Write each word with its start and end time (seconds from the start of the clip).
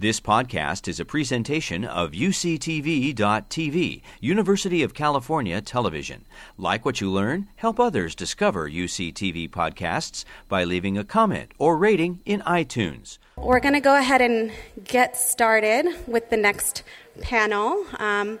This 0.00 0.20
podcast 0.20 0.86
is 0.86 1.00
a 1.00 1.04
presentation 1.04 1.84
of 1.84 2.12
UCTV.tv, 2.12 4.02
University 4.20 4.84
of 4.84 4.94
California 4.94 5.60
Television. 5.60 6.24
Like 6.56 6.84
what 6.84 7.00
you 7.00 7.10
learn, 7.10 7.48
help 7.56 7.80
others 7.80 8.14
discover 8.14 8.70
UCTV 8.70 9.50
podcasts 9.50 10.24
by 10.48 10.62
leaving 10.62 10.96
a 10.96 11.02
comment 11.02 11.50
or 11.58 11.76
rating 11.76 12.20
in 12.24 12.42
iTunes. 12.42 13.18
We're 13.36 13.58
going 13.58 13.74
to 13.74 13.80
go 13.80 13.98
ahead 13.98 14.20
and 14.20 14.52
get 14.84 15.16
started 15.16 15.88
with 16.06 16.30
the 16.30 16.36
next 16.36 16.84
panel. 17.20 17.84
Um, 17.98 18.38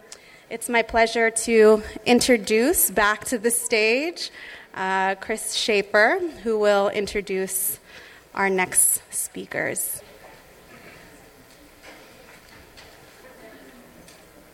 it's 0.50 0.68
my 0.68 0.82
pleasure 0.82 1.28
to 1.28 1.82
introduce 2.06 2.88
back 2.88 3.24
to 3.24 3.36
the 3.36 3.50
stage 3.50 4.30
uh, 4.74 5.16
Chris 5.16 5.56
Shaffer, 5.56 6.20
who 6.44 6.56
will 6.56 6.88
introduce 6.90 7.80
our 8.32 8.48
next 8.48 9.02
speakers. 9.12 10.02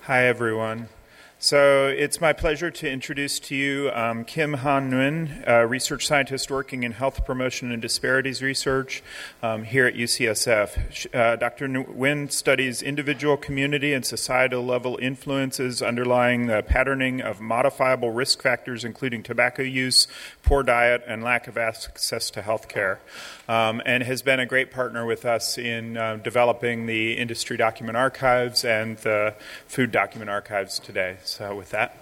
Hi, 0.07 0.27
everyone. 0.27 0.91
So 1.39 1.89
it's 1.89 2.21
my 2.21 2.35
pleasure 2.35 2.71
to 2.71 2.91
introduce 2.91 3.39
to 3.41 3.55
you 3.55 3.91
um, 3.95 4.25
Kim 4.25 4.53
Han 4.53 4.91
Nguyen, 4.91 5.47
a 5.47 5.67
research 5.67 6.07
scientist 6.07 6.51
working 6.51 6.83
in 6.83 6.93
health 6.93 7.25
promotion 7.25 7.73
and 7.73 7.81
disparities 7.81 8.43
research 8.43 9.03
um, 9.43 9.65
here 9.65 9.87
at 9.87 9.95
UCSF. 9.95 11.15
Uh, 11.15 11.37
Dr. 11.37 11.69
Nguyen 11.69 12.31
studies 12.31 12.83
individual, 12.83 13.39
community, 13.39 13.95
and 13.95 14.05
societal 14.05 14.63
level 14.63 14.99
influences 15.01 15.81
underlying 15.81 16.49
the 16.49 16.63
patterning 16.63 17.23
of 17.23 17.41
modifiable 17.41 18.11
risk 18.11 18.43
factors, 18.43 18.85
including 18.85 19.23
tobacco 19.23 19.63
use, 19.63 20.07
poor 20.43 20.63
diet, 20.63 21.03
and 21.07 21.23
lack 21.23 21.47
of 21.47 21.57
access 21.57 22.29
to 22.31 22.43
health 22.43 22.69
care. 22.69 23.01
Um, 23.47 23.83
and 23.85 24.03
has 24.03 24.23
been 24.23 24.41
a 24.41 24.47
great 24.47 24.71
partner 24.71 25.05
with 25.05 25.27
us 25.27 25.59
in 25.59 25.99
uh, 25.99 26.17
developing 26.17 26.87
the 26.87 27.13
industry 27.13 27.59
document 27.59 27.97
archives 27.97 28.65
and 28.65 28.97
the 28.99 29.35
food 29.67 29.93
document 29.93 30.31
archives 30.31 30.79
today. 30.79 31.19
So, 31.25 31.55
with 31.55 31.71
that. 31.71 31.99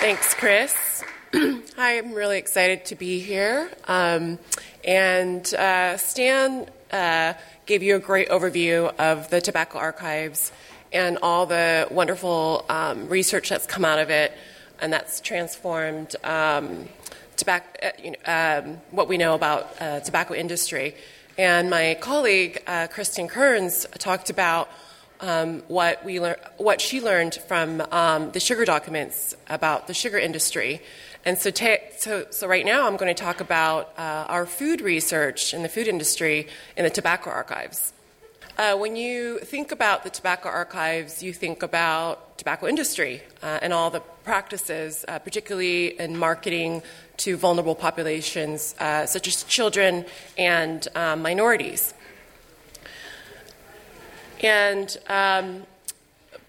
Thanks, 0.00 0.32
Chris. 0.34 1.02
Hi, 1.34 1.98
I'm 1.98 2.12
really 2.12 2.38
excited 2.38 2.84
to 2.86 2.94
be 2.94 3.18
here. 3.18 3.68
Um, 3.88 4.38
and 4.84 5.52
uh, 5.54 5.96
Stan 5.96 6.70
uh, 6.92 7.34
gave 7.66 7.82
you 7.82 7.96
a 7.96 7.98
great 7.98 8.28
overview 8.28 8.94
of 8.96 9.28
the 9.28 9.40
tobacco 9.40 9.78
archives 9.78 10.52
and 10.92 11.18
all 11.20 11.46
the 11.46 11.88
wonderful 11.90 12.64
um, 12.68 13.08
research 13.08 13.48
that's 13.48 13.66
come 13.66 13.84
out 13.84 13.98
of 13.98 14.08
it, 14.08 14.32
and 14.80 14.92
that's 14.92 15.20
transformed 15.20 16.16
um, 16.24 16.88
tobacco, 17.36 17.66
uh, 17.82 17.90
you 18.02 18.10
know, 18.12 18.18
um, 18.26 18.80
what 18.90 19.08
we 19.08 19.16
know 19.16 19.34
about 19.34 19.74
uh, 19.80 20.00
tobacco 20.00 20.34
industry. 20.34 20.94
And 21.36 21.70
my 21.70 21.96
colleague, 22.00 22.62
uh, 22.66 22.88
Cristin 22.88 23.28
Kearns, 23.28 23.86
talked 23.98 24.28
about 24.28 24.68
um, 25.20 25.62
what, 25.68 26.04
we 26.04 26.20
lear- 26.20 26.40
what 26.56 26.80
she 26.80 27.00
learned 27.00 27.34
from 27.34 27.80
um, 27.92 28.30
the 28.32 28.40
sugar 28.40 28.64
documents 28.64 29.36
about 29.48 29.86
the 29.86 29.94
sugar 29.94 30.18
industry. 30.18 30.80
And 31.24 31.38
so, 31.38 31.50
ta- 31.50 31.84
so, 31.96 32.26
so 32.30 32.46
right 32.46 32.64
now 32.64 32.86
I'm 32.86 32.96
going 32.96 33.14
to 33.14 33.22
talk 33.22 33.40
about 33.40 33.92
uh, 33.98 34.26
our 34.28 34.46
food 34.46 34.80
research 34.80 35.54
in 35.54 35.62
the 35.62 35.68
food 35.68 35.88
industry 35.88 36.48
in 36.76 36.84
the 36.84 36.90
tobacco 36.90 37.30
archives. 37.30 37.92
Uh, 38.58 38.76
when 38.76 38.96
you 38.96 39.38
think 39.38 39.70
about 39.70 40.02
the 40.02 40.10
tobacco 40.10 40.48
archives, 40.48 41.22
you 41.22 41.32
think 41.32 41.62
about 41.62 42.36
tobacco 42.38 42.66
industry 42.66 43.22
uh, 43.40 43.60
and 43.62 43.72
all 43.72 43.88
the 43.88 44.00
practices, 44.24 45.04
uh, 45.06 45.16
particularly 45.20 45.96
in 46.00 46.16
marketing 46.18 46.82
to 47.16 47.36
vulnerable 47.36 47.76
populations 47.76 48.74
uh, 48.80 49.06
such 49.06 49.28
as 49.28 49.44
children 49.44 50.04
and 50.36 50.88
um, 50.96 51.22
minorities. 51.22 51.94
And 54.42 54.96
um, 55.06 55.62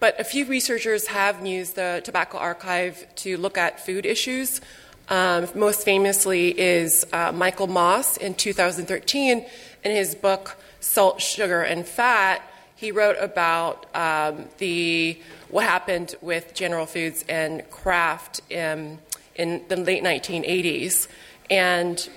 but 0.00 0.18
a 0.18 0.24
few 0.24 0.46
researchers 0.46 1.06
have 1.06 1.46
used 1.46 1.76
the 1.76 2.00
tobacco 2.02 2.38
archive 2.38 3.06
to 3.16 3.36
look 3.36 3.56
at 3.56 3.86
food 3.86 4.04
issues. 4.04 4.60
Um, 5.08 5.46
most 5.54 5.84
famously 5.84 6.58
is 6.58 7.06
uh, 7.12 7.30
Michael 7.30 7.68
Moss 7.68 8.16
in 8.16 8.34
2013 8.34 9.46
in 9.84 9.90
his 9.92 10.16
book 10.16 10.56
Salt, 10.80 11.20
Sugar, 11.20 11.62
and 11.62 11.86
Fat. 11.86 12.42
He 12.74 12.90
wrote 12.90 13.16
about 13.20 13.86
um, 13.94 14.46
the 14.58 15.18
what 15.48 15.64
happened 15.64 16.14
with 16.20 16.54
General 16.54 16.86
Foods 16.86 17.24
and 17.28 17.68
Kraft 17.70 18.40
in, 18.48 18.98
in 19.34 19.62
the 19.68 19.76
late 19.76 20.02
1980s. 20.02 21.08
And 21.50 22.08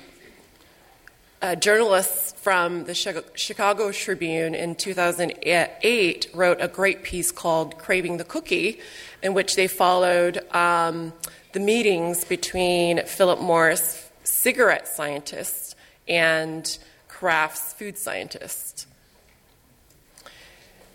uh, 1.42 1.56
journalists 1.56 2.32
from 2.42 2.86
the 2.86 2.94
Chicago 3.36 3.92
Tribune 3.92 4.56
in 4.56 4.76
2008 4.76 6.30
wrote 6.34 6.58
a 6.62 6.70
great 6.70 7.04
piece 7.04 7.32
called 7.34 7.78
Craving 7.78 8.16
the 8.16 8.24
Cookie, 8.24 8.80
in 9.22 9.34
which 9.34 9.56
they 9.56 9.68
followed 9.68 10.40
um, 10.56 11.12
the 11.52 11.60
meetings 11.60 12.24
between 12.24 13.06
Philip 13.06 13.42
Morris, 13.42 14.10
cigarette 14.24 14.88
scientists, 14.88 15.76
and 16.08 16.78
Kraft's 17.24 17.72
food 17.72 17.98
scientists. 17.98 18.86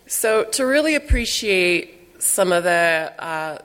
So, 0.05 0.43
to 0.43 0.63
really 0.63 0.93
appreciate 0.93 2.21
some 2.21 2.51
of 2.51 2.63
the 2.63 3.11
uh, 3.17 3.57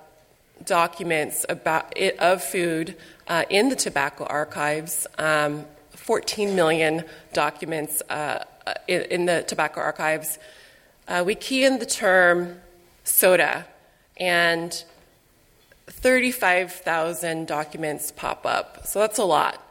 documents 0.65 1.45
about 1.51 1.93
it, 1.95 2.19
of 2.19 2.43
food 2.43 2.97
uh, 3.29 3.45
in 3.51 3.69
the 3.69 3.77
tobacco 3.77 4.25
archives. 4.25 5.07
Um, 5.19 5.67
14 5.91 6.57
million 6.57 7.05
documents 7.35 8.01
uh, 8.09 8.45
uh, 8.67 8.73
in, 8.89 9.03
in, 9.11 9.27
the 9.27 9.45
tobacco 9.47 9.83
archives. 9.83 10.39
Uh, 11.07 11.23
we 11.27 11.35
key 11.35 11.67
in 11.67 11.79
the 11.81 11.87
term 11.87 12.63
soda, 13.05 13.67
and 14.17 14.85
35,000 15.89 17.47
documents 17.47 18.11
pop 18.11 18.47
up. 18.47 18.87
So 18.87 19.01
that's 19.01 19.19
a 19.19 19.25
lot. 19.25 19.64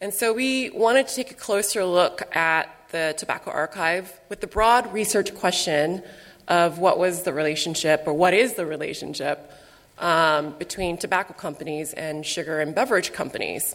And 0.00 0.14
so 0.14 0.32
we 0.32 0.70
wanted 0.70 1.08
to 1.08 1.14
take 1.16 1.32
a 1.32 1.34
closer 1.34 1.84
look 1.84 2.22
at 2.36 2.72
the 2.92 3.16
tobacco 3.18 3.50
archive 3.50 4.20
with 4.28 4.40
the 4.40 4.46
broad 4.46 4.92
research 4.92 5.34
question 5.34 6.04
of 6.46 6.78
what 6.78 7.00
was 7.00 7.24
the 7.24 7.32
relationship 7.32 8.04
or 8.06 8.12
what 8.12 8.32
is 8.32 8.54
the 8.54 8.64
relationship 8.64 9.50
um, 9.98 10.54
between 10.56 10.98
tobacco 10.98 11.32
companies 11.32 11.94
and 11.94 12.24
sugar 12.24 12.60
and 12.60 12.76
beverage 12.76 13.12
companies. 13.12 13.74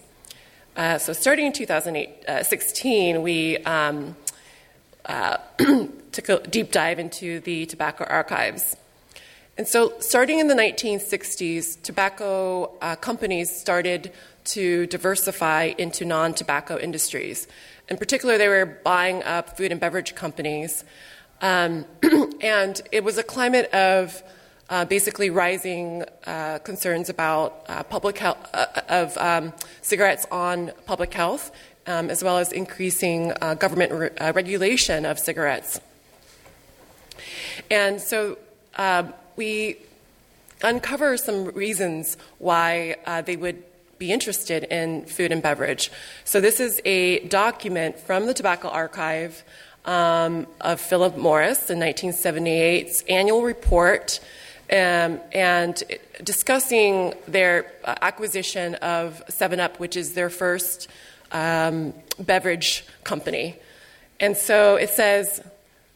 Uh, 0.77 0.97
so, 0.97 1.11
starting 1.11 1.47
in 1.47 1.51
2016, 1.51 3.17
uh, 3.17 3.19
we 3.19 3.57
um, 3.57 4.15
uh, 5.03 5.37
took 6.13 6.29
a 6.29 6.39
deep 6.47 6.71
dive 6.71 6.99
into 6.99 7.41
the 7.41 7.65
tobacco 7.65 8.05
archives. 8.05 8.77
And 9.57 9.67
so, 9.67 9.93
starting 9.99 10.39
in 10.39 10.47
the 10.47 10.55
1960s, 10.55 11.81
tobacco 11.83 12.71
uh, 12.81 12.95
companies 12.95 13.53
started 13.53 14.13
to 14.45 14.87
diversify 14.87 15.73
into 15.77 16.05
non 16.05 16.33
tobacco 16.33 16.77
industries. 16.77 17.47
In 17.89 17.97
particular, 17.97 18.37
they 18.37 18.47
were 18.47 18.65
buying 18.65 19.23
up 19.23 19.57
food 19.57 19.71
and 19.71 19.79
beverage 19.79 20.15
companies 20.15 20.83
um, 21.43 21.85
and 22.41 22.81
it 22.93 23.03
was 23.03 23.17
a 23.17 23.23
climate 23.23 23.69
of 23.73 24.23
uh, 24.69 24.85
basically 24.85 25.29
rising 25.29 26.05
uh, 26.25 26.59
concerns 26.59 27.09
about 27.09 27.65
uh, 27.67 27.83
public 27.83 28.17
health, 28.17 28.37
uh, 28.53 28.65
of 28.87 29.17
um, 29.17 29.53
cigarettes 29.81 30.25
on 30.31 30.71
public 30.85 31.13
health, 31.13 31.51
um, 31.85 32.09
as 32.09 32.23
well 32.23 32.37
as 32.37 32.53
increasing 32.53 33.33
uh, 33.41 33.55
government 33.55 33.91
re- 33.91 34.09
uh, 34.21 34.31
regulation 34.33 35.05
of 35.05 35.19
cigarettes. 35.19 35.81
And 37.69 37.99
so 37.99 38.37
we 39.35 39.77
uncover 40.63 41.17
some 41.17 41.45
reasons 41.49 42.15
why 42.37 42.95
they 43.25 43.35
would 43.35 43.61
be 44.03 44.11
interested 44.11 44.65
in 44.65 45.05
food 45.05 45.31
and 45.31 45.41
beverage. 45.41 45.89
So, 46.25 46.41
this 46.41 46.59
is 46.59 46.81
a 46.83 47.25
document 47.27 47.97
from 47.97 48.25
the 48.25 48.33
Tobacco 48.33 48.67
Archive 48.67 49.45
um, 49.85 50.45
of 50.59 50.81
Philip 50.81 51.15
Morris 51.15 51.69
in 51.69 51.79
1978's 51.79 53.05
annual 53.07 53.43
report 53.43 54.19
um, 54.69 55.21
and 55.31 55.81
discussing 56.21 57.13
their 57.29 57.71
uh, 57.85 57.95
acquisition 58.01 58.75
of 58.75 59.23
7 59.29 59.61
Up, 59.61 59.79
which 59.79 59.95
is 59.95 60.15
their 60.15 60.29
first 60.29 60.89
um, 61.31 61.93
beverage 62.19 62.85
company. 63.05 63.55
And 64.19 64.35
so 64.35 64.75
it 64.75 64.89
says 64.89 65.41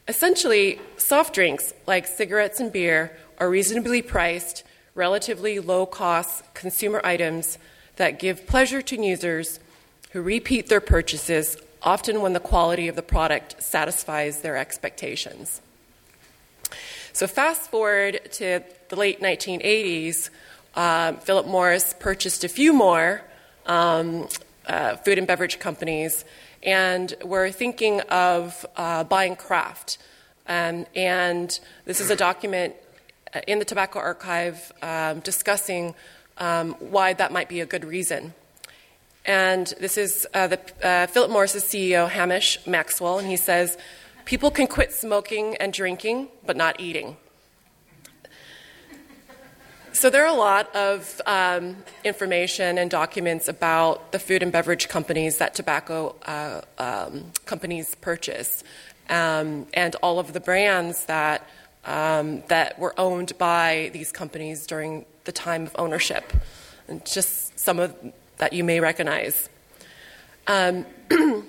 essentially, 0.07 0.79
soft 0.95 1.33
drinks 1.33 1.73
like 1.85 2.07
cigarettes 2.07 2.61
and 2.61 2.71
beer 2.71 3.11
are 3.37 3.49
reasonably 3.49 4.01
priced, 4.01 4.63
relatively 4.95 5.59
low 5.59 5.85
cost 5.85 6.45
consumer 6.53 7.01
items 7.03 7.57
that 7.97 8.19
give 8.19 8.47
pleasure 8.47 8.81
to 8.81 9.03
users 9.03 9.59
who 10.11 10.21
repeat 10.21 10.67
their 10.67 10.81
purchases 10.81 11.57
often 11.83 12.21
when 12.21 12.33
the 12.33 12.39
quality 12.39 12.87
of 12.87 12.95
the 12.95 13.01
product 13.01 13.61
satisfies 13.61 14.41
their 14.41 14.57
expectations. 14.57 15.61
So, 17.13 17.27
fast 17.27 17.69
forward 17.69 18.19
to 18.33 18.61
the 18.89 18.95
late 18.95 19.21
1980s, 19.21 20.29
um, 20.75 21.17
Philip 21.17 21.47
Morris 21.47 21.95
purchased 21.99 22.43
a 22.43 22.49
few 22.49 22.73
more 22.73 23.21
um, 23.65 24.27
uh, 24.67 24.95
food 24.97 25.17
and 25.17 25.25
beverage 25.25 25.59
companies 25.59 26.23
and 26.63 27.15
were 27.23 27.49
thinking 27.51 28.01
of 28.01 28.65
uh, 28.75 29.03
buying 29.03 29.35
Kraft. 29.35 29.97
Um, 30.47 30.85
and 30.95 31.59
this 31.85 31.99
is 31.99 32.09
a 32.09 32.15
document 32.15 32.75
uh, 33.33 33.41
in 33.47 33.59
the 33.59 33.65
Tobacco 33.65 33.99
Archive 33.99 34.71
um, 34.81 35.19
discussing 35.19 35.95
um, 36.39 36.73
why 36.79 37.13
that 37.13 37.31
might 37.31 37.49
be 37.49 37.61
a 37.61 37.65
good 37.65 37.85
reason. 37.85 38.33
And 39.25 39.73
this 39.79 39.97
is 39.97 40.25
uh, 40.33 40.47
the, 40.47 40.59
uh, 40.81 41.07
Philip 41.07 41.29
Morris's 41.29 41.65
CEO, 41.65 42.09
Hamish 42.09 42.65
Maxwell, 42.65 43.19
and 43.19 43.27
he 43.27 43.35
says, 43.35 43.77
People 44.23 44.51
can 44.51 44.67
quit 44.67 44.93
smoking 44.93 45.55
and 45.55 45.71
drinking, 45.71 46.29
but 46.45 46.57
not 46.57 46.79
eating. 46.79 47.17
So, 49.93 50.09
there 50.09 50.23
are 50.23 50.33
a 50.33 50.37
lot 50.37 50.73
of 50.75 51.21
um, 51.25 51.77
information 52.03 52.77
and 52.77 52.91
documents 52.91 53.47
about 53.47 54.11
the 54.11 54.19
food 54.19 54.43
and 54.43 54.51
beverage 54.51 54.89
companies 54.89 55.39
that 55.39 55.55
tobacco 55.55 56.15
uh, 56.25 56.61
um, 56.77 57.31
companies 57.45 57.95
purchase, 57.95 58.63
um, 59.09 59.65
and 59.73 59.95
all 60.03 60.19
of 60.19 60.33
the 60.33 60.39
brands 60.39 61.05
that, 61.05 61.47
um, 61.85 62.43
that 62.47 62.77
were 62.77 62.93
owned 62.99 63.35
by 63.37 63.89
these 63.91 64.11
companies 64.11 64.67
during 64.67 65.05
the 65.27 65.31
time 65.31 65.63
of 65.67 65.75
ownership, 65.77 66.33
and 66.87 67.05
just 67.05 67.59
some 67.59 67.77
of 67.77 67.95
that 68.37 68.53
you 68.53 68.63
may 68.63 68.79
recognize. 68.79 69.49
Um, 70.47 70.85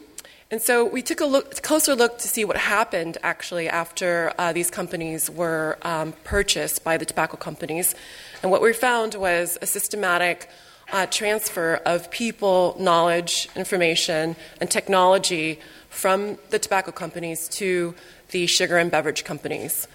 and 0.50 0.60
so 0.60 0.84
we 0.84 1.00
took 1.00 1.20
a 1.20 1.24
look, 1.24 1.62
closer 1.62 1.94
look 1.94 2.18
to 2.18 2.28
see 2.28 2.44
what 2.44 2.56
happened 2.56 3.16
actually 3.22 3.68
after 3.68 4.32
uh, 4.36 4.52
these 4.52 4.70
companies 4.70 5.30
were 5.30 5.78
um, 5.82 6.12
purchased 6.24 6.84
by 6.84 6.96
the 6.96 7.06
tobacco 7.06 7.36
companies. 7.36 7.94
And 8.42 8.50
what 8.50 8.60
we 8.60 8.72
found 8.72 9.14
was 9.14 9.56
a 9.62 9.66
systematic 9.66 10.50
uh, 10.92 11.06
transfer 11.06 11.80
of 11.86 12.10
people, 12.10 12.76
knowledge, 12.78 13.48
information, 13.54 14.36
and 14.60 14.70
technology 14.70 15.60
from 15.90 16.38
the 16.50 16.58
tobacco 16.58 16.90
companies 16.90 17.48
to 17.48 17.94
the 18.30 18.46
sugar 18.46 18.76
and 18.76 18.90
beverage 18.90 19.24
companies. 19.24 19.86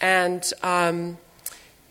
And 0.00 0.44
um, 0.62 1.16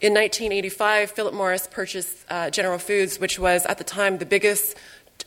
in 0.01 0.15
1985, 0.15 1.11
Philip 1.11 1.33
Morris 1.35 1.67
purchased 1.69 2.17
uh, 2.27 2.49
General 2.49 2.79
Foods, 2.79 3.19
which 3.19 3.37
was 3.37 3.67
at 3.67 3.77
the 3.77 3.83
time 3.83 4.17
the 4.17 4.25
biggest 4.25 4.75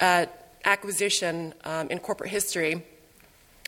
uh, 0.00 0.26
acquisition 0.64 1.54
um, 1.62 1.88
in 1.90 2.00
corporate 2.00 2.30
history. 2.30 2.84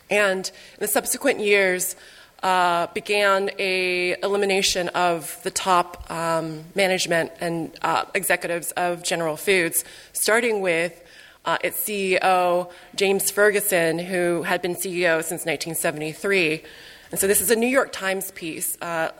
And 0.09 0.45
in 0.47 0.79
the 0.79 0.87
subsequent 0.87 1.39
years, 1.39 1.95
uh, 2.43 2.87
began 2.87 3.51
a 3.57 4.19
elimination 4.21 4.89
of 4.89 5.39
the 5.43 5.49
top 5.51 6.11
um, 6.11 6.65
management 6.75 7.31
and 7.39 7.71
uh, 7.81 8.03
executives 8.13 8.71
of 8.71 9.01
General 9.01 9.37
Foods, 9.37 9.85
starting 10.11 10.59
with 10.59 11.01
uh, 11.45 11.57
its 11.63 11.81
CEO 11.81 12.69
James 12.95 13.31
Ferguson, 13.31 13.97
who 13.97 14.43
had 14.43 14.61
been 14.61 14.75
CEO 14.75 15.23
since 15.23 15.45
1973. 15.45 16.63
And 17.11 17.19
so 17.19 17.27
this 17.27 17.39
is 17.39 17.49
a 17.49 17.55
New 17.55 17.67
York 17.67 17.93
Times 17.93 18.31
piece 18.31 18.77
uh, 18.81 19.11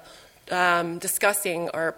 um, 0.51 0.99
discussing 0.99 1.69
or 1.73 1.95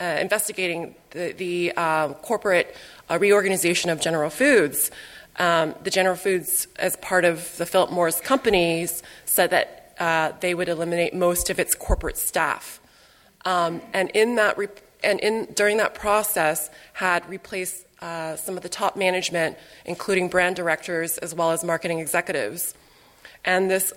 uh, 0.00 0.04
investigating 0.20 0.94
the, 1.10 1.32
the 1.32 1.72
uh, 1.76 2.08
corporate 2.14 2.74
reorganization 3.10 3.90
of 3.90 4.00
General 4.00 4.30
Foods. 4.30 4.90
Um, 5.36 5.74
the 5.82 5.90
General 5.90 6.16
Foods, 6.16 6.68
as 6.76 6.96
part 6.96 7.24
of 7.24 7.56
the 7.56 7.66
Philip 7.66 7.90
Morris 7.90 8.20
companies, 8.20 9.02
said 9.24 9.50
that 9.50 9.94
uh, 9.98 10.32
they 10.40 10.54
would 10.54 10.68
eliminate 10.68 11.14
most 11.14 11.50
of 11.50 11.58
its 11.58 11.74
corporate 11.74 12.16
staff. 12.16 12.80
Um, 13.44 13.82
and 13.92 14.10
in 14.10 14.36
that, 14.36 14.58
re- 14.58 14.68
and 15.02 15.20
in 15.20 15.52
during 15.54 15.76
that 15.78 15.94
process, 15.94 16.70
had 16.94 17.28
replaced 17.28 17.86
uh, 18.00 18.36
some 18.36 18.56
of 18.56 18.62
the 18.62 18.68
top 18.68 18.96
management, 18.96 19.56
including 19.84 20.28
brand 20.28 20.56
directors 20.56 21.18
as 21.18 21.34
well 21.34 21.52
as 21.52 21.64
marketing 21.64 22.00
executives. 22.00 22.74
And 23.44 23.70
this 23.70 23.92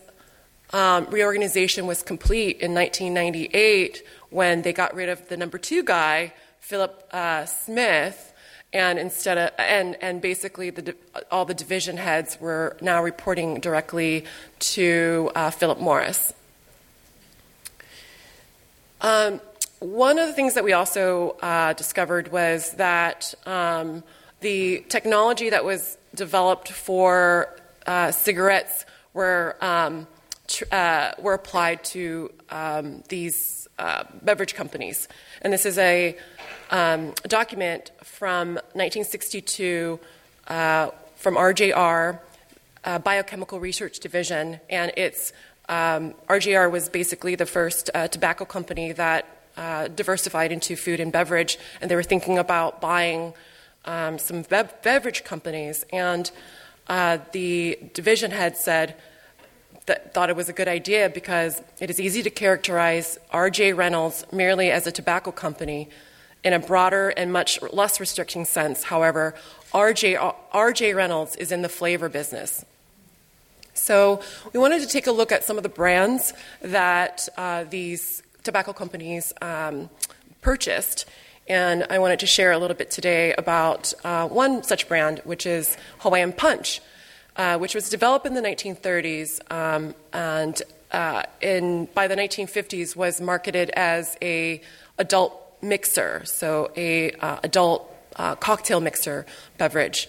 um, 0.76 1.08
reorganization 1.10 1.88
was 1.88 2.04
complete 2.04 2.60
in 2.60 2.74
1998 2.74 4.04
when 4.30 4.62
they 4.62 4.74
got 4.74 4.94
rid 4.94 5.08
of 5.08 5.26
the 5.30 5.38
number 5.38 5.58
two 5.58 5.84
guy, 5.84 6.34
Philip 6.60 7.08
uh, 7.14 7.46
Smith, 7.46 8.34
and 8.74 9.00
instead 9.00 9.38
of 9.38 9.52
and 9.58 9.96
and 10.02 10.20
basically 10.20 10.72
the, 10.72 10.94
all 11.32 11.46
the 11.46 11.54
division 11.54 11.96
heads 11.96 12.42
were 12.42 12.76
now 12.82 13.02
reporting 13.02 13.62
directly 13.62 14.26
to 14.60 15.32
uh, 15.34 15.50
Philip 15.50 15.80
Morris. 15.80 16.34
Um, 19.00 19.40
one 19.80 20.20
of 20.20 20.28
the 20.28 20.34
things 20.34 20.56
that 20.56 20.66
we 20.66 20.74
also 20.74 21.38
uh, 21.42 21.72
discovered 21.72 22.34
was 22.34 22.72
that 22.72 23.34
um, 23.46 24.04
the 24.42 24.84
technology 24.90 25.52
that 25.52 25.64
was 25.64 25.98
developed 26.14 26.70
for 26.70 27.56
uh, 27.88 28.12
cigarettes 28.12 28.86
were 29.14 29.56
um, 29.62 30.06
uh, 30.72 31.12
were 31.20 31.34
applied 31.34 31.84
to 31.84 32.32
um, 32.50 33.04
these 33.10 33.68
uh, 33.78 34.04
beverage 34.22 34.56
companies, 34.56 35.08
and 35.42 35.52
this 35.52 35.66
is 35.66 35.78
a 35.78 36.18
um, 36.72 37.14
document 37.28 37.92
from 38.04 38.56
1962 38.74 40.00
uh, 40.48 40.90
from 41.16 41.36
RJR, 41.36 42.20
uh, 42.84 43.00
Biochemical 43.00 43.60
Research 43.60 44.00
Division, 44.00 44.60
and 44.70 44.92
it's 44.96 45.34
um, 45.68 46.14
RJR 46.30 46.72
was 46.72 46.90
basically 46.90 47.36
the 47.36 47.46
first 47.46 47.90
uh, 47.94 48.08
tobacco 48.08 48.46
company 48.46 48.92
that 48.94 49.26
uh, 49.58 49.88
diversified 49.88 50.52
into 50.52 50.76
food 50.76 51.00
and 51.00 51.12
beverage, 51.12 51.58
and 51.82 51.90
they 51.90 51.96
were 51.96 52.04
thinking 52.04 52.38
about 52.38 52.82
buying 52.82 53.34
um, 53.86 54.20
some 54.20 54.44
be- 54.44 54.70
beverage 54.84 55.24
companies. 55.24 55.86
And 55.92 56.30
the 56.88 57.80
division 57.94 58.32
head 58.32 58.58
said, 58.58 58.96
that 59.86 60.14
thought 60.14 60.30
it 60.30 60.36
was 60.36 60.50
a 60.50 60.54
good 60.54 60.68
idea 60.68 61.10
because 61.10 61.62
it 61.80 61.90
is 61.90 62.00
easy 62.00 62.24
to 62.24 62.30
characterize 62.30 63.20
R.J. 63.32 63.74
Reynolds 63.74 64.26
merely 64.32 64.72
as 64.72 64.88
a 64.88 64.92
tobacco 64.92 65.32
company 65.32 65.90
in 66.44 66.54
a 66.54 66.60
broader 66.60 67.10
and 67.10 67.34
much 67.34 67.62
less 67.74 68.00
restricting 68.00 68.46
sense, 68.46 68.84
however, 68.84 69.34
RJ, 69.74 70.36
RJ 70.54 70.96
Reynolds 70.96 71.36
is 71.36 71.52
in 71.52 71.64
the 71.64 71.70
flavor 71.70 72.08
business. 72.08 72.64
So 73.74 74.22
we 74.54 74.60
wanted 74.60 74.82
to 74.82 74.88
take 74.88 75.08
a 75.08 75.12
look 75.12 75.32
at 75.32 75.44
some 75.44 75.58
of 75.58 75.64
the 75.64 75.70
brands 75.70 76.34
that 76.62 77.28
uh, 77.36 77.66
these 77.66 78.24
tobacco 78.44 78.74
companies 78.74 79.34
um, 79.42 79.90
purchased. 80.42 81.06
And 81.48 81.86
I 81.90 82.00
wanted 82.00 82.20
to 82.20 82.26
share 82.26 82.52
a 82.52 82.58
little 82.58 82.76
bit 82.76 82.90
today 82.90 83.34
about 83.34 83.94
uh, 84.04 84.28
one 84.28 84.64
such 84.64 84.88
brand, 84.88 85.20
which 85.26 85.46
is 85.46 85.78
Hawaiian 86.00 86.32
Punch, 86.32 86.82
uh, 87.36 87.58
which 87.58 87.76
was 87.76 87.90
developed 87.90 88.26
in 88.26 88.34
the 88.34 88.42
1930s 88.42 89.52
um, 89.52 89.94
and 90.14 90.62
uh, 90.92 91.24
in, 91.42 91.86
by 91.94 92.08
the 92.08 92.16
1950s 92.16 92.96
was 92.96 93.20
marketed 93.20 93.70
as 93.72 94.18
a 94.22 94.62
adult 94.98 95.58
mixer, 95.62 96.22
so 96.26 96.72
a 96.78 97.12
uh, 97.14 97.40
adult 97.44 97.94
uh, 98.16 98.36
cocktail 98.36 98.80
mixer 98.80 99.26
beverage. 99.58 100.08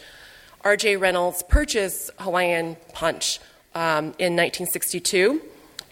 R.J. 0.62 0.96
Reynolds 0.96 1.42
purchased 1.48 2.10
Hawaiian 2.18 2.76
Punch 2.92 3.40
um, 3.74 4.14
in 4.18 4.34
1962, 4.34 5.40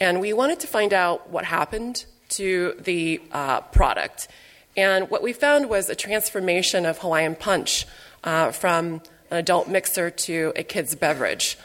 and 0.01 0.21
we 0.21 0.33
wanted 0.33 0.61
to 0.61 0.67
find 0.67 0.93
out 0.93 1.31
what 1.31 1.45
happened 1.45 2.05
to 2.31 2.75
the 2.81 3.21
uh, 3.33 3.61
product. 3.61 4.29
And 4.77 5.09
what 5.11 5.23
we 5.23 5.33
found 5.33 5.69
was 5.69 5.89
a 5.89 5.95
transformation 5.95 6.87
of 6.87 6.99
Hawaiian 6.99 7.37
Punch 7.37 7.87
uh, 8.25 8.51
from 8.51 9.03
an 9.31 9.39
adult 9.39 9.69
mixer 9.69 10.11
to 10.11 10.53
a 10.57 10.63
kid's 10.63 10.95
beverage. 10.95 11.59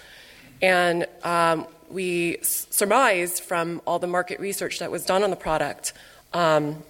And 0.61 1.05
um, 1.23 1.67
we 1.89 2.37
surmised 2.41 3.43
from 3.43 3.81
all 3.85 3.99
the 3.99 4.07
market 4.07 4.39
research 4.39 4.79
that 4.79 4.91
was 4.91 5.05
done 5.05 5.23
on 5.23 5.29
the 5.29 5.35
product 5.35 5.93
um, 6.33 6.83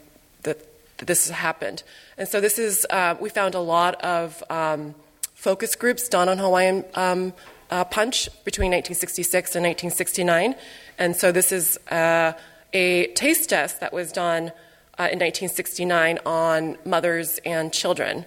that 0.44 0.60
that 1.00 1.06
this 1.06 1.28
has 1.28 1.36
happened. 1.36 1.84
And 2.18 2.28
so 2.28 2.40
this 2.40 2.60
is, 2.60 2.86
uh, 2.90 3.16
we 3.20 3.30
found 3.30 3.56
a 3.56 3.60
lot 3.60 4.00
of 4.04 4.44
um, 4.50 4.96
focus 5.34 5.76
groups 5.76 6.08
done 6.08 6.30
on 6.30 6.38
Hawaiian 6.38 6.86
um, 6.94 7.34
uh, 7.72 7.86
Punch 7.86 8.26
between 8.44 8.72
1966 8.72 9.56
and 9.56 9.64
1969. 9.64 10.56
And 10.98 11.16
so 11.16 11.32
this 11.32 11.52
is 11.52 11.78
uh, 11.90 12.34
a 12.74 13.08
taste 13.14 13.50
test 13.50 13.80
that 13.80 13.94
was 13.94 14.12
done 14.12 14.50
uh, 14.98 15.08
in 15.08 15.20
1969 15.20 16.20
on 16.26 16.78
mothers 16.86 17.40
and 17.46 17.72
children. 17.72 18.26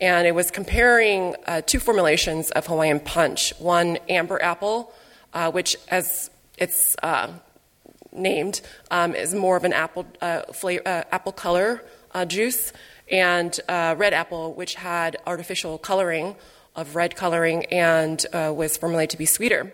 And 0.00 0.26
it 0.26 0.34
was 0.34 0.50
comparing 0.50 1.36
uh, 1.46 1.62
two 1.64 1.78
formulations 1.78 2.50
of 2.50 2.66
Hawaiian 2.66 3.00
Punch 3.00 3.52
one 3.58 3.98
amber 4.08 4.42
apple, 4.42 4.92
uh, 5.32 5.50
which, 5.50 5.76
as 5.88 6.30
it's 6.58 6.96
named, 8.12 8.60
um, 8.90 9.14
is 9.14 9.34
more 9.34 9.56
of 9.56 9.64
an 9.64 9.72
apple, 9.72 10.06
flavor, 10.52 10.82
apple 10.86 11.32
color 11.32 11.82
uh, 12.14 12.24
juice 12.24 12.72
and 13.10 13.58
uh, 13.68 13.94
red 13.98 14.14
apple, 14.14 14.54
which 14.54 14.74
had 14.74 15.16
artificial 15.26 15.78
coloring 15.78 16.36
of 16.74 16.96
red 16.96 17.14
coloring 17.16 17.66
and 17.66 18.24
uh, 18.32 18.52
was 18.54 18.76
formulated 18.76 19.10
to 19.10 19.18
be 19.18 19.26
sweeter. 19.26 19.72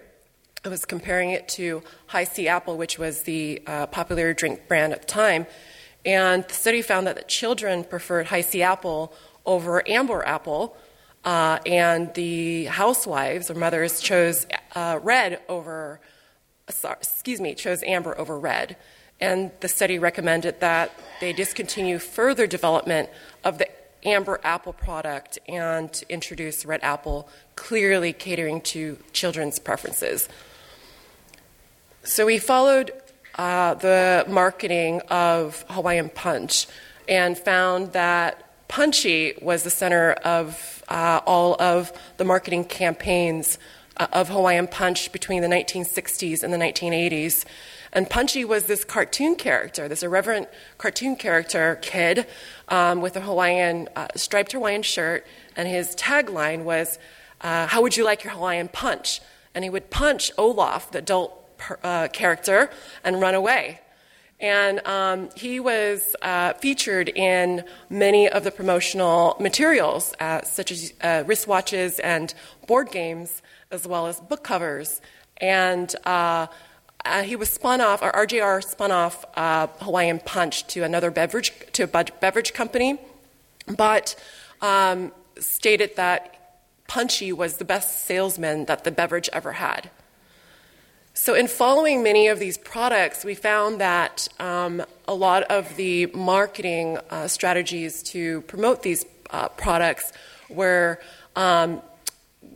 I 0.65 0.69
was 0.69 0.85
comparing 0.85 1.31
it 1.31 1.49
to 1.51 1.83
Hi-C 2.09 2.49
Apple, 2.49 2.77
which 2.77 2.99
was 2.99 3.23
the 3.23 3.63
uh, 3.67 3.87
popular 3.87 4.35
drink 4.35 4.67
brand 4.67 4.93
at 4.93 5.03
the 5.03 5.07
time. 5.07 5.47
And 6.05 6.45
the 6.45 6.55
study 6.55 6.83
found 6.83 7.07
that 7.07 7.17
the 7.17 7.23
children 7.23 7.85
preferred 7.85 8.27
Hi-C 8.27 8.63
Apple 8.63 9.13
over 9.49 9.83
Amber 9.89 10.23
Apple, 10.25 10.77
uh, 11.25 11.59
and 11.67 12.13
the 12.15 12.67
housewives 12.67 13.51
or 13.51 13.55
mothers 13.55 14.01
chose 14.01 14.47
uh, 14.77 15.01
red 15.03 15.41
over, 15.49 16.01
sorry, 16.69 16.97
excuse 17.01 17.41
me, 17.41 17.55
chose 17.55 17.83
amber 17.83 18.17
over 18.19 18.39
red. 18.39 18.77
And 19.21 19.51
the 19.61 19.69
study 19.69 19.99
recommended 19.99 20.61
that 20.61 20.93
they 21.21 21.33
discontinue 21.33 21.99
further 21.99 22.47
development 22.47 23.09
of 23.43 23.59
the 23.59 23.69
amber 24.05 24.39
apple 24.45 24.73
product 24.73 25.39
and 25.49 26.05
introduce 26.09 26.65
red 26.65 26.81
apple, 26.83 27.29
clearly 27.57 28.13
catering 28.13 28.61
to 28.61 28.99
children's 29.13 29.59
preferences. 29.59 30.29
So 32.05 32.27
we 32.27 32.39
followed 32.39 32.93
uh, 33.35 33.75
the 33.75 34.25
marketing 34.29 35.01
of 35.09 35.65
Hawaiian 35.69 36.11
Punch 36.11 36.69
and 37.09 37.37
found 37.37 37.93
that 37.95 38.48
Punchy 38.69 39.35
was 39.41 39.63
the 39.63 39.71
center 39.71 40.13
of 40.13 40.85
uh, 40.89 41.21
all 41.27 41.61
of 41.61 41.93
the 42.19 42.25
marketing 42.25 42.65
campaigns 42.65 43.59
uh, 43.97 44.07
of 44.13 44.29
Hawaiian 44.29 44.69
Punch 44.69 45.11
between 45.11 45.43
the 45.43 45.49
1960s 45.49 46.43
and 46.43 46.53
the 46.53 46.59
1980s. 46.59 47.45
And 47.93 48.09
Punchy 48.09 48.45
was 48.45 48.67
this 48.67 48.85
cartoon 48.85 49.35
character, 49.35 49.89
this 49.89 50.03
irreverent 50.03 50.49
cartoon 50.77 51.17
character 51.17 51.79
kid 51.81 52.27
um, 52.69 53.01
with 53.01 53.17
a 53.17 53.21
Hawaiian, 53.21 53.89
uh, 53.97 54.09
striped 54.15 54.53
Hawaiian 54.53 54.83
shirt, 54.83 55.27
and 55.57 55.67
his 55.67 55.97
tagline 55.97 56.65
was, 56.65 56.99
uh, 57.41 57.67
How 57.67 57.81
would 57.81 57.97
you 57.97 58.05
like 58.05 58.25
your 58.25 58.35
Hawaiian 58.35 58.69
punch? 58.69 59.21
And 59.55 59.65
he 59.65 59.71
would 59.71 59.91
punch 59.91 60.31
Oaf, 60.37 60.91
the 60.93 60.99
adult 60.99 61.57
per, 61.57 61.79
uh, 61.83 62.09
character, 62.09 62.71
and 63.03 63.21
run 63.21 63.35
away. 63.35 63.81
And 64.41 64.87
um, 64.87 65.31
he 65.35 65.59
was 65.59 66.15
uh, 66.23 66.53
featured 66.55 67.09
in 67.09 67.65
many 67.91 68.29
of 68.29 68.45
the 68.45 68.53
promotional 68.53 69.37
materials, 69.41 70.15
uh, 70.21 70.43
such 70.43 70.71
as 70.71 70.93
uh, 71.01 71.25
wristwatches 71.25 71.99
and 72.03 72.33
board 72.67 72.91
games, 72.93 73.43
as 73.71 73.87
well 73.87 74.07
as 74.07 74.21
book 74.21 74.45
covers. 74.45 75.01
And 75.39 75.93
uh, 76.05 76.47
uh, 77.05 77.23
he 77.23 77.35
was 77.35 77.51
spun 77.51 77.81
off, 77.81 78.01
or 78.03 78.13
RJR 78.13 78.63
spun 78.63 78.93
off 78.93 79.25
uh, 79.35 79.67
Hawaiian 79.81 80.21
Punch 80.21 80.67
to 80.69 80.85
another 80.85 81.11
beverage, 81.11 81.53
to 81.73 81.85
a 81.85 81.87
beverage 81.87 82.53
company, 82.53 82.99
but 83.77 84.15
um, 84.61 85.13
stated 85.39 85.97
that 85.97 86.35
Punchy 86.87 87.33
was 87.33 87.57
the 87.57 87.65
best 87.65 88.05
salesman 88.05 88.65
that 88.67 88.85
the 88.85 88.91
beverage 88.91 89.29
ever 89.33 89.53
had. 89.53 89.91
So, 91.21 91.35
in 91.35 91.49
following 91.49 92.05
many 92.05 92.29
of 92.29 92.39
these 92.39 92.57
products, 92.57 93.25
we 93.25 93.35
found 93.35 93.81
that 93.81 94.29
um, 94.39 94.85
a 95.09 95.15
lot 95.15 95.43
of 95.51 95.75
the 95.75 96.07
marketing 96.15 96.97
uh, 97.11 97.27
strategies 97.27 98.05
to 98.05 98.43
promote 98.43 98.85
these 98.85 99.05
uh, 99.31 99.49
products 99.49 100.13
were, 100.49 101.01
um, 101.35 101.83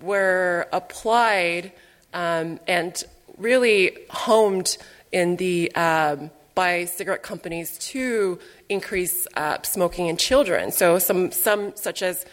were 0.00 0.68
applied 0.72 1.72
um, 2.14 2.60
and 2.68 3.02
really 3.36 3.98
honed 4.10 4.78
in 5.10 5.34
the 5.38 5.74
um, 5.74 6.30
by 6.54 6.84
cigarette 6.84 7.24
companies 7.24 7.76
to 7.78 8.38
increase 8.68 9.26
uh, 9.34 9.60
smoking 9.62 10.06
in 10.06 10.16
children. 10.16 10.70
So, 10.70 11.00
some, 11.00 11.32
some 11.32 11.74
such 11.74 12.00
as 12.00 12.24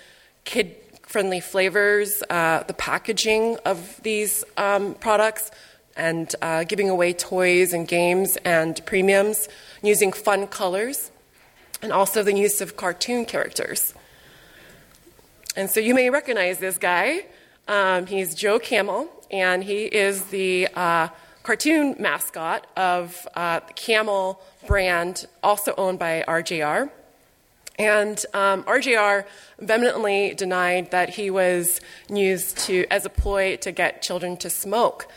kid 0.44 0.76
friendly 1.02 1.40
flavors, 1.40 2.22
uh, 2.30 2.62
the 2.68 2.76
packaging 2.76 3.58
of 3.66 4.00
these 4.04 4.44
um, 4.58 4.94
products 4.94 5.50
and 6.00 6.34
uh, 6.42 6.64
giving 6.64 6.90
away 6.90 7.14
toys 7.14 7.74
and 7.74 7.88
games 7.88 8.38
and 8.38 8.84
premiums, 8.86 9.50
using 9.84 10.12
fun 10.12 10.48
colors, 10.48 11.12
and 11.82 11.92
also 11.92 12.24
the 12.24 12.34
use 12.34 12.62
of 12.62 12.78
cartoon 12.78 13.26
characters. 13.26 13.94
And 15.56 15.70
so 15.70 15.80
you 15.80 15.94
may 15.94 16.10
recognize 16.10 16.60
this 16.60 16.78
guy. 16.78 17.26
Um, 17.68 18.06
he's 18.06 18.34
Joe 18.34 18.60
Camel, 18.60 19.10
and 19.30 19.64
he 19.64 19.84
is 19.84 20.24
the 20.26 20.68
uh, 20.76 21.10
cartoon 21.44 21.96
mascot 22.00 22.66
of 22.78 23.28
uh, 23.36 23.60
the 23.68 23.74
Camel 23.74 24.42
brand, 24.66 25.28
also 25.44 25.74
owned 25.78 26.00
by 26.00 26.24
RJR. 26.28 26.90
And 27.78 28.26
um, 28.34 28.64
RJR 28.64 29.26
vehemently 29.60 30.34
denied 30.34 30.92
that 30.92 31.10
he 31.12 31.30
was 31.30 31.80
used 32.10 32.58
to 32.60 32.86
as 32.92 33.06
a 33.06 33.10
ploy 33.10 33.56
to 33.58 33.72
get 33.72 34.02
children 34.02 34.36
to 34.38 34.50
smoke. 34.50 35.08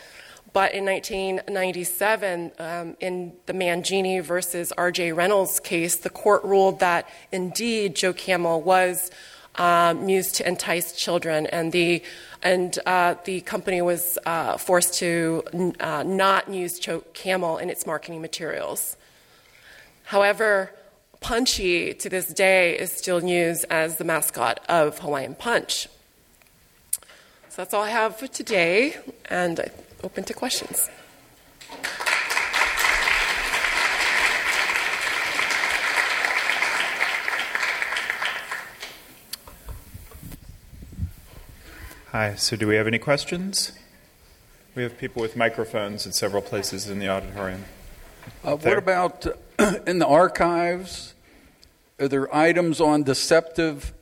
But 0.52 0.74
in 0.74 0.84
1997, 0.84 2.52
um, 2.58 2.96
in 3.00 3.32
the 3.46 3.54
Mangini 3.54 4.22
versus 4.22 4.70
R.J. 4.72 5.12
Reynolds 5.12 5.58
case, 5.60 5.96
the 5.96 6.10
court 6.10 6.44
ruled 6.44 6.80
that 6.80 7.08
indeed 7.30 7.96
Joe 7.96 8.12
Camel 8.12 8.60
was 8.60 9.10
um, 9.56 10.08
used 10.08 10.34
to 10.36 10.48
entice 10.48 10.92
children, 10.92 11.46
and 11.46 11.72
the 11.72 12.02
and 12.42 12.78
uh, 12.86 13.14
the 13.24 13.40
company 13.42 13.80
was 13.80 14.18
uh, 14.26 14.56
forced 14.56 14.94
to 14.94 15.42
n- 15.52 15.76
uh, 15.78 16.02
not 16.02 16.52
use 16.52 16.78
Joe 16.78 17.04
Camel 17.12 17.58
in 17.58 17.70
its 17.70 17.86
marketing 17.86 18.20
materials. 18.20 18.96
However, 20.04 20.72
Punchy 21.20 21.94
to 21.94 22.08
this 22.08 22.26
day 22.26 22.76
is 22.76 22.90
still 22.92 23.22
used 23.22 23.64
as 23.70 23.96
the 23.96 24.04
mascot 24.04 24.60
of 24.68 24.98
Hawaiian 24.98 25.34
Punch. 25.36 25.86
So 27.48 27.56
that's 27.56 27.72
all 27.72 27.82
I 27.82 27.90
have 27.90 28.16
for 28.16 28.26
today, 28.26 28.96
and 29.30 29.70
open 30.02 30.24
to 30.24 30.34
questions. 30.34 30.88
Hi, 42.12 42.34
so 42.34 42.56
do 42.56 42.66
we 42.66 42.76
have 42.76 42.86
any 42.86 42.98
questions? 42.98 43.72
We 44.74 44.82
have 44.82 44.98
people 44.98 45.22
with 45.22 45.34
microphones 45.34 46.04
in 46.04 46.12
several 46.12 46.42
places 46.42 46.90
in 46.90 46.98
the 46.98 47.08
auditorium. 47.08 47.64
Uh, 48.44 48.56
what 48.56 48.78
about 48.78 49.26
uh, 49.58 49.76
in 49.86 49.98
the 49.98 50.06
archives? 50.06 51.14
Are 51.98 52.08
there 52.08 52.34
items 52.34 52.80
on 52.80 53.02
deceptive 53.02 53.94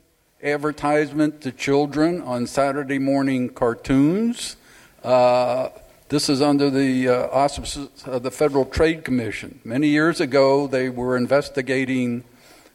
advertisement 0.42 1.40
to 1.42 1.52
children 1.52 2.20
on 2.20 2.46
Saturday 2.46 2.98
morning 2.98 3.48
cartoons? 3.48 4.56
Uh, 5.04 5.68
this 6.10 6.28
is 6.28 6.42
under 6.42 6.70
the 6.70 7.08
uh, 7.08 7.28
auspices 7.28 7.88
of 8.04 8.24
the 8.24 8.32
Federal 8.32 8.64
Trade 8.64 9.04
Commission. 9.04 9.60
Many 9.64 9.88
years 9.88 10.20
ago, 10.20 10.66
they 10.66 10.88
were 10.88 11.16
investigating 11.16 12.24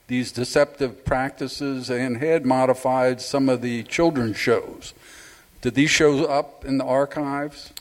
these 0.08 0.32
deceptive 0.32 1.04
practices 1.04 1.90
and 1.90 2.18
had 2.18 2.46
modified 2.46 3.20
some 3.20 3.50
of 3.50 3.62
the 3.62 3.84
children's 3.84 4.38
shows. 4.38 4.94
Did 5.62 5.76
these 5.76 5.90
shows 5.90 6.26
up 6.26 6.64
in 6.64 6.78
the 6.78 6.86
archives? 6.86 7.74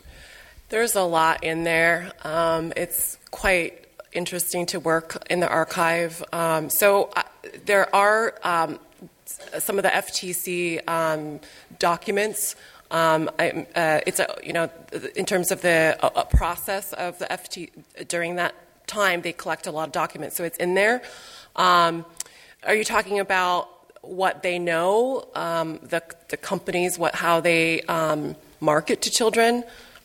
There's 0.70 0.96
a 0.96 1.02
lot 1.02 1.44
in 1.44 1.62
there. 1.62 2.10
Um, 2.24 2.72
it's 2.76 3.18
quite 3.30 3.86
interesting 4.12 4.66
to 4.66 4.80
work 4.80 5.24
in 5.30 5.38
the 5.38 5.48
archive. 5.48 6.24
Um, 6.32 6.68
so 6.68 7.10
uh, 7.14 7.22
there 7.64 7.94
are 7.94 8.34
um, 8.42 8.80
some 9.58 9.78
of 9.78 9.84
the 9.84 9.90
FTC 9.90 10.88
um, 10.88 11.38
documents 11.78 12.56
um, 12.94 13.28
uh, 13.40 14.00
it's 14.06 14.20
a, 14.20 14.32
you 14.44 14.52
know, 14.52 14.70
in 15.16 15.26
terms 15.26 15.50
of 15.50 15.62
the 15.62 15.98
process 16.30 16.92
of 16.92 17.18
the 17.18 17.26
FT 17.26 17.70
during 18.06 18.36
that 18.36 18.54
time, 18.86 19.22
they 19.22 19.32
collect 19.32 19.66
a 19.66 19.72
lot 19.72 19.88
of 19.88 19.92
documents, 19.92 20.36
so 20.36 20.44
it's 20.44 20.58
in 20.58 20.74
there. 20.74 21.02
Um, 21.56 22.06
are 22.62 22.74
you 22.74 22.84
talking 22.84 23.18
about 23.18 23.68
what 24.02 24.44
they 24.44 24.60
know, 24.60 25.26
um, 25.34 25.80
the, 25.82 26.04
the 26.28 26.36
companies, 26.36 26.96
what 26.96 27.16
how 27.16 27.40
they 27.40 27.80
um, 27.82 28.36
market 28.60 29.02
to 29.02 29.10
children? 29.10 29.64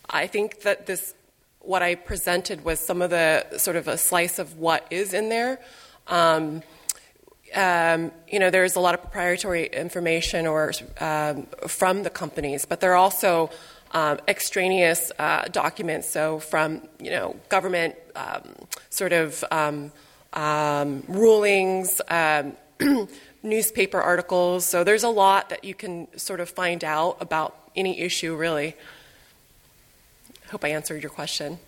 I 0.09 0.25
think 0.25 0.61
that 0.61 0.87
this, 0.87 1.13
what 1.59 1.83
I 1.83 1.93
presented 1.93 2.65
was 2.65 2.79
some 2.79 3.03
of 3.03 3.11
the 3.11 3.59
sort 3.59 3.75
of 3.75 3.87
a 3.87 3.99
slice 3.99 4.39
of 4.39 4.57
what 4.57 4.87
is 4.89 5.13
in 5.13 5.29
there. 5.29 5.59
Um, 6.07 6.63
um, 7.55 8.11
you 8.27 8.39
know, 8.39 8.49
there's 8.49 8.75
a 8.75 8.79
lot 8.79 8.93
of 8.93 9.01
proprietary 9.01 9.65
information 9.67 10.47
or 10.47 10.71
um, 10.99 11.47
from 11.67 12.03
the 12.03 12.09
companies, 12.09 12.65
but 12.65 12.79
there 12.79 12.93
are 12.93 12.97
also 12.97 13.49
um, 13.91 14.19
extraneous 14.27 15.11
uh, 15.17 15.45
documents. 15.51 16.09
So 16.09 16.39
from 16.39 16.87
you 16.99 17.11
know 17.11 17.35
government 17.49 17.95
um, 18.15 18.55
sort 18.89 19.13
of 19.13 19.43
um, 19.51 19.91
um, 20.33 21.03
rulings, 21.07 22.01
newspaper 23.43 24.01
articles. 24.01 24.65
So 24.65 24.83
there's 24.83 25.03
a 25.03 25.09
lot 25.09 25.49
that 25.49 25.63
you 25.63 25.73
can 25.73 26.07
sort 26.17 26.39
of 26.39 26.49
find 26.49 26.83
out 26.83 27.17
about 27.19 27.55
any 27.75 27.99
issue. 27.99 28.35
Really, 28.35 28.75
I 30.45 30.51
hope 30.51 30.63
I 30.63 30.69
answered 30.69 31.01
your 31.01 31.11
question. 31.11 31.59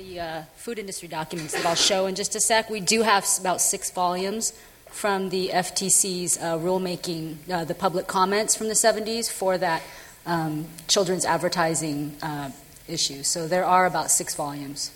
The 0.00 0.18
uh, 0.18 0.42
food 0.56 0.78
industry 0.78 1.08
documents 1.08 1.52
that 1.52 1.66
I'll 1.66 1.74
show 1.74 2.06
in 2.06 2.14
just 2.14 2.34
a 2.34 2.40
sec, 2.40 2.70
we 2.70 2.80
do 2.80 3.02
have 3.02 3.26
about 3.38 3.60
six 3.60 3.90
volumes 3.90 4.54
from 4.86 5.28
the 5.28 5.50
FTC's 5.52 6.38
uh, 6.38 6.56
rulemaking, 6.56 7.36
uh, 7.50 7.64
the 7.64 7.74
public 7.74 8.06
comments 8.06 8.56
from 8.56 8.68
the 8.68 8.74
70s 8.74 9.30
for 9.30 9.58
that 9.58 9.82
um, 10.24 10.64
children's 10.88 11.26
advertising 11.26 12.16
uh, 12.22 12.50
issue. 12.88 13.22
So 13.22 13.46
there 13.46 13.64
are 13.64 13.84
about 13.84 14.10
six 14.10 14.34
volumes. 14.34 14.90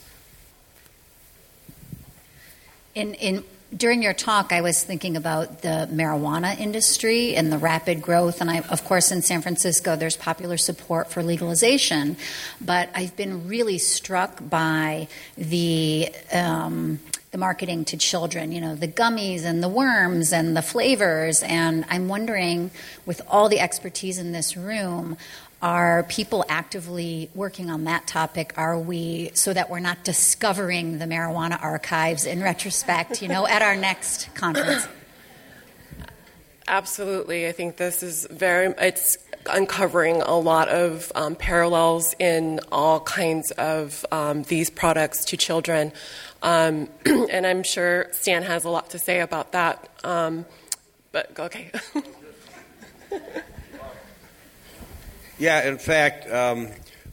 In, 2.94 3.12
in 3.14 3.44
during 3.76 4.02
your 4.02 4.14
talk, 4.14 4.52
I 4.52 4.60
was 4.60 4.82
thinking 4.82 5.16
about 5.16 5.62
the 5.62 5.88
marijuana 5.92 6.58
industry 6.58 7.34
and 7.34 7.50
the 7.50 7.58
rapid 7.58 8.02
growth. 8.02 8.40
And 8.40 8.50
I, 8.50 8.60
of 8.60 8.84
course, 8.84 9.10
in 9.10 9.22
San 9.22 9.42
Francisco, 9.42 9.96
there's 9.96 10.16
popular 10.16 10.56
support 10.56 11.10
for 11.10 11.22
legalization. 11.22 12.16
But 12.60 12.90
I've 12.94 13.16
been 13.16 13.48
really 13.48 13.78
struck 13.78 14.48
by 14.48 15.08
the 15.36 16.10
um, 16.32 17.00
the 17.32 17.38
marketing 17.38 17.84
to 17.84 17.96
children, 17.96 18.52
you 18.52 18.60
know, 18.60 18.76
the 18.76 18.86
gummies 18.86 19.44
and 19.44 19.60
the 19.60 19.68
worms 19.68 20.32
and 20.32 20.56
the 20.56 20.62
flavors. 20.62 21.42
And 21.42 21.84
I'm 21.88 22.06
wondering, 22.06 22.70
with 23.06 23.20
all 23.28 23.48
the 23.48 23.58
expertise 23.58 24.18
in 24.18 24.30
this 24.30 24.56
room, 24.56 25.16
are 25.64 26.02
people 26.02 26.44
actively 26.50 27.30
working 27.34 27.70
on 27.70 27.84
that 27.84 28.06
topic? 28.06 28.52
Are 28.58 28.78
we 28.78 29.30
so 29.32 29.54
that 29.54 29.70
we're 29.70 29.80
not 29.80 30.04
discovering 30.04 30.98
the 30.98 31.06
marijuana 31.06 31.58
archives 31.60 32.26
in 32.26 32.42
retrospect, 32.42 33.22
you 33.22 33.28
know, 33.28 33.46
at 33.46 33.62
our 33.62 33.74
next 33.74 34.28
conference? 34.34 34.86
Absolutely. 36.68 37.48
I 37.48 37.52
think 37.52 37.78
this 37.78 38.02
is 38.02 38.26
very, 38.30 38.74
it's 38.78 39.16
uncovering 39.48 40.20
a 40.20 40.38
lot 40.38 40.68
of 40.68 41.10
um, 41.14 41.34
parallels 41.34 42.14
in 42.18 42.60
all 42.70 43.00
kinds 43.00 43.50
of 43.52 44.04
um, 44.12 44.42
these 44.42 44.68
products 44.68 45.24
to 45.26 45.38
children. 45.38 45.92
Um, 46.42 46.90
and 47.06 47.46
I'm 47.46 47.62
sure 47.62 48.08
Stan 48.12 48.42
has 48.42 48.64
a 48.64 48.70
lot 48.70 48.90
to 48.90 48.98
say 48.98 49.20
about 49.20 49.52
that. 49.52 49.88
Um, 50.04 50.44
but 51.10 51.38
okay. 51.40 51.70
Yeah, 55.38 55.66
in 55.66 55.78
fact, 55.78 56.30
um, 56.30 56.68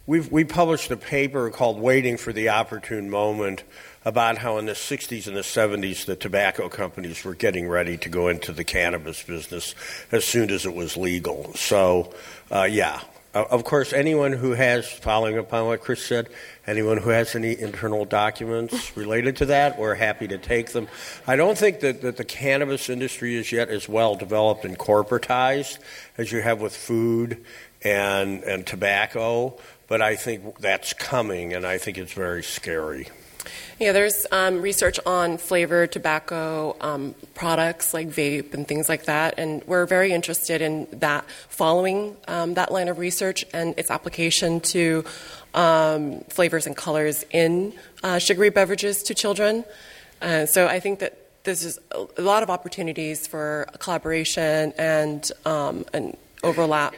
we've, 0.06 0.32
we 0.32 0.44
published 0.44 0.92
a 0.92 0.98
paper 0.98 1.50
called 1.50 1.80
Waiting 1.80 2.18
for 2.18 2.32
the 2.32 2.50
Opportune 2.50 3.10
Moment 3.10 3.64
about 4.06 4.38
how 4.38 4.60
in 4.60 4.68
the 4.68 4.74
60s 4.74 5.26
and 5.26 5.36
the 5.36 5.42
70s 5.42 6.06
the 6.06 6.16
tobacco 6.16 6.70
companies 6.70 7.24
were 7.24 7.34
getting 7.34 7.68
ready 7.68 7.98
to 7.98 8.10
go 8.10 8.28
into 8.28 8.52
the 8.52 8.64
cannabis 8.64 9.24
business 9.24 9.74
as 10.12 10.24
soon 10.24 10.52
as 10.52 10.68
it 10.68 10.76
was 10.76 10.98
legal. 10.98 11.52
So, 11.56 12.14
uh, 12.52 12.68
yeah. 12.70 13.02
Uh, 13.34 13.46
of 13.50 13.64
course, 13.64 13.94
anyone 13.94 14.34
who 14.34 14.52
has, 14.52 14.92
following 14.92 15.38
upon 15.38 15.66
what 15.66 15.82
Chris 15.82 16.06
said, 16.06 16.28
anyone 16.68 16.98
who 16.98 17.10
has 17.12 17.34
any 17.34 17.58
internal 17.58 18.04
documents 18.06 18.96
related 18.98 19.38
to 19.38 19.46
that, 19.46 19.80
we're 19.80 19.96
happy 19.96 20.28
to 20.28 20.38
take 20.38 20.74
them. 20.74 20.88
I 21.26 21.38
don't 21.38 21.58
think 21.58 21.80
that, 21.80 22.02
that 22.02 22.18
the 22.18 22.26
cannabis 22.26 22.90
industry 22.90 23.36
is 23.36 23.52
yet 23.52 23.70
as 23.70 23.88
well 23.88 24.16
developed 24.16 24.66
and 24.66 24.78
corporatized 24.78 25.80
as 26.18 26.32
you 26.32 26.42
have 26.42 26.60
with 26.60 26.76
food 26.76 27.44
and, 27.84 28.44
and 28.44 28.66
tobacco, 28.66 29.58
but 29.88 30.02
I 30.02 30.16
think 30.16 30.60
that's 30.60 30.94
coming, 30.94 31.54
and 31.54 31.66
I 31.66 31.78
think 31.78 31.98
it's 31.98 32.14
very 32.14 32.44
scary. 32.44 33.08
Yeah, 33.80 33.94
there's 33.94 34.28
um, 34.32 34.62
research 34.62 35.00
on 35.08 35.40
flavored 35.40 35.92
tobacco 35.92 36.78
um, 36.82 37.16
products 37.34 37.94
like 37.94 38.10
vape 38.10 38.54
and 38.54 38.68
things 38.68 38.88
like 38.88 39.06
that, 39.06 39.40
and 39.40 39.64
we're 39.66 39.88
very 39.88 40.12
interested 40.12 40.62
in 40.62 40.88
that, 40.92 41.26
following 41.50 42.16
um, 42.28 42.54
that 42.54 42.72
line 42.72 42.88
of 42.90 43.00
research 43.00 43.44
and 43.54 43.74
its 43.80 43.90
application 43.90 44.60
to 44.60 45.04
um, 45.56 46.22
flavors 46.30 46.68
and 46.68 46.78
colors 46.78 47.26
in 47.32 47.74
uh, 48.04 48.20
sugary 48.20 48.52
beverages 48.52 49.02
to 49.04 49.16
children. 49.16 49.66
Uh, 50.22 50.46
so 50.46 50.68
I 50.68 50.80
think 50.80 51.00
that 51.00 51.18
this 51.44 51.64
is 51.64 51.80
a 51.92 52.22
lot 52.22 52.44
of 52.44 52.52
opportunities 52.52 53.26
for 53.26 53.68
collaboration 53.80 54.74
and, 54.78 55.32
um, 55.44 55.86
and 55.92 56.16
overlap. 56.44 56.94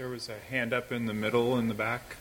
There 0.00 0.08
was 0.08 0.30
a 0.30 0.38
hand 0.48 0.72
up 0.72 0.92
in 0.92 1.04
the 1.04 1.12
middle 1.12 1.58
in 1.58 1.68
the 1.68 1.74
back. 1.74 2.16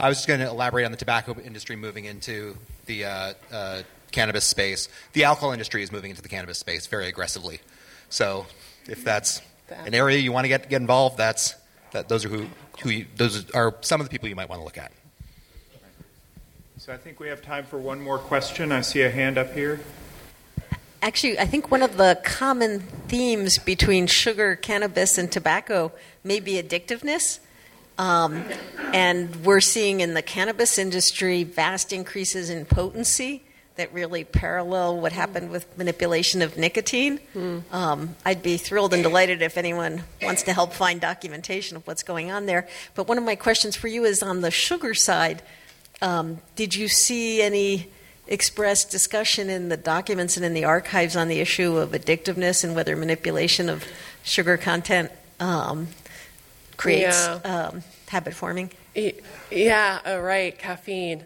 I 0.00 0.08
was 0.08 0.18
just 0.18 0.26
going 0.26 0.40
to 0.40 0.48
elaborate 0.48 0.84
on 0.84 0.90
the 0.90 0.96
tobacco 0.96 1.38
industry 1.38 1.76
moving 1.76 2.04
into 2.04 2.56
the 2.86 3.04
uh, 3.04 3.34
uh, 3.52 3.82
cannabis 4.10 4.44
space. 4.44 4.88
The 5.12 5.22
alcohol 5.22 5.52
industry 5.52 5.84
is 5.84 5.92
moving 5.92 6.10
into 6.10 6.22
the 6.22 6.28
cannabis 6.28 6.58
space 6.58 6.88
very 6.88 7.06
aggressively. 7.06 7.60
So, 8.08 8.46
if 8.88 9.04
that's 9.04 9.42
an 9.70 9.94
area 9.94 10.18
you 10.18 10.32
want 10.32 10.46
to 10.46 10.48
get, 10.48 10.68
get 10.68 10.80
involved, 10.80 11.18
that's 11.18 11.54
that. 11.92 12.08
Those 12.08 12.24
are 12.24 12.30
who 12.30 12.46
who 12.82 12.90
you, 12.90 13.06
those 13.14 13.48
are 13.52 13.76
some 13.80 14.00
of 14.00 14.08
the 14.08 14.10
people 14.10 14.28
you 14.28 14.34
might 14.34 14.48
want 14.48 14.58
to 14.58 14.64
look 14.64 14.78
at. 14.78 14.90
So 16.78 16.92
I 16.92 16.96
think 16.96 17.20
we 17.20 17.28
have 17.28 17.42
time 17.42 17.64
for 17.64 17.78
one 17.78 18.00
more 18.00 18.18
question. 18.18 18.72
I 18.72 18.80
see 18.80 19.02
a 19.02 19.10
hand 19.10 19.38
up 19.38 19.52
here. 19.52 19.78
Actually, 21.02 21.38
I 21.38 21.46
think 21.46 21.70
one 21.70 21.82
of 21.82 21.96
the 21.96 22.20
common 22.24 22.80
themes 23.08 23.58
between 23.58 24.06
sugar, 24.06 24.54
cannabis, 24.54 25.16
and 25.16 25.32
tobacco 25.32 25.92
may 26.22 26.40
be 26.40 26.62
addictiveness. 26.62 27.40
Um, 27.96 28.44
and 28.92 29.44
we're 29.44 29.60
seeing 29.60 30.00
in 30.00 30.14
the 30.14 30.22
cannabis 30.22 30.78
industry 30.78 31.44
vast 31.44 31.92
increases 31.92 32.50
in 32.50 32.64
potency 32.64 33.42
that 33.76 33.92
really 33.94 34.24
parallel 34.24 35.00
what 35.00 35.12
happened 35.12 35.50
with 35.50 35.76
manipulation 35.78 36.42
of 36.42 36.58
nicotine. 36.58 37.18
Mm. 37.34 37.62
Um, 37.72 38.16
I'd 38.26 38.42
be 38.42 38.58
thrilled 38.58 38.92
and 38.92 39.02
delighted 39.02 39.40
if 39.40 39.56
anyone 39.56 40.02
wants 40.22 40.42
to 40.44 40.52
help 40.52 40.74
find 40.74 41.00
documentation 41.00 41.78
of 41.78 41.86
what's 41.86 42.02
going 42.02 42.30
on 42.30 42.44
there. 42.44 42.68
But 42.94 43.08
one 43.08 43.16
of 43.16 43.24
my 43.24 43.36
questions 43.36 43.76
for 43.76 43.88
you 43.88 44.04
is 44.04 44.22
on 44.22 44.42
the 44.42 44.50
sugar 44.50 44.92
side. 44.92 45.42
Um, 46.02 46.40
did 46.56 46.74
you 46.74 46.88
see 46.88 47.40
any 47.40 47.90
expressed 48.30 48.90
discussion 48.90 49.50
in 49.50 49.68
the 49.68 49.76
documents 49.76 50.36
and 50.36 50.46
in 50.46 50.54
the 50.54 50.64
archives 50.64 51.16
on 51.16 51.28
the 51.28 51.40
issue 51.40 51.76
of 51.76 51.90
addictiveness 51.90 52.64
and 52.64 52.74
whether 52.74 52.96
manipulation 52.96 53.68
of 53.68 53.84
sugar 54.22 54.56
content 54.56 55.10
um, 55.40 55.88
creates 56.76 57.26
yeah. 57.26 57.68
um, 57.68 57.82
habit 58.08 58.32
forming. 58.32 58.70
Yeah, 59.50 60.00
oh, 60.06 60.20
right, 60.20 60.56
caffeine. 60.56 61.24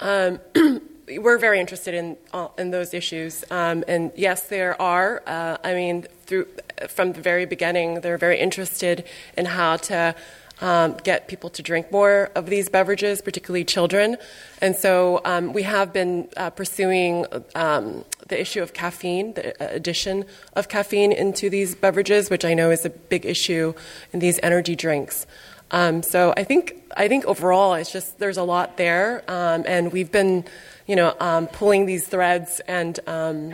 Um, 0.00 0.40
we're 1.16 1.38
very 1.38 1.60
interested 1.60 1.94
in 1.94 2.16
uh, 2.32 2.48
in 2.58 2.70
those 2.70 2.92
issues, 2.92 3.44
um, 3.50 3.84
and 3.88 4.12
yes, 4.14 4.48
there 4.48 4.80
are. 4.80 5.22
Uh, 5.26 5.56
I 5.64 5.74
mean, 5.74 6.06
through 6.26 6.48
from 6.88 7.12
the 7.12 7.20
very 7.20 7.46
beginning, 7.46 8.00
they're 8.00 8.18
very 8.18 8.38
interested 8.38 9.04
in 9.36 9.46
how 9.46 9.76
to 9.76 10.14
um, 10.60 10.96
get 11.04 11.28
people 11.28 11.50
to 11.50 11.62
drink 11.62 11.92
more 11.92 12.30
of 12.34 12.46
these 12.46 12.68
beverages, 12.68 13.22
particularly 13.22 13.64
children. 13.64 14.16
And 14.60 14.74
so 14.74 15.20
um, 15.24 15.52
we 15.52 15.62
have 15.62 15.92
been 15.92 16.28
uh, 16.36 16.50
pursuing 16.50 17.26
um, 17.54 18.04
the 18.28 18.40
issue 18.40 18.62
of 18.62 18.72
caffeine, 18.72 19.34
the 19.34 19.50
uh, 19.62 19.74
addition 19.74 20.24
of 20.54 20.68
caffeine 20.68 21.12
into 21.12 21.48
these 21.48 21.74
beverages, 21.74 22.30
which 22.30 22.44
I 22.44 22.54
know 22.54 22.70
is 22.70 22.84
a 22.84 22.90
big 22.90 23.24
issue 23.24 23.74
in 24.12 24.20
these 24.20 24.40
energy 24.42 24.76
drinks. 24.76 25.26
Um, 25.70 26.02
so 26.02 26.32
I 26.36 26.44
think 26.44 26.76
I 26.96 27.08
think 27.08 27.26
overall, 27.26 27.74
it's 27.74 27.92
just 27.92 28.18
there's 28.18 28.38
a 28.38 28.42
lot 28.42 28.78
there, 28.78 29.22
um, 29.28 29.64
and 29.66 29.92
we've 29.92 30.10
been, 30.10 30.46
you 30.86 30.96
know, 30.96 31.14
um, 31.20 31.46
pulling 31.46 31.84
these 31.84 32.08
threads, 32.08 32.60
and 32.66 32.98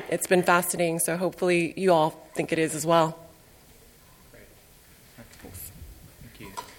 it's 0.08 0.28
been 0.28 0.44
fascinating. 0.44 1.00
So 1.00 1.16
hopefully, 1.16 1.74
you 1.76 1.92
all 1.92 2.10
think 2.34 2.52
it 2.52 2.58
is 2.60 2.74
as 2.76 2.86
well. 2.86 3.23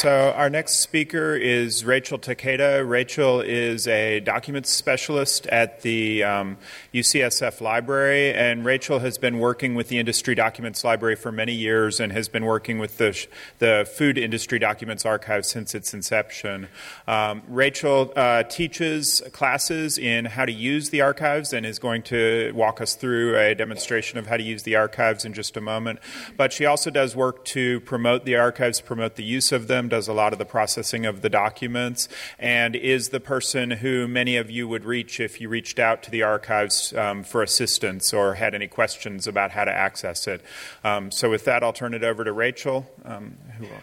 So, 0.00 0.32
our 0.36 0.48
next 0.48 0.78
speaker 0.78 1.34
is 1.34 1.84
Rachel 1.84 2.20
Taketa. 2.20 2.88
Rachel 2.88 3.40
is 3.40 3.88
a 3.88 4.20
documents 4.20 4.70
specialist 4.70 5.48
at 5.48 5.82
the 5.82 6.22
um, 6.22 6.56
UCSF 6.94 7.60
Library, 7.60 8.32
and 8.32 8.64
Rachel 8.64 9.00
has 9.00 9.18
been 9.18 9.40
working 9.40 9.74
with 9.74 9.88
the 9.88 9.98
Industry 9.98 10.36
Documents 10.36 10.84
Library 10.84 11.16
for 11.16 11.32
many 11.32 11.52
years 11.52 11.98
and 11.98 12.12
has 12.12 12.28
been 12.28 12.44
working 12.44 12.78
with 12.78 12.98
the, 12.98 13.26
the 13.58 13.90
Food 13.92 14.18
Industry 14.18 14.60
Documents 14.60 15.04
Archive 15.04 15.44
since 15.44 15.74
its 15.74 15.92
inception. 15.92 16.68
Um, 17.08 17.42
Rachel 17.48 18.12
uh, 18.14 18.44
teaches 18.44 19.20
classes 19.32 19.98
in 19.98 20.26
how 20.26 20.44
to 20.44 20.52
use 20.52 20.90
the 20.90 21.00
archives 21.00 21.52
and 21.52 21.66
is 21.66 21.80
going 21.80 22.02
to 22.02 22.52
walk 22.54 22.80
us 22.80 22.94
through 22.94 23.36
a 23.36 23.52
demonstration 23.56 24.16
of 24.16 24.28
how 24.28 24.36
to 24.36 24.44
use 24.44 24.62
the 24.62 24.76
archives 24.76 25.24
in 25.24 25.32
just 25.32 25.56
a 25.56 25.60
moment. 25.60 25.98
But 26.36 26.52
she 26.52 26.66
also 26.66 26.88
does 26.88 27.16
work 27.16 27.44
to 27.46 27.80
promote 27.80 28.24
the 28.24 28.36
archives, 28.36 28.80
promote 28.80 29.16
the 29.16 29.24
use 29.24 29.50
of 29.50 29.66
them 29.66 29.87
does 29.88 30.08
a 30.08 30.12
lot 30.12 30.32
of 30.32 30.38
the 30.38 30.44
processing 30.44 31.06
of 31.06 31.22
the 31.22 31.30
documents, 31.30 32.08
and 32.38 32.76
is 32.76 33.08
the 33.08 33.20
person 33.20 33.70
who 33.70 34.06
many 34.06 34.36
of 34.36 34.50
you 34.50 34.68
would 34.68 34.84
reach 34.84 35.20
if 35.20 35.40
you 35.40 35.48
reached 35.48 35.78
out 35.78 36.02
to 36.04 36.10
the 36.10 36.22
archives 36.22 36.92
um, 36.94 37.22
for 37.22 37.42
assistance 37.42 38.12
or 38.12 38.34
had 38.34 38.54
any 38.54 38.68
questions 38.68 39.26
about 39.26 39.52
how 39.52 39.64
to 39.64 39.72
access 39.72 40.26
it. 40.26 40.42
Um, 40.84 41.10
so, 41.10 41.30
with 41.30 41.44
that, 41.44 41.62
I'll 41.62 41.72
turn 41.72 41.94
it 41.94 42.04
over 42.04 42.24
to 42.24 42.32
Rachel. 42.32 42.90
Um, 43.04 43.36
who 43.58 43.64
will 43.64 43.80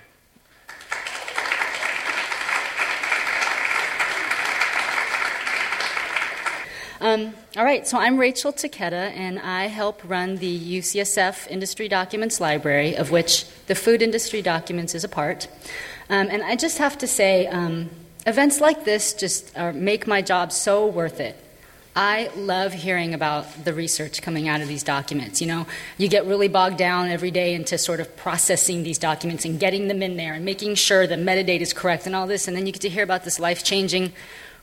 Um, 7.06 7.36
all 7.56 7.64
right, 7.64 7.86
so 7.86 8.00
I'm 8.00 8.18
Rachel 8.18 8.52
Taketa, 8.52 8.94
and 8.94 9.38
I 9.38 9.68
help 9.68 10.02
run 10.06 10.38
the 10.38 10.80
UCSF 10.80 11.48
Industry 11.52 11.88
Documents 11.88 12.40
Library, 12.40 12.96
of 12.96 13.12
which 13.12 13.46
the 13.68 13.76
Food 13.76 14.02
Industry 14.02 14.42
Documents 14.42 14.96
is 14.96 15.04
a 15.04 15.08
part. 15.08 15.48
Um, 16.10 16.28
and 16.30 16.44
I 16.44 16.56
just 16.56 16.78
have 16.78 16.98
to 17.00 17.08
say, 17.08 17.48
um, 17.48 17.90
events 18.26 18.62
like 18.62 18.86
this 18.86 19.14
just 19.14 19.58
are, 19.58 19.74
make 19.74 20.08
my 20.08 20.22
job 20.22 20.52
so 20.52 20.86
worth 20.86 21.20
it. 21.20 21.36
I 21.98 22.30
love 22.36 22.74
hearing 22.74 23.14
about 23.14 23.64
the 23.64 23.74
research 23.74 24.22
coming 24.22 24.50
out 24.50 24.60
of 24.62 24.68
these 24.68 24.84
documents. 24.84 25.40
You 25.40 25.48
know, 25.48 25.68
you 25.98 26.10
get 26.10 26.26
really 26.26 26.50
bogged 26.50 26.78
down 26.78 27.08
every 27.08 27.32
day 27.32 27.54
into 27.54 27.78
sort 27.78 28.02
of 28.02 28.18
processing 28.18 28.84
these 28.84 28.98
documents 28.98 29.46
and 29.46 29.58
getting 29.58 29.88
them 29.88 30.04
in 30.04 30.18
there 30.18 30.34
and 30.34 30.44
making 30.44 30.76
sure 30.76 31.08
the 31.08 31.16
metadata 31.16 31.62
is 31.62 31.72
correct 31.72 32.06
and 32.06 32.14
all 32.14 32.28
this, 32.28 32.50
and 32.50 32.58
then 32.58 32.66
you 32.66 32.74
get 32.74 32.82
to 32.82 32.90
hear 32.90 33.04
about 33.04 33.24
this 33.24 33.40
life 33.40 33.64
changing 33.64 34.12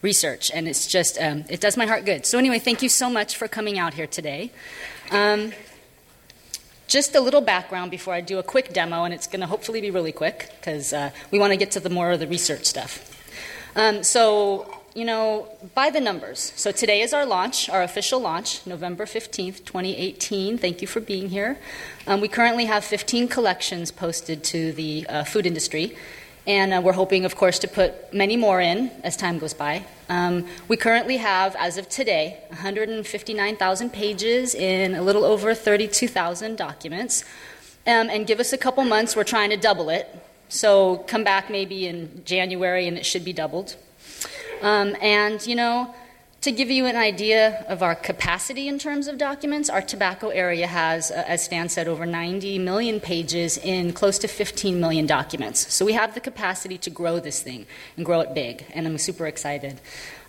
research, 0.02 0.50
and 0.52 0.68
it's 0.68 0.86
just, 0.86 1.16
um, 1.22 1.44
it 1.48 1.60
does 1.60 1.76
my 1.76 1.86
heart 1.86 2.04
good. 2.04 2.26
So, 2.26 2.36
anyway, 2.36 2.58
thank 2.58 2.82
you 2.82 2.88
so 2.88 3.08
much 3.08 3.36
for 3.36 3.48
coming 3.48 3.78
out 3.78 3.94
here 3.94 4.06
today. 4.06 4.50
Um, 5.10 5.52
just 6.86 7.14
a 7.14 7.20
little 7.20 7.40
background 7.40 7.90
before 7.90 8.14
I 8.14 8.20
do 8.20 8.38
a 8.38 8.42
quick 8.42 8.72
demo, 8.72 9.04
and 9.04 9.14
it's 9.14 9.26
going 9.26 9.40
to 9.40 9.46
hopefully 9.46 9.80
be 9.80 9.90
really 9.90 10.12
quick 10.12 10.50
because 10.58 10.92
uh, 10.92 11.10
we 11.30 11.38
want 11.38 11.52
to 11.52 11.56
get 11.56 11.70
to 11.72 11.80
the 11.80 11.90
more 11.90 12.10
of 12.10 12.20
the 12.20 12.26
research 12.26 12.64
stuff. 12.64 13.08
Um, 13.74 14.02
so, 14.02 14.70
you 14.94 15.04
know, 15.04 15.48
by 15.74 15.88
the 15.88 16.00
numbers. 16.00 16.52
So 16.56 16.72
today 16.72 17.00
is 17.00 17.14
our 17.14 17.24
launch, 17.24 17.70
our 17.70 17.82
official 17.82 18.20
launch, 18.20 18.66
November 18.66 19.06
15th, 19.06 19.64
2018. 19.64 20.58
Thank 20.58 20.82
you 20.82 20.88
for 20.88 21.00
being 21.00 21.30
here. 21.30 21.58
Um, 22.06 22.20
we 22.20 22.28
currently 22.28 22.66
have 22.66 22.84
15 22.84 23.28
collections 23.28 23.90
posted 23.90 24.44
to 24.44 24.72
the 24.72 25.06
uh, 25.08 25.24
food 25.24 25.46
industry, 25.46 25.96
and 26.46 26.74
uh, 26.74 26.80
we're 26.82 26.92
hoping, 26.92 27.24
of 27.24 27.36
course, 27.36 27.58
to 27.60 27.68
put 27.68 28.12
many 28.12 28.36
more 28.36 28.60
in 28.60 28.90
as 29.04 29.16
time 29.16 29.38
goes 29.38 29.54
by. 29.54 29.84
Um, 30.08 30.46
we 30.66 30.76
currently 30.76 31.18
have, 31.18 31.54
as 31.56 31.78
of 31.78 31.88
today, 31.88 32.38
159,000 32.48 33.90
pages 33.90 34.54
in 34.54 34.94
a 34.94 35.02
little 35.02 35.24
over 35.24 35.54
32,000 35.54 36.56
documents. 36.56 37.24
Um, 37.86 38.10
and 38.10 38.26
give 38.26 38.40
us 38.40 38.52
a 38.52 38.58
couple 38.58 38.84
months, 38.84 39.16
we're 39.16 39.24
trying 39.24 39.50
to 39.50 39.56
double 39.56 39.88
it. 39.88 40.08
So 40.48 40.98
come 41.08 41.24
back 41.24 41.48
maybe 41.48 41.86
in 41.86 42.22
January 42.24 42.86
and 42.86 42.98
it 42.98 43.06
should 43.06 43.24
be 43.24 43.32
doubled. 43.32 43.76
Um, 44.60 44.96
and, 45.00 45.44
you 45.46 45.54
know, 45.54 45.94
to 46.42 46.50
give 46.50 46.72
you 46.72 46.86
an 46.86 46.96
idea 46.96 47.64
of 47.68 47.84
our 47.84 47.94
capacity 47.94 48.66
in 48.66 48.76
terms 48.76 49.06
of 49.06 49.16
documents, 49.16 49.70
our 49.70 49.80
tobacco 49.80 50.28
area 50.30 50.66
has, 50.66 51.12
uh, 51.12 51.24
as 51.28 51.44
Stan 51.44 51.68
said, 51.68 51.86
over 51.86 52.04
90 52.04 52.58
million 52.58 52.98
pages 52.98 53.56
in 53.58 53.92
close 53.92 54.18
to 54.18 54.26
15 54.26 54.80
million 54.80 55.06
documents. 55.06 55.72
So 55.72 55.84
we 55.84 55.92
have 55.92 56.14
the 56.14 56.20
capacity 56.20 56.78
to 56.78 56.90
grow 56.90 57.20
this 57.20 57.40
thing 57.40 57.64
and 57.96 58.04
grow 58.04 58.20
it 58.20 58.34
big, 58.34 58.64
and 58.74 58.88
I'm 58.88 58.98
super 58.98 59.28
excited. 59.28 59.80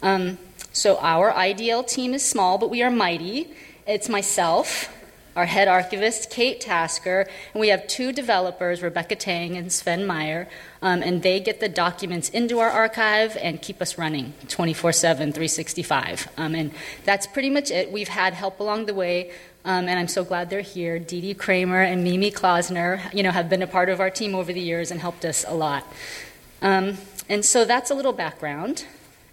Um, 0.04 0.38
so 0.72 1.00
our 1.00 1.32
IDL 1.32 1.88
team 1.88 2.14
is 2.14 2.24
small, 2.24 2.60
but 2.60 2.70
we 2.70 2.84
are 2.84 2.92
mighty. 2.92 3.50
It's 3.88 4.08
myself, 4.08 4.94
our 5.36 5.46
head 5.46 5.68
archivist, 5.68 6.30
Kate 6.30 6.62
Tasker, 6.62 7.28
and 7.54 7.62
we 7.62 7.70
have 7.70 7.88
two 7.88 8.12
developers, 8.12 8.82
Rebecca 8.82 9.16
Tang 9.16 9.58
and 9.58 9.72
Sven 9.72 10.06
Meyer, 10.06 10.48
um, 10.82 11.02
and 11.02 11.24
they 11.24 11.40
get 11.40 11.60
the 11.60 11.70
documents 11.70 12.30
into 12.30 12.60
our 12.60 12.70
archive 12.70 13.38
and 13.42 13.62
keep 13.62 13.82
us 13.82 13.98
running 13.98 14.34
24 14.50 14.92
7, 14.92 15.32
365. 15.32 16.28
Um, 16.38 16.56
and 16.56 16.72
that's 17.04 17.26
pretty 17.28 17.50
much 17.50 17.72
it. 17.72 17.92
We've 17.92 18.08
had 18.08 18.34
help 18.34 18.60
along 18.60 18.86
the 18.86 18.94
way. 18.94 19.32
Um, 19.66 19.88
and 19.88 19.98
I'm 19.98 20.10
so 20.10 20.26
glad 20.26 20.50
they're 20.50 20.62
here. 20.62 21.00
Dee 21.00 21.22
Dee 21.22 21.34
Kramer 21.34 21.82
and 21.82 22.04
Mimi 22.04 22.32
Klausner, 22.32 23.02
you 23.14 23.24
know, 23.24 23.32
have 23.32 23.50
been 23.50 23.62
a 23.62 23.68
part 23.68 23.88
of 23.88 24.02
our 24.02 24.10
team 24.10 24.36
over 24.36 24.52
the 24.52 24.60
years 24.60 24.92
and 24.92 25.00
helped 25.00 25.24
us 25.24 25.46
a 25.48 25.54
lot. 25.54 25.88
Um, 26.62 26.98
and 27.30 27.46
so 27.46 27.64
that's 27.64 27.90
a 27.90 27.96
little 27.96 28.12
background. 28.12 28.86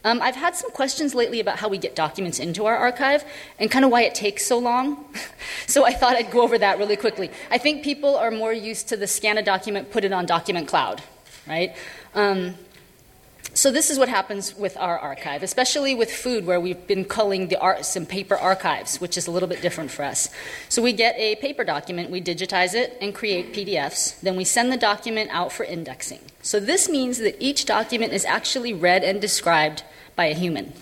Um, 0.05 0.23
I've 0.23 0.37
had 0.37 0.57
some 0.57 0.71
questions 0.71 1.15
lately 1.15 1.41
about 1.41 1.59
how 1.59 1.69
we 1.69 1.77
get 1.77 1.95
documents 1.95 2.39
into 2.39 2.65
our 2.65 2.77
archive 2.77 3.25
and 3.59 3.71
kind 3.71 3.85
of 3.85 3.91
why 3.91 4.03
it 4.03 4.15
takes 4.15 4.47
so 4.47 4.59
long. 4.59 5.05
so 5.67 5.85
I 5.85 5.93
thought 5.93 6.17
I'd 6.17 6.31
go 6.31 6.43
over 6.43 6.59
that 6.59 6.79
really 6.79 6.97
quickly. 6.97 7.31
I 7.51 7.59
think 7.59 7.85
people 7.85 8.17
are 8.17 8.31
more 8.31 8.53
used 8.53 8.89
to 8.89 8.97
the 8.97 9.07
scan 9.07 9.37
a 9.37 9.43
document, 9.43 9.91
put 9.91 10.05
it 10.05 10.13
on 10.13 10.25
Document 10.25 10.67
Cloud, 10.67 11.03
right? 11.47 11.77
Um, 12.15 12.55
so 13.53 13.73
this 13.73 13.91
is 13.91 13.99
what 13.99 14.09
happens 14.09 14.55
with 14.55 14.77
our 14.77 14.97
archive, 14.99 15.43
especially 15.43 15.95
with 15.95 16.11
food, 16.11 16.47
where 16.47 16.61
we've 16.61 16.87
been 16.87 17.05
culling 17.05 17.49
the 17.49 17.59
art, 17.59 17.85
some 17.85 18.07
paper 18.07 18.37
archives, 18.37 19.01
which 19.01 19.19
is 19.19 19.27
a 19.27 19.31
little 19.31 19.49
bit 19.49 19.61
different 19.61 19.91
for 19.91 20.05
us. 20.05 20.29
So 20.69 20.81
we 20.81 20.93
get 20.93 21.17
a 21.19 21.35
paper 21.37 21.65
document, 21.65 22.11
we 22.11 22.23
digitize 22.23 22.75
it 22.75 22.97
and 23.01 23.13
create 23.13 23.53
PDFs. 23.53 24.21
Then 24.21 24.37
we 24.37 24.45
send 24.45 24.73
the 24.73 24.77
document 24.77 25.31
out 25.33 25.53
for 25.53 25.65
indexing. 25.65 26.21
So 26.43 26.61
this 26.61 26.89
means 26.89 27.19
that 27.19 27.37
each 27.41 27.67
document 27.67 28.13
is 28.13 28.25
actually 28.25 28.73
read 28.73 29.03
and 29.03 29.21
described 29.21 29.83
by 30.17 30.27
a 30.27 30.35
human, 30.35 30.73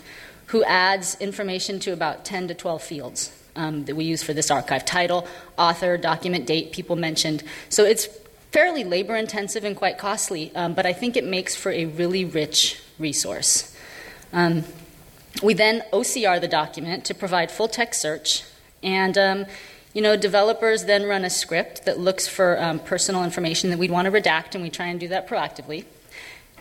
who 0.47 0.65
adds 0.65 1.17
information 1.21 1.79
to 1.81 1.93
about 1.93 2.25
10 2.25 2.49
to 2.49 2.55
12 2.55 2.83
fields. 2.83 3.33
Um, 3.57 3.87
that 3.87 3.97
we 3.97 4.05
use 4.05 4.23
for 4.23 4.33
this 4.33 4.53
archive 4.53 4.85
title, 4.85 5.27
author, 5.57 5.97
document 5.97 6.47
date, 6.47 6.71
people 6.71 6.95
mentioned. 6.95 7.43
So 7.71 7.85
it's 7.85 8.07
fairly 8.53 8.85
labor 8.85 9.17
intensive 9.17 9.65
and 9.65 9.77
quite 9.77 9.99
costly, 9.99 10.53
um, 10.55 10.75
but 10.75 10.87
I 10.87 10.93
think 10.93 11.17
it 11.17 11.25
makes 11.25 11.57
for 11.57 11.73
a 11.73 11.87
really 11.87 12.25
rich 12.25 12.81
resource. 13.01 13.75
Um, 14.33 14.65
we 15.43 15.55
then 15.55 15.83
OCR 15.93 16.41
the 16.41 16.49
document 16.49 17.05
to 17.07 17.15
provide 17.15 17.51
full 17.51 17.69
text 17.69 18.01
search, 18.01 18.45
and 18.83 19.17
um, 19.19 19.47
you 19.93 20.03
know, 20.03 20.17
developers 20.17 20.85
then 20.85 21.05
run 21.05 21.25
a 21.25 21.31
script 21.31 21.85
that 21.85 21.99
looks 21.99 22.27
for 22.27 22.61
um, 22.61 22.79
personal 22.79 23.25
information 23.25 23.71
that 23.71 23.79
we'd 23.79 23.91
want 23.91 24.07
to 24.07 24.13
redact, 24.13 24.55
and 24.55 24.63
we 24.63 24.71
try 24.71 24.87
and 24.87 25.01
do 25.01 25.09
that 25.09 25.29
proactively. 25.29 25.85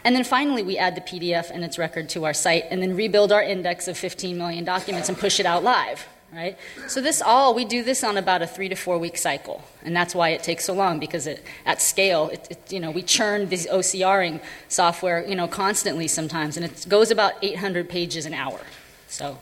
And 0.07 0.15
then 0.15 0.23
finally, 0.23 0.63
we 0.63 0.77
add 0.77 0.95
the 0.95 1.01
PDF 1.01 1.51
and 1.51 1.65
its 1.65 1.77
record 1.77 2.07
to 2.11 2.23
our 2.23 2.33
site, 2.33 2.63
and 2.71 2.81
then 2.81 2.95
rebuild 2.95 3.33
our 3.33 3.43
index 3.43 3.89
of 3.89 3.97
15 3.97 4.37
million 4.37 4.63
documents 4.63 5.09
and 5.09 5.17
push 5.17 5.37
it 5.37 5.45
out 5.45 5.65
live 5.65 6.07
right? 6.33 6.57
So 6.87 7.01
this 7.01 7.21
all 7.21 7.53
we 7.53 7.65
do 7.65 7.83
this 7.83 8.03
on 8.03 8.17
about 8.17 8.41
a 8.41 8.47
three 8.47 8.69
to 8.69 8.75
four 8.75 8.97
week 8.97 9.17
cycle, 9.17 9.63
and 9.83 9.93
that's 9.93 10.15
why 10.15 10.29
it 10.29 10.43
takes 10.43 10.63
so 10.65 10.73
long 10.73 10.99
because 10.99 11.27
it, 11.27 11.43
at 11.65 11.81
scale, 11.81 12.29
it, 12.29 12.47
it, 12.49 12.71
you 12.71 12.79
know, 12.79 12.91
we 12.91 13.01
churn 13.01 13.49
these 13.49 13.67
OCRing 13.67 14.41
software, 14.69 15.25
you 15.25 15.35
know, 15.35 15.47
constantly 15.47 16.07
sometimes, 16.07 16.55
and 16.55 16.65
it 16.65 16.85
goes 16.87 17.11
about 17.11 17.33
800 17.41 17.89
pages 17.89 18.25
an 18.25 18.33
hour. 18.33 18.59
So 19.07 19.39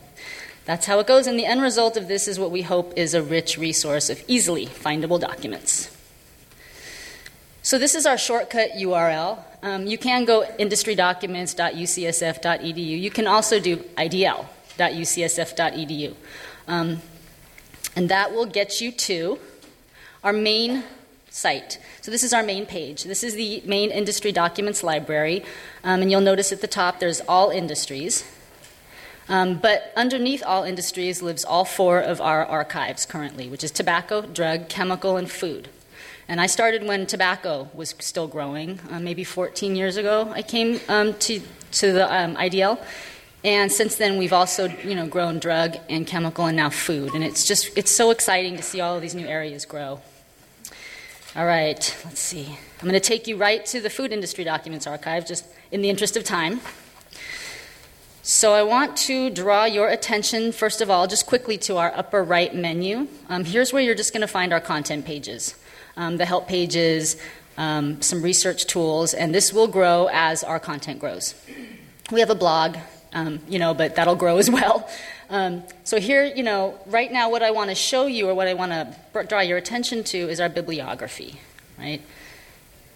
that's 0.66 0.88
how 0.88 1.00
it 1.00 1.08
goes, 1.08 1.28
and 1.28 1.38
the 1.38 1.46
end 1.46 1.62
result 1.62 1.96
of 1.96 2.08
this 2.08 2.28
is 2.28 2.40
what 2.40 2.52
we 2.52 2.64
hope 2.64 2.94
is 2.96 3.14
a 3.14 3.22
rich 3.22 3.58
resource 3.58 4.10
of 4.10 4.24
easily 4.28 4.66
findable 4.66 5.20
documents. 5.20 5.92
So 7.66 7.80
this 7.80 7.96
is 7.96 8.06
our 8.06 8.16
shortcut 8.18 8.74
URL. 8.78 9.40
Um, 9.66 9.86
you 9.88 9.98
can 9.98 10.24
go 10.26 10.46
industrydocuments.ucsf.edu. 10.60 13.02
You 13.02 13.10
can 13.10 13.26
also 13.26 13.60
do 13.60 13.78
idl.ucsf.edu. 13.78 16.14
Um, 16.68 17.02
and 17.96 18.10
that 18.10 18.32
will 18.32 18.46
get 18.46 18.80
you 18.80 18.92
to 18.92 19.40
our 20.24 20.34
main 20.34 20.84
site. 21.32 21.80
So, 22.02 22.12
this 22.12 22.22
is 22.22 22.32
our 22.32 22.44
main 22.44 22.68
page. 22.68 23.06
This 23.06 23.24
is 23.24 23.34
the 23.34 23.64
main 23.66 23.90
industry 23.90 24.32
documents 24.32 24.84
library. 24.84 25.44
Um, 25.84 26.04
and 26.04 26.12
you'll 26.12 26.22
notice 26.22 26.52
at 26.52 26.62
the 26.62 26.68
top 26.68 27.00
there's 27.00 27.22
all 27.22 27.50
industries. 27.50 28.24
Um, 29.28 29.58
but 29.58 29.92
underneath 29.96 30.44
all 30.46 30.64
industries 30.64 31.24
lives 31.24 31.44
all 31.44 31.66
four 31.66 32.00
of 32.00 32.22
our 32.22 32.46
archives 32.46 33.08
currently, 33.08 33.50
which 33.50 33.64
is 33.64 33.72
tobacco, 33.72 34.22
drug, 34.22 34.70
chemical, 34.70 35.18
and 35.18 35.32
food. 35.32 35.70
And 36.28 36.42
I 36.42 36.48
started 36.48 36.84
when 36.84 37.06
tobacco 37.06 37.70
was 37.74 37.94
still 38.00 38.28
growing, 38.28 38.80
uh, 38.92 39.00
maybe 39.00 39.24
14 39.24 39.76
years 39.76 39.98
ago. 39.98 40.32
I 40.34 40.42
came 40.42 40.80
um, 40.88 41.14
to, 41.16 41.42
to 41.74 41.92
the 41.92 42.14
um, 42.14 42.36
IDL, 42.36 42.80
and 43.46 43.72
since 43.72 43.98
then, 43.98 44.18
we've 44.18 44.34
also, 44.34 44.68
you 44.84 44.96
know, 44.96 45.06
grown 45.06 45.38
drug 45.38 45.78
and 45.88 46.08
chemical 46.08 46.48
and 46.48 46.58
now 46.58 46.72
food. 46.72 47.14
And 47.14 47.24
it's 47.24 47.48
just, 47.48 47.78
it's 47.78 47.92
so 47.92 48.10
exciting 48.10 48.58
to 48.58 48.64
see 48.64 48.82
all 48.82 48.96
of 48.96 49.04
these 49.04 49.14
new 49.14 49.28
areas 49.28 49.66
grow. 49.66 50.02
All 51.36 51.46
right, 51.46 51.96
let's 52.06 52.20
see. 52.20 52.58
I'm 52.82 52.90
going 52.90 52.94
to 52.94 53.00
take 53.00 53.28
you 53.28 53.38
right 53.38 53.64
to 53.68 53.82
the 53.82 53.92
Food 53.92 54.12
Industry 54.12 54.44
Documents 54.44 54.88
Archive, 54.88 55.28
just 55.28 55.46
in 55.72 55.84
the 55.84 55.92
interest 55.92 56.18
of 56.18 56.24
time. 56.24 56.60
So 58.24 58.54
I 58.54 58.64
want 58.64 58.98
to 58.98 59.30
draw 59.30 59.66
your 59.66 59.90
attention, 59.90 60.52
first 60.52 60.82
of 60.82 60.90
all, 60.90 61.06
just 61.06 61.28
quickly 61.28 61.60
to 61.60 61.78
our 61.78 61.94
upper 61.96 62.24
right 62.24 62.56
menu. 62.56 63.08
Um, 63.30 63.46
here's 63.46 63.72
where 63.72 63.84
you're 63.84 63.94
just 63.94 64.12
going 64.12 64.22
to 64.22 64.28
find 64.28 64.54
our 64.54 64.60
content 64.60 65.06
pages, 65.06 65.54
um, 65.98 66.18
the 66.18 66.26
help 66.26 66.48
pages, 66.48 67.18
um, 67.58 68.02
some 68.02 68.22
research 68.22 68.66
tools, 68.66 69.14
and 69.14 69.34
this 69.34 69.54
will 69.54 69.68
grow 69.68 70.10
as 70.12 70.44
our 70.44 70.60
content 70.60 71.00
grows. 71.00 71.36
We 72.12 72.20
have 72.20 72.30
a 72.30 72.36
blog, 72.36 72.78
um, 73.14 73.40
you 73.48 73.60
know, 73.60 73.74
but 73.74 73.96
that'll 73.96 74.16
grow 74.16 74.38
as 74.38 74.50
well. 74.60 74.90
Um, 75.30 75.64
so 75.84 76.00
here, 76.00 76.24
you 76.26 76.44
know, 76.44 76.78
right 76.86 77.12
now, 77.12 77.30
what 77.30 77.42
I 77.42 77.52
want 77.52 77.70
to 77.70 77.76
show 77.76 78.06
you 78.06 78.30
or 78.30 78.36
what 78.36 78.48
I 78.48 78.54
want 78.54 78.72
to 78.72 79.24
draw 79.24 79.40
your 79.40 79.58
attention 79.58 80.04
to 80.06 80.18
is 80.18 80.40
our 80.40 80.50
bibliography, 80.50 81.40
right? 81.80 82.02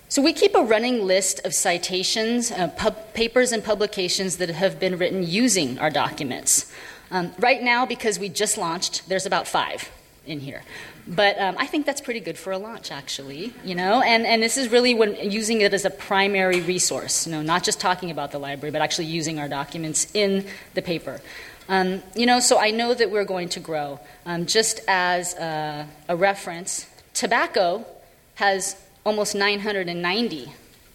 So 0.10 0.22
we 0.22 0.34
keep 0.34 0.56
a 0.56 0.64
running 0.64 1.06
list 1.06 1.40
of 1.46 1.54
citations, 1.54 2.52
uh, 2.52 2.70
pub- 2.70 3.14
papers, 3.14 3.52
and 3.52 3.64
publications 3.64 4.38
that 4.38 4.50
have 4.50 4.80
been 4.80 4.98
written 4.98 5.24
using 5.24 5.80
our 5.80 5.90
documents. 5.90 6.72
Um, 7.12 7.32
right 7.40 7.62
now, 7.62 7.86
because 7.86 8.20
we 8.20 8.30
just 8.30 8.58
launched, 8.58 9.08
there's 9.08 9.26
about 9.26 9.48
five 9.48 9.90
in 10.26 10.40
here. 10.40 10.64
But 11.08 11.40
um, 11.40 11.56
I 11.58 11.66
think 11.66 11.86
that's 11.86 12.02
pretty 12.02 12.20
good 12.20 12.38
for 12.38 12.52
a 12.52 12.58
launch, 12.58 12.92
actually. 12.92 13.54
You 13.64 13.76
know, 13.76 14.02
and 14.02 14.26
and 14.26 14.42
this 14.42 14.58
is 14.58 14.70
really 14.70 14.94
when 14.94 15.16
using 15.16 15.62
it 15.62 15.74
as 15.74 15.86
a 15.86 15.90
primary 15.90 16.62
resource. 16.62 17.26
You 17.26 17.34
know, 17.34 17.42
not 17.42 17.64
just 17.64 17.80
talking 17.80 18.12
about 18.12 18.32
the 18.32 18.40
library, 18.40 18.72
but 18.72 18.82
actually 18.82 19.08
using 19.08 19.40
our 19.40 19.48
documents 19.48 20.08
in 20.14 20.46
the 20.74 20.82
paper. 20.82 21.22
Um, 21.68 22.02
you 22.16 22.26
know, 22.26 22.40
so 22.40 22.58
I 22.58 22.72
know 22.72 22.94
that 22.94 23.12
we're 23.12 23.26
going 23.26 23.50
to 23.50 23.60
grow. 23.60 24.00
Um, 24.26 24.48
just 24.48 24.82
as 24.88 25.36
a, 25.36 25.88
a 26.08 26.16
reference, 26.16 26.88
tobacco 27.14 27.86
has 28.36 28.76
almost 29.06 29.36
990 29.36 30.52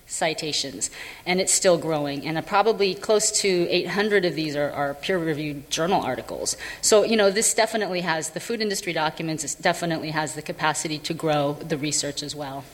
citations, 0.07 0.91
and 1.27 1.41
it's 1.41 1.53
still 1.53 1.79
growing. 1.79 2.27
And 2.27 2.37
uh, 2.39 2.43
probably 2.43 2.95
close 2.95 3.31
to 3.43 3.69
800 3.71 4.25
of 4.25 4.35
these 4.35 4.57
are, 4.57 4.71
are 4.71 4.95
peer-reviewed 4.95 5.71
journal 5.71 6.03
articles. 6.03 6.57
So 6.81 7.05
you 7.05 7.17
know, 7.17 7.31
this 7.31 7.55
definitely 7.55 8.03
has 8.03 8.31
the 8.31 8.41
food 8.41 8.61
industry 8.61 8.93
documents. 8.93 9.45
It 9.45 9.63
definitely 9.63 10.11
has 10.11 10.35
the 10.35 10.43
capacity 10.43 10.99
to 10.99 11.15
grow 11.15 11.55
the 11.55 11.79
research 11.79 12.23
as 12.23 12.35
well. 12.35 12.65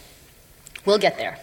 We'll 0.85 0.99
get 0.99 1.17
there. 1.19 1.39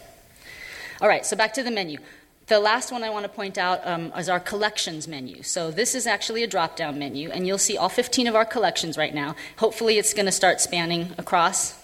All 1.01 1.07
right. 1.07 1.25
So 1.25 1.35
back 1.35 1.53
to 1.53 1.63
the 1.63 1.71
menu. 1.71 1.99
The 2.47 2.59
last 2.59 2.93
one 2.93 3.03
I 3.03 3.09
want 3.09 3.23
to 3.23 3.29
point 3.29 3.57
out 3.57 3.85
um, 3.85 4.13
is 4.17 4.29
our 4.29 4.39
collections 4.39 5.05
menu. 5.05 5.43
So 5.43 5.69
this 5.69 5.93
is 5.93 6.07
actually 6.07 6.43
a 6.43 6.47
drop-down 6.47 6.97
menu, 6.97 7.29
and 7.29 7.45
you'll 7.45 7.57
see 7.57 7.77
all 7.77 7.89
15 7.89 8.25
of 8.25 8.35
our 8.35 8.45
collections 8.45 8.97
right 8.97 9.13
now. 9.13 9.35
Hopefully, 9.57 9.97
it's 9.97 10.13
going 10.13 10.27
to 10.27 10.31
start 10.31 10.61
spanning 10.61 11.13
across 11.17 11.77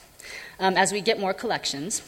um, 0.59 0.77
as 0.77 0.93
we 0.93 1.01
get 1.01 1.19
more 1.19 1.33
collections. 1.33 2.01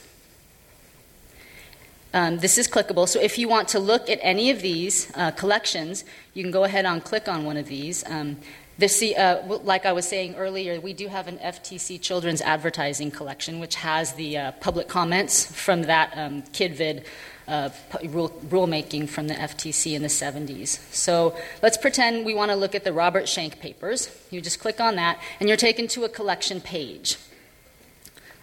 Um, 2.15 2.37
this 2.37 2.57
is 2.57 2.69
clickable, 2.69 3.09
so 3.09 3.19
if 3.19 3.37
you 3.37 3.49
want 3.49 3.67
to 3.69 3.79
look 3.79 4.09
at 4.09 4.19
any 4.21 4.49
of 4.49 4.61
these 4.61 5.11
uh, 5.15 5.31
collections, 5.31 6.05
you 6.33 6.43
can 6.43 6.51
go 6.51 6.63
ahead 6.63 6.85
and 6.85 7.03
click 7.03 7.27
on 7.27 7.43
one 7.43 7.57
of 7.57 7.67
these. 7.67 8.09
Um, 8.09 8.37
this, 8.77 9.03
uh, 9.03 9.59
like 9.65 9.85
I 9.85 9.91
was 9.91 10.07
saying 10.07 10.35
earlier, 10.35 10.79
we 10.79 10.93
do 10.93 11.09
have 11.09 11.27
an 11.27 11.39
FTC 11.39 11.99
children's 11.99 12.39
advertising 12.39 13.11
collection, 13.11 13.59
which 13.59 13.75
has 13.75 14.13
the 14.13 14.37
uh, 14.37 14.51
public 14.53 14.87
comments 14.87 15.45
from 15.45 15.81
that 15.83 16.13
um, 16.15 16.43
KidVid 16.53 17.03
uh, 17.49 17.69
rule, 18.05 18.29
rulemaking 18.47 19.09
from 19.09 19.27
the 19.27 19.33
FTC 19.33 19.93
in 19.93 20.01
the 20.01 20.07
70s. 20.07 20.79
So 20.93 21.35
let's 21.61 21.75
pretend 21.77 22.25
we 22.25 22.33
want 22.33 22.49
to 22.49 22.55
look 22.55 22.75
at 22.75 22.85
the 22.85 22.93
Robert 22.93 23.27
Schenck 23.27 23.59
papers. 23.59 24.09
You 24.31 24.39
just 24.39 24.61
click 24.61 24.79
on 24.79 24.95
that, 24.95 25.19
and 25.41 25.49
you're 25.49 25.57
taken 25.57 25.89
to 25.89 26.05
a 26.05 26.09
collection 26.09 26.61
page. 26.61 27.17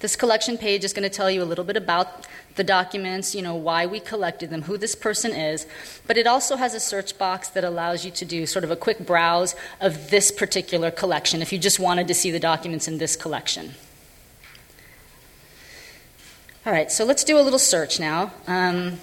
This 0.03 0.17
collection 0.17 0.59
page 0.59 0.83
is 0.83 0.93
going 0.93 1.09
to 1.09 1.17
tell 1.17 1.31
you 1.31 1.45
a 1.45 1.47
little 1.47 1.63
bit 1.63 1.77
about 1.77 2.27
the 2.57 2.65
documents, 2.65 3.37
you 3.37 3.41
know, 3.41 3.55
why 3.55 3.87
we 3.87 4.01
collected 4.01 4.51
them, 4.51 4.63
who 4.63 4.77
this 4.77 4.97
person 4.97 5.31
is, 5.31 5.65
but 6.09 6.19
it 6.19 6.27
also 6.27 6.57
has 6.57 6.75
a 6.75 6.81
search 6.81 7.17
box 7.19 7.49
that 7.51 7.63
allows 7.63 8.05
you 8.05 8.11
to 8.11 8.25
do 8.25 8.45
sort 8.45 8.65
of 8.65 8.73
a 8.73 8.75
quick 8.75 9.07
browse 9.07 9.55
of 9.81 10.11
this 10.11 10.33
particular 10.33 10.91
collection 10.91 11.41
if 11.41 11.53
you 11.53 11.59
just 11.59 11.79
wanted 11.79 12.09
to 12.09 12.15
see 12.15 12.33
the 12.33 12.41
documents 12.41 12.89
in 12.89 12.99
this 12.99 13.15
collection. 13.15 13.75
All 16.67 16.73
right, 16.73 16.91
so 16.91 17.05
let's 17.05 17.23
do 17.23 17.39
a 17.39 17.43
little 17.43 17.61
search 17.61 18.01
now. 18.01 18.33
Um, 18.49 18.99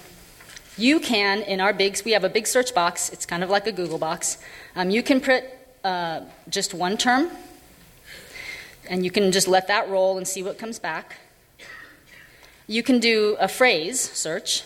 you 0.76 1.00
can, 1.00 1.40
in 1.44 1.62
our 1.62 1.72
big, 1.72 1.98
we 2.04 2.10
have 2.12 2.24
a 2.24 2.28
big 2.28 2.46
search 2.46 2.74
box. 2.74 3.08
It's 3.08 3.24
kind 3.24 3.42
of 3.42 3.48
like 3.48 3.66
a 3.66 3.72
Google 3.72 3.96
box. 3.96 4.36
Um, 4.76 4.90
you 4.90 5.02
can 5.02 5.22
put 5.22 5.44
uh, 5.82 6.20
just 6.50 6.74
one 6.74 6.98
term 6.98 7.30
and 8.90 9.04
you 9.04 9.10
can 9.10 9.32
just 9.32 9.48
let 9.48 9.68
that 9.68 9.88
roll 9.88 10.18
and 10.18 10.28
see 10.28 10.42
what 10.42 10.58
comes 10.58 10.78
back. 10.78 11.16
You 12.66 12.82
can 12.82 12.98
do 12.98 13.36
a 13.40 13.48
phrase 13.48 14.00
search, 14.00 14.64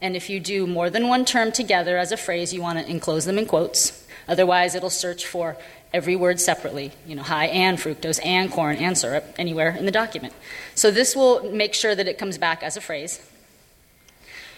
and 0.00 0.16
if 0.16 0.28
you 0.28 0.40
do 0.40 0.66
more 0.66 0.90
than 0.90 1.08
one 1.08 1.24
term 1.24 1.52
together 1.52 1.96
as 1.96 2.10
a 2.10 2.16
phrase, 2.16 2.52
you 2.52 2.62
want 2.62 2.78
to 2.78 2.90
enclose 2.90 3.26
them 3.26 3.38
in 3.38 3.46
quotes. 3.46 4.04
Otherwise, 4.26 4.74
it'll 4.74 4.90
search 4.90 5.26
for 5.26 5.56
every 5.92 6.16
word 6.16 6.40
separately, 6.40 6.92
you 7.06 7.14
know, 7.14 7.22
high 7.22 7.46
and 7.46 7.78
fructose 7.78 8.18
and 8.24 8.50
corn 8.50 8.76
and 8.76 8.98
syrup 8.98 9.24
anywhere 9.38 9.76
in 9.76 9.84
the 9.84 9.92
document. 9.92 10.34
So 10.74 10.90
this 10.90 11.14
will 11.14 11.52
make 11.52 11.74
sure 11.74 11.94
that 11.94 12.08
it 12.08 12.18
comes 12.18 12.38
back 12.38 12.62
as 12.62 12.76
a 12.76 12.80
phrase. 12.80 13.20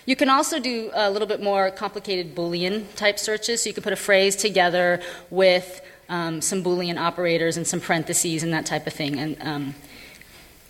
You 0.07 0.17
can 0.17 0.31
also 0.31 0.59
do 0.59 0.91
a 0.95 1.11
little 1.11 1.29
bit 1.29 1.43
more 1.43 1.71
complicated 1.71 2.35
Boolean 2.35 2.87
type 2.95 3.19
searches. 3.19 3.63
So 3.63 3.69
you 3.69 3.75
can 3.75 3.83
put 3.83 3.93
a 3.93 3.97
phrase 3.97 4.37
together 4.37 5.03
with 5.29 5.83
um, 6.09 6.41
some 6.41 6.63
Boolean 6.63 6.99
operators 6.99 7.57
and 7.57 7.67
some 7.67 7.81
parentheses 7.81 8.43
and 8.43 8.53
that 8.53 8.67
type 8.67 8.87
of 8.87 8.93
thing. 8.93 9.19
And 9.19 9.37
um, 9.41 9.75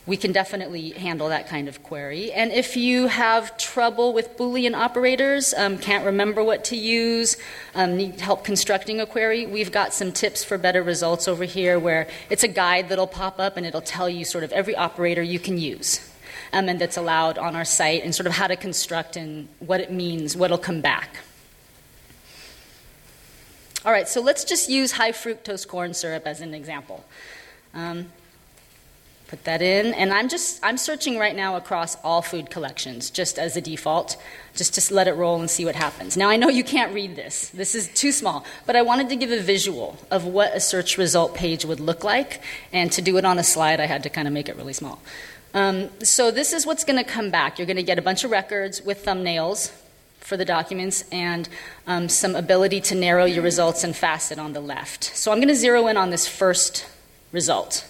we 0.09 0.17
can 0.17 0.33
definitely 0.33 0.91
handle 0.91 1.29
that 1.29 1.49
kind 1.49 1.69
of 1.69 1.83
query. 1.83 2.33
And 2.33 2.51
if 2.51 2.77
you 2.79 3.09
have 3.09 3.59
trouble 3.59 4.15
with 4.15 4.39
Boolean 4.39 4.75
operators, 4.75 5.53
um, 5.53 5.77
can't 5.77 6.07
remember 6.07 6.43
what 6.43 6.65
to 6.67 6.77
use, 6.77 7.37
um, 7.75 7.99
need 7.99 8.19
help 8.19 8.43
constructing 8.43 9.01
a 9.01 9.07
query, 9.07 9.45
we've 9.45 9.71
got 9.71 9.93
some 9.93 10.11
tips 10.11 10.43
for 10.43 10.57
better 10.57 10.83
results 10.83 11.29
over 11.29 11.45
here 11.45 11.79
where 11.79 12.09
it's 12.31 12.43
a 12.43 12.49
guide 12.49 12.89
that'll 12.89 13.07
pop 13.07 13.39
up 13.39 13.59
and 13.59 13.67
it'll 13.67 13.83
tell 13.83 14.09
you 14.09 14.25
sort 14.25 14.45
of 14.45 14.53
every 14.53 14.75
operator 14.75 15.23
you 15.23 15.39
can 15.39 15.59
use. 15.59 16.01
Um, 16.55 16.71
and 16.71 16.81
that's 16.81 16.97
allowed 16.97 17.37
on 17.37 17.55
our 17.55 17.67
site, 17.67 18.03
and 18.03 18.15
sort 18.15 18.27
of 18.27 18.33
how 18.33 18.47
to 18.47 18.57
construct 18.57 19.17
and 19.17 19.49
what 19.59 19.81
it 19.81 19.93
means, 19.93 20.35
what'll 20.35 20.57
come 20.57 20.81
back. 20.81 21.19
All 23.89 23.95
right, 23.95 24.07
so 24.07 24.21
let's 24.21 24.45
just 24.45 24.69
use 24.69 24.93
high 24.93 25.13
fructose 25.13 25.67
corn 25.67 25.95
syrup 25.95 26.27
as 26.27 26.43
an 26.43 26.53
example. 26.53 27.07
Um, 27.73 28.13
put 29.29 29.45
that 29.45 29.63
in, 29.63 29.95
and 29.95 30.13
I'm 30.13 30.29
just 30.29 30.63
I'm 30.63 30.77
searching 30.77 31.17
right 31.17 31.35
now 31.35 31.57
across 31.57 31.97
all 32.05 32.21
food 32.21 32.51
collections 32.51 33.09
just 33.09 33.39
as 33.39 33.57
a 33.57 33.63
default, 33.63 34.19
just 34.55 34.75
to 34.75 34.95
let 34.95 35.09
it 35.09 35.15
roll 35.15 35.41
and 35.41 35.49
see 35.49 35.65
what 35.65 35.75
happens. 35.75 36.19
Now 36.19 36.29
I 36.29 36.37
know 36.37 36.51
you 36.51 36.65
can't 36.65 36.93
read 36.93 37.17
this; 37.17 37.49
this 37.49 37.75
is 37.75 37.89
too 37.95 38.13
small, 38.13 38.45
but 38.67 38.77
I 38.77 38.83
wanted 38.83 39.09
to 39.09 39.17
give 39.17 39.31
a 39.31 39.41
visual 39.41 39.97
of 40.11 40.27
what 40.27 40.55
a 40.55 40.61
search 40.61 40.99
result 40.99 41.35
page 41.35 41.65
would 41.65 41.81
look 41.81 42.05
like, 42.05 42.43
and 42.75 42.93
to 42.93 43.01
do 43.01 43.17
it 43.17 43.25
on 43.25 43.39
a 43.39 43.43
slide, 43.43 43.81
I 43.81 43.87
had 43.87 44.03
to 44.03 44.11
kind 44.11 44.29
of 44.29 44.35
make 44.35 44.51
it 44.51 44.57
really 44.57 44.75
small. 44.75 45.01
Um, 45.55 45.89
so 46.03 46.31
this 46.31 46.53
is 46.53 46.67
what's 46.67 46.85
going 46.85 47.03
to 47.03 47.11
come 47.11 47.31
back. 47.31 47.59
You're 47.59 47.65
going 47.65 47.79
to 47.79 47.83
get 47.83 47.99
a 47.99 48.03
bunch 48.03 48.23
of 48.23 48.31
records 48.31 48.83
with 48.83 49.03
thumbnails 49.03 49.73
for 50.29 50.37
the 50.37 50.45
documents 50.45 51.05
and 51.11 51.49
um, 51.87 52.07
some 52.07 52.37
ability 52.37 52.83
to 52.83 52.95
narrow 52.95 53.25
your 53.25 53.43
results 53.43 53.83
and 53.83 53.97
facet 53.97 54.39
on 54.39 54.53
the 54.53 54.61
left. 54.61 55.05
So 55.17 55.33
I'm 55.33 55.39
going 55.39 55.49
to 55.49 55.55
zero 55.55 55.87
in 55.87 55.97
on 55.97 56.11
this 56.11 56.29
first 56.29 56.85
result. 57.33 57.89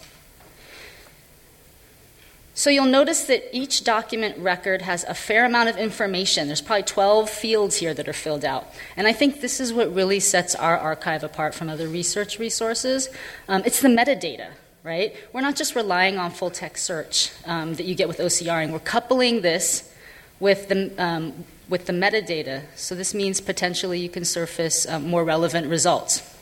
So 2.55 2.70
you'll 2.70 2.87
notice 2.87 3.24
that 3.24 3.53
each 3.53 3.83
document 3.83 4.38
record 4.38 4.83
has 4.83 5.03
a 5.03 5.14
fair 5.14 5.46
amount 5.46 5.68
of 5.68 5.77
information. 5.77 6.46
There's 6.46 6.61
probably 6.61 6.85
12 6.85 7.29
fields 7.29 7.77
here 7.77 7.92
that 7.92 8.07
are 8.07 8.12
filled 8.12 8.44
out. 8.44 8.68
And 8.96 9.09
I 9.09 9.12
think 9.12 9.40
this 9.40 9.59
is 9.59 9.72
what 9.72 9.92
really 9.92 10.20
sets 10.20 10.55
our 10.55 10.79
archive 10.79 11.24
apart 11.24 11.57
from 11.57 11.68
other 11.68 11.88
research 11.88 12.38
resources. 12.38 13.09
Um, 13.48 13.62
it's 13.66 13.81
the 13.81 13.88
metadata, 13.88 14.51
right? 14.85 15.12
We're 15.33 15.40
not 15.40 15.57
just 15.57 15.74
relying 15.74 16.18
on 16.18 16.31
full 16.31 16.51
text 16.51 16.85
search 16.85 17.33
um, 17.46 17.74
that 17.74 17.85
you 17.85 17.96
get 17.96 18.07
with 18.07 18.18
OCRing. 18.18 18.70
We're 18.70 18.79
coupling 18.79 19.40
this 19.40 19.92
with 20.38 20.68
the 20.68 20.92
um, 20.98 21.44
with 21.68 21.87
the 21.87 21.92
metadata. 21.92 22.62
So 22.76 22.94
this 22.94 23.14
means 23.14 23.40
potentially 23.40 24.00
you 24.00 24.09
can 24.09 24.24
surface 24.24 24.87
um, 24.88 25.09
more 25.09 25.24
relevant 25.24 25.68
results. 25.68 26.35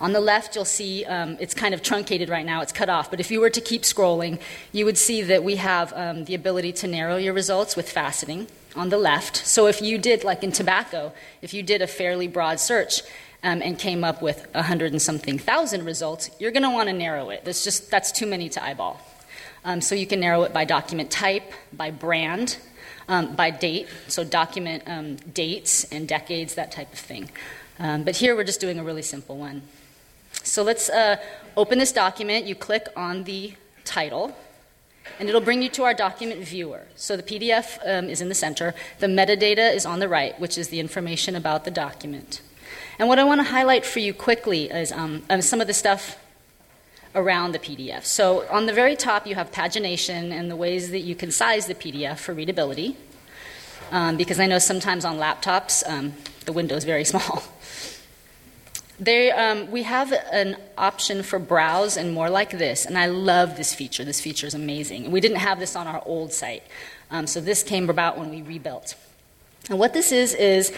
On 0.00 0.12
the 0.12 0.20
left, 0.20 0.54
you'll 0.54 0.64
see 0.64 1.04
um, 1.04 1.36
it's 1.40 1.54
kind 1.54 1.72
of 1.72 1.82
truncated 1.82 2.28
right 2.28 2.44
now, 2.44 2.60
it's 2.60 2.72
cut 2.72 2.88
off. 2.88 3.10
But 3.10 3.20
if 3.20 3.30
you 3.30 3.40
were 3.40 3.50
to 3.50 3.60
keep 3.60 3.82
scrolling, 3.82 4.40
you 4.72 4.84
would 4.84 4.98
see 4.98 5.22
that 5.22 5.42
we 5.42 5.56
have 5.56 5.92
um, 5.94 6.24
the 6.24 6.34
ability 6.34 6.72
to 6.74 6.86
narrow 6.86 7.16
your 7.16 7.32
results 7.32 7.76
with 7.76 7.92
faceting 7.92 8.48
on 8.74 8.90
the 8.90 8.98
left. 8.98 9.36
So 9.46 9.66
if 9.66 9.80
you 9.80 9.96
did, 9.96 10.22
like 10.22 10.42
in 10.42 10.52
tobacco, 10.52 11.12
if 11.40 11.54
you 11.54 11.62
did 11.62 11.80
a 11.80 11.86
fairly 11.86 12.28
broad 12.28 12.60
search, 12.60 13.02
um, 13.42 13.62
and 13.62 13.78
came 13.78 14.02
up 14.02 14.22
with 14.22 14.46
a 14.54 14.62
hundred 14.62 14.92
and 14.92 15.00
something 15.00 15.38
thousand 15.38 15.84
results, 15.84 16.30
you're 16.40 16.50
going 16.50 16.64
to 16.64 16.70
want 16.70 16.88
to 16.88 16.92
narrow 16.92 17.30
it. 17.30 17.44
That's 17.44 17.62
just 17.62 17.90
that's 17.90 18.10
too 18.10 18.26
many 18.26 18.48
to 18.50 18.64
eyeball. 18.64 19.00
Um, 19.64 19.80
so 19.80 19.94
you 19.94 20.06
can 20.06 20.20
narrow 20.20 20.42
it 20.42 20.52
by 20.52 20.64
document 20.64 21.10
type, 21.10 21.52
by 21.72 21.90
brand, 21.90 22.56
um, 23.08 23.34
by 23.34 23.50
date, 23.50 23.88
so 24.08 24.24
document 24.24 24.82
um, 24.86 25.16
dates 25.16 25.84
and 25.92 26.08
decades, 26.08 26.54
that 26.54 26.72
type 26.72 26.92
of 26.92 26.98
thing. 26.98 27.30
Um, 27.78 28.04
but 28.04 28.16
here 28.16 28.34
we're 28.34 28.44
just 28.44 28.60
doing 28.60 28.78
a 28.78 28.84
really 28.84 29.02
simple 29.02 29.36
one. 29.36 29.62
So 30.42 30.62
let's 30.62 30.88
uh, 30.88 31.16
open 31.56 31.78
this 31.78 31.92
document. 31.92 32.46
You 32.46 32.54
click 32.54 32.88
on 32.96 33.24
the 33.24 33.54
title, 33.84 34.36
and 35.18 35.28
it'll 35.28 35.40
bring 35.40 35.62
you 35.62 35.68
to 35.70 35.84
our 35.84 35.94
document 35.94 36.40
viewer. 36.40 36.82
So 36.94 37.16
the 37.16 37.22
PDF 37.22 37.78
um, 37.86 38.08
is 38.08 38.20
in 38.20 38.28
the 38.28 38.34
center, 38.34 38.74
the 38.98 39.06
metadata 39.06 39.74
is 39.74 39.86
on 39.86 40.00
the 40.00 40.08
right, 40.08 40.38
which 40.40 40.58
is 40.58 40.68
the 40.68 40.80
information 40.80 41.36
about 41.36 41.64
the 41.64 41.70
document. 41.70 42.40
And 42.98 43.08
what 43.08 43.18
I 43.18 43.24
want 43.24 43.40
to 43.40 43.44
highlight 43.44 43.84
for 43.84 44.00
you 44.00 44.14
quickly 44.14 44.64
is 44.64 44.90
um, 44.90 45.22
some 45.40 45.60
of 45.60 45.66
the 45.66 45.74
stuff 45.74 46.16
around 47.16 47.52
the 47.52 47.58
PDF. 47.58 48.04
So 48.04 48.46
on 48.48 48.66
the 48.66 48.72
very 48.72 48.94
top, 48.94 49.26
you 49.26 49.34
have 49.34 49.50
pagination 49.50 50.30
and 50.30 50.50
the 50.50 50.56
ways 50.56 50.90
that 50.90 51.00
you 51.00 51.16
can 51.16 51.32
size 51.32 51.66
the 51.66 51.74
PDF 51.74 52.18
for 52.18 52.34
readability. 52.34 52.96
Um, 53.90 54.16
because 54.16 54.38
I 54.38 54.46
know 54.46 54.58
sometimes 54.58 55.04
on 55.04 55.16
laptops, 55.16 55.82
um, 55.88 56.12
the 56.44 56.52
window 56.52 56.76
is 56.76 56.84
very 56.84 57.04
small. 57.12 57.42
They, 58.98 59.30
um, 59.30 59.70
we 59.70 59.82
have 59.82 60.12
an 60.12 60.56
option 60.78 61.22
for 61.22 61.38
browse 61.38 61.96
and 61.96 62.14
more 62.14 62.30
like 62.30 62.50
this, 62.50 62.86
and 62.86 62.96
I 62.96 63.06
love 63.06 63.56
this 63.56 63.74
feature. 63.74 64.04
This 64.04 64.20
feature 64.20 64.46
is 64.46 64.54
amazing. 64.54 65.10
We 65.10 65.20
didn't 65.20 65.38
have 65.38 65.58
this 65.58 65.76
on 65.76 65.86
our 65.86 66.02
old 66.06 66.32
site, 66.32 66.62
um, 67.10 67.26
so 67.26 67.40
this 67.40 67.62
came 67.62 67.90
about 67.90 68.18
when 68.18 68.30
we 68.30 68.40
rebuilt. 68.40 68.94
And 69.68 69.78
what 69.78 69.92
this 69.92 70.12
is, 70.12 70.32
is 70.32 70.72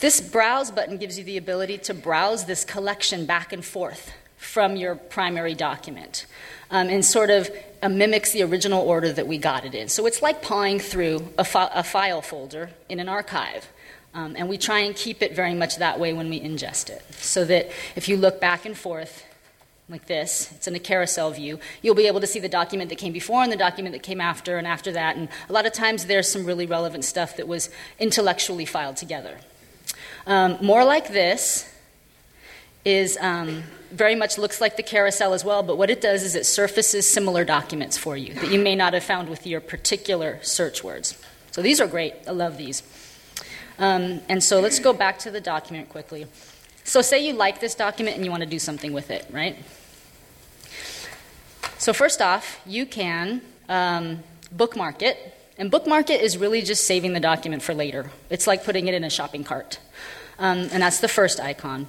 this 0.00 0.22
browse 0.22 0.70
button 0.70 0.96
gives 0.96 1.18
you 1.18 1.24
the 1.24 1.36
ability 1.36 1.76
to 1.78 1.94
browse 1.94 2.46
this 2.46 2.64
collection 2.64 3.26
back 3.26 3.52
and 3.52 3.62
forth 3.62 4.10
from 4.40 4.74
your 4.74 4.94
primary 4.94 5.54
document 5.54 6.26
um, 6.70 6.88
and 6.88 7.04
sort 7.04 7.30
of 7.30 7.50
uh, 7.82 7.88
mimics 7.88 8.32
the 8.32 8.42
original 8.42 8.82
order 8.82 9.12
that 9.12 9.26
we 9.26 9.38
got 9.38 9.64
it 9.64 9.74
in. 9.74 9.88
So 9.88 10.06
it's 10.06 10.22
like 10.22 10.42
pawing 10.42 10.80
through 10.80 11.28
a, 11.38 11.44
fi- 11.44 11.70
a 11.74 11.84
file 11.84 12.22
folder 12.22 12.70
in 12.88 12.98
an 12.98 13.08
archive. 13.08 13.68
Um, 14.14 14.34
and 14.36 14.48
we 14.48 14.58
try 14.58 14.80
and 14.80 14.96
keep 14.96 15.22
it 15.22 15.36
very 15.36 15.54
much 15.54 15.76
that 15.76 16.00
way 16.00 16.12
when 16.12 16.28
we 16.28 16.40
ingest 16.40 16.90
it, 16.90 17.04
so 17.12 17.44
that 17.44 17.70
if 17.94 18.08
you 18.08 18.16
look 18.16 18.40
back 18.40 18.66
and 18.66 18.76
forth, 18.76 19.24
like 19.88 20.06
this. 20.06 20.52
It's 20.52 20.68
in 20.68 20.74
a 20.76 20.78
carousel 20.78 21.32
view. 21.32 21.58
You'll 21.82 21.96
be 21.96 22.06
able 22.06 22.20
to 22.20 22.26
see 22.26 22.38
the 22.38 22.48
document 22.48 22.90
that 22.90 22.96
came 22.96 23.12
before 23.12 23.42
and 23.42 23.50
the 23.50 23.56
document 23.56 23.92
that 23.92 24.04
came 24.04 24.20
after 24.20 24.56
and 24.56 24.64
after 24.64 24.92
that. 24.92 25.16
And 25.16 25.28
a 25.48 25.52
lot 25.52 25.66
of 25.66 25.72
times 25.72 26.06
there's 26.06 26.30
some 26.30 26.44
really 26.44 26.64
relevant 26.64 27.04
stuff 27.04 27.36
that 27.36 27.48
was 27.48 27.70
intellectually 27.98 28.64
filed 28.64 28.96
together. 28.96 29.38
Um, 30.28 30.58
more 30.62 30.84
like 30.84 31.08
this 31.08 31.68
is 32.84 33.18
um, 33.20 33.64
very 33.90 34.14
much 34.14 34.38
looks 34.38 34.60
like 34.60 34.76
the 34.76 34.82
carousel 34.82 35.32
as 35.32 35.44
well, 35.44 35.62
but 35.62 35.76
what 35.76 35.90
it 35.90 36.00
does 36.00 36.22
is 36.22 36.34
it 36.34 36.46
surfaces 36.46 37.08
similar 37.08 37.44
documents 37.44 37.98
for 37.98 38.16
you 38.16 38.34
that 38.34 38.50
you 38.50 38.58
may 38.58 38.74
not 38.74 38.94
have 38.94 39.04
found 39.04 39.28
with 39.28 39.46
your 39.46 39.60
particular 39.60 40.38
search 40.42 40.84
words. 40.84 41.20
So 41.50 41.62
these 41.62 41.80
are 41.80 41.86
great. 41.86 42.14
I 42.26 42.30
love 42.30 42.56
these. 42.56 42.82
Um, 43.78 44.20
and 44.28 44.42
so 44.42 44.60
let's 44.60 44.78
go 44.78 44.92
back 44.92 45.18
to 45.20 45.30
the 45.30 45.40
document 45.40 45.88
quickly. 45.88 46.26
So, 46.84 47.02
say 47.02 47.24
you 47.24 47.34
like 47.34 47.60
this 47.60 47.74
document 47.74 48.16
and 48.16 48.24
you 48.24 48.30
want 48.30 48.42
to 48.42 48.48
do 48.48 48.58
something 48.58 48.92
with 48.92 49.10
it, 49.10 49.26
right? 49.30 49.56
So, 51.78 51.92
first 51.92 52.20
off, 52.20 52.60
you 52.66 52.84
can 52.84 53.42
um, 53.68 54.22
bookmark 54.50 55.02
it. 55.02 55.34
And 55.56 55.70
bookmark 55.70 56.10
it 56.10 56.22
is 56.22 56.38
really 56.38 56.62
just 56.62 56.86
saving 56.86 57.12
the 57.12 57.20
document 57.20 57.62
for 57.62 57.74
later. 57.74 58.10
It's 58.30 58.46
like 58.46 58.64
putting 58.64 58.88
it 58.88 58.94
in 58.94 59.04
a 59.04 59.10
shopping 59.10 59.44
cart. 59.44 59.78
Um, 60.38 60.68
and 60.72 60.82
that's 60.82 61.00
the 61.00 61.08
first 61.08 61.38
icon. 61.38 61.86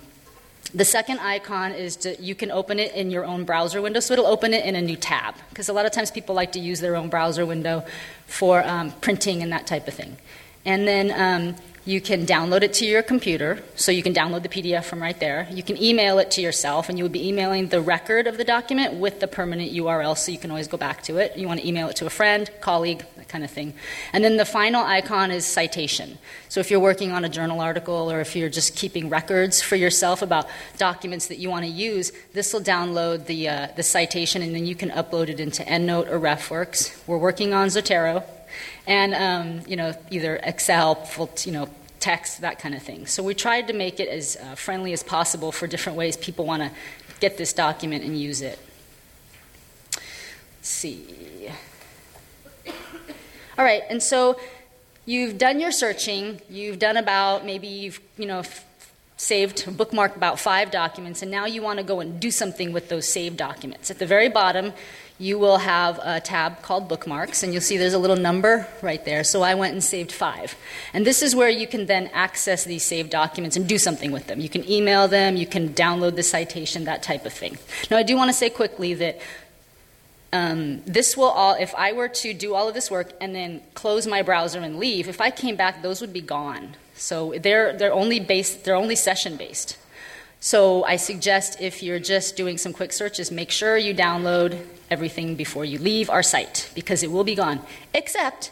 The 0.73 0.85
second 0.85 1.19
icon 1.19 1.73
is 1.73 1.95
to, 1.97 2.21
you 2.21 2.33
can 2.33 2.51
open 2.51 2.79
it 2.79 2.93
in 2.93 3.11
your 3.11 3.25
own 3.25 3.43
browser 3.43 3.81
window, 3.81 3.99
so 3.99 4.13
it'll 4.13 4.27
open 4.27 4.53
it 4.53 4.65
in 4.65 4.75
a 4.75 4.81
new 4.81 4.95
tab. 4.95 5.35
Because 5.49 5.67
a 5.67 5.73
lot 5.73 5.85
of 5.85 5.91
times 5.91 6.11
people 6.11 6.33
like 6.33 6.53
to 6.53 6.59
use 6.59 6.79
their 6.79 6.95
own 6.95 7.09
browser 7.09 7.45
window 7.45 7.83
for 8.27 8.63
um, 8.65 8.91
printing 9.01 9.41
and 9.41 9.51
that 9.51 9.67
type 9.67 9.87
of 9.87 9.93
thing. 9.93 10.17
And 10.65 10.87
then 10.87 11.11
um, 11.11 11.55
you 11.83 11.99
can 11.99 12.27
download 12.27 12.61
it 12.61 12.73
to 12.73 12.85
your 12.85 13.01
computer, 13.01 13.63
so 13.75 13.91
you 13.91 14.03
can 14.03 14.13
download 14.13 14.43
the 14.43 14.49
PDF 14.49 14.83
from 14.83 15.01
right 15.01 15.19
there. 15.19 15.47
You 15.49 15.63
can 15.63 15.81
email 15.81 16.19
it 16.19 16.29
to 16.31 16.41
yourself, 16.41 16.89
and 16.89 16.97
you 16.97 17.03
would 17.03 17.11
be 17.11 17.27
emailing 17.27 17.69
the 17.69 17.81
record 17.81 18.27
of 18.27 18.37
the 18.37 18.43
document 18.43 18.93
with 18.93 19.19
the 19.19 19.27
permanent 19.27 19.71
URL, 19.71 20.15
so 20.15 20.31
you 20.31 20.37
can 20.37 20.51
always 20.51 20.67
go 20.67 20.77
back 20.77 21.01
to 21.03 21.17
it. 21.17 21.35
You 21.35 21.47
want 21.47 21.59
to 21.59 21.67
email 21.67 21.87
it 21.87 21.95
to 21.95 22.05
a 22.05 22.11
friend, 22.11 22.47
colleague, 22.61 23.03
that 23.17 23.29
kind 23.29 23.43
of 23.43 23.49
thing. 23.49 23.73
And 24.13 24.23
then 24.23 24.37
the 24.37 24.45
final 24.45 24.85
icon 24.85 25.31
is 25.31 25.43
citation. 25.43 26.19
So 26.49 26.59
if 26.59 26.69
you're 26.69 26.79
working 26.79 27.13
on 27.13 27.25
a 27.25 27.29
journal 27.29 27.59
article 27.59 28.11
or 28.11 28.21
if 28.21 28.35
you're 28.35 28.49
just 28.49 28.75
keeping 28.75 29.09
records 29.09 29.59
for 29.63 29.75
yourself 29.75 30.21
about 30.21 30.47
documents 30.77 31.27
that 31.27 31.39
you 31.39 31.49
want 31.49 31.65
to 31.65 31.71
use, 31.71 32.11
this 32.33 32.53
will 32.53 32.61
download 32.61 33.25
the, 33.25 33.49
uh, 33.49 33.67
the 33.75 33.83
citation, 33.83 34.43
and 34.43 34.53
then 34.53 34.67
you 34.67 34.75
can 34.75 34.91
upload 34.91 35.29
it 35.29 35.39
into 35.39 35.63
EndNote 35.63 36.11
or 36.11 36.19
RefWorks. 36.19 36.95
We're 37.07 37.17
working 37.17 37.55
on 37.55 37.69
Zotero 37.69 38.23
and 38.87 39.13
um, 39.13 39.61
you 39.67 39.75
know 39.75 39.93
either 40.09 40.37
Excel, 40.43 41.07
you 41.45 41.51
know 41.51 41.69
text, 42.01 42.41
that 42.41 42.59
kind 42.59 42.75
of 42.75 42.81
thing. 42.81 43.05
So 43.05 43.23
we 43.23 43.33
tried 43.33 43.67
to 43.67 43.73
make 43.73 43.99
it 43.99 44.09
as 44.09 44.35
uh, 44.35 44.55
friendly 44.55 44.91
as 44.91 45.03
possible 45.03 45.51
for 45.51 45.67
different 45.67 45.97
ways 45.97 46.17
people 46.17 46.45
want 46.45 46.63
to 46.63 46.71
get 47.19 47.37
this 47.37 47.53
document 47.53 48.03
and 48.03 48.19
use 48.19 48.41
it. 48.41 48.59
Let's 49.93 50.69
see. 50.69 51.49
All 53.57 53.65
right, 53.65 53.83
and 53.89 54.01
so 54.01 54.39
you've 55.05 55.37
done 55.37 55.59
your 55.59 55.71
searching. 55.71 56.41
You've 56.49 56.79
done 56.79 56.97
about 56.97 57.45
maybe 57.45 57.67
you've 57.67 58.01
you 58.17 58.25
know 58.25 58.43
saved 59.17 59.65
bookmarked 59.65 60.15
about 60.15 60.39
five 60.39 60.71
documents, 60.71 61.21
and 61.21 61.29
now 61.29 61.45
you 61.45 61.61
want 61.61 61.77
to 61.77 61.83
go 61.83 61.99
and 61.99 62.19
do 62.19 62.31
something 62.31 62.73
with 62.73 62.89
those 62.89 63.07
saved 63.07 63.37
documents. 63.37 63.91
At 63.91 63.99
the 63.99 64.07
very 64.07 64.29
bottom, 64.29 64.73
you 65.21 65.37
will 65.37 65.59
have 65.59 65.99
a 66.03 66.19
tab 66.19 66.63
called 66.63 66.89
bookmarks, 66.89 67.43
and 67.43 67.53
you'll 67.53 67.61
see 67.61 67.77
there's 67.77 67.93
a 67.93 67.99
little 67.99 68.15
number 68.15 68.67
right 68.81 69.05
there. 69.05 69.23
So 69.23 69.43
I 69.43 69.53
went 69.53 69.73
and 69.73 69.83
saved 69.83 70.11
five. 70.11 70.55
And 70.93 71.05
this 71.05 71.21
is 71.21 71.35
where 71.35 71.47
you 71.47 71.67
can 71.67 71.85
then 71.85 72.09
access 72.11 72.63
these 72.63 72.83
saved 72.83 73.11
documents 73.11 73.55
and 73.55 73.69
do 73.69 73.77
something 73.77 74.11
with 74.11 74.25
them. 74.25 74.39
You 74.39 74.49
can 74.49 74.67
email 74.67 75.07
them, 75.07 75.37
you 75.37 75.45
can 75.45 75.69
download 75.69 76.15
the 76.15 76.23
citation, 76.23 76.85
that 76.85 77.03
type 77.03 77.23
of 77.27 77.33
thing. 77.33 77.59
Now, 77.91 77.97
I 77.97 78.03
do 78.03 78.17
want 78.17 78.29
to 78.29 78.33
say 78.33 78.49
quickly 78.49 78.95
that 78.95 79.21
um, 80.33 80.81
this 80.85 81.15
will 81.15 81.25
all, 81.25 81.53
if 81.53 81.75
I 81.75 81.93
were 81.93 82.07
to 82.07 82.33
do 82.33 82.55
all 82.55 82.67
of 82.67 82.73
this 82.73 82.89
work 82.89 83.13
and 83.21 83.35
then 83.35 83.61
close 83.75 84.07
my 84.07 84.23
browser 84.23 84.59
and 84.59 84.79
leave, 84.79 85.07
if 85.07 85.21
I 85.21 85.29
came 85.29 85.55
back, 85.55 85.83
those 85.83 86.01
would 86.01 86.13
be 86.13 86.21
gone. 86.21 86.75
So 86.95 87.35
they're, 87.39 87.77
they're 87.77 87.93
only 87.93 88.19
based, 88.19 88.63
they're 88.63 88.75
only 88.75 88.95
session 88.95 89.35
based. 89.37 89.77
So 90.43 90.83
I 90.85 90.95
suggest 90.95 91.61
if 91.61 91.83
you're 91.83 91.99
just 91.99 92.35
doing 92.35 92.57
some 92.57 92.73
quick 92.73 92.93
searches, 92.93 93.29
make 93.29 93.51
sure 93.51 93.77
you 93.77 93.93
download 93.93 94.59
everything 94.89 95.35
before 95.35 95.65
you 95.65 95.77
leave 95.77 96.09
our 96.09 96.23
site 96.23 96.71
because 96.73 97.03
it 97.03 97.11
will 97.11 97.23
be 97.23 97.35
gone, 97.35 97.61
except 97.93 98.51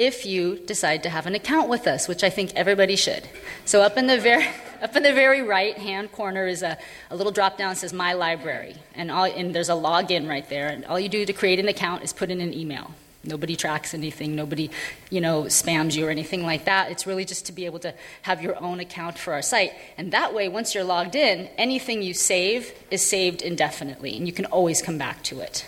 if 0.00 0.26
you 0.26 0.58
decide 0.58 1.04
to 1.04 1.10
have 1.10 1.26
an 1.26 1.36
account 1.36 1.68
with 1.68 1.86
us, 1.86 2.08
which 2.08 2.24
I 2.24 2.28
think 2.28 2.52
everybody 2.56 2.96
should. 2.96 3.22
So 3.66 3.82
up 3.82 3.96
in 3.96 4.08
the 4.08 4.18
very 4.18 4.48
up 4.82 4.96
in 4.96 5.04
the 5.04 5.12
very 5.12 5.42
right 5.42 5.78
hand 5.78 6.10
corner 6.10 6.48
is 6.48 6.64
a, 6.64 6.76
a 7.08 7.14
little 7.14 7.32
drop 7.32 7.56
down 7.56 7.70
that 7.70 7.76
says 7.76 7.92
My 7.92 8.14
Library, 8.14 8.74
and, 8.96 9.08
all, 9.08 9.24
and 9.24 9.54
there's 9.54 9.68
a 9.68 9.72
login 9.72 10.28
right 10.28 10.48
there. 10.48 10.66
And 10.66 10.84
all 10.86 10.98
you 10.98 11.08
do 11.08 11.24
to 11.24 11.32
create 11.32 11.60
an 11.60 11.68
account 11.68 12.02
is 12.02 12.12
put 12.12 12.30
in 12.32 12.40
an 12.40 12.52
email. 12.52 12.90
Nobody 13.28 13.54
tracks 13.54 13.94
anything. 13.94 14.34
Nobody, 14.34 14.70
you 15.10 15.20
know, 15.20 15.44
spams 15.44 15.94
you 15.94 16.06
or 16.06 16.10
anything 16.10 16.44
like 16.44 16.64
that. 16.64 16.90
It's 16.90 17.06
really 17.06 17.24
just 17.24 17.46
to 17.46 17.52
be 17.52 17.66
able 17.66 17.78
to 17.80 17.94
have 18.22 18.42
your 18.42 18.60
own 18.62 18.80
account 18.80 19.18
for 19.18 19.32
our 19.34 19.42
site. 19.42 19.72
And 19.96 20.12
that 20.12 20.34
way, 20.34 20.48
once 20.48 20.74
you're 20.74 20.84
logged 20.84 21.14
in, 21.14 21.48
anything 21.56 22.02
you 22.02 22.14
save 22.14 22.72
is 22.90 23.06
saved 23.06 23.42
indefinitely, 23.42 24.16
and 24.16 24.26
you 24.26 24.32
can 24.32 24.46
always 24.46 24.82
come 24.82 24.98
back 24.98 25.22
to 25.24 25.40
it. 25.40 25.66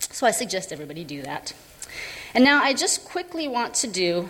So 0.00 0.26
I 0.26 0.32
suggest 0.32 0.72
everybody 0.72 1.04
do 1.04 1.22
that. 1.22 1.54
And 2.34 2.44
now 2.44 2.62
I 2.62 2.74
just 2.74 3.04
quickly 3.04 3.48
want 3.48 3.74
to 3.74 3.86
do 3.86 4.28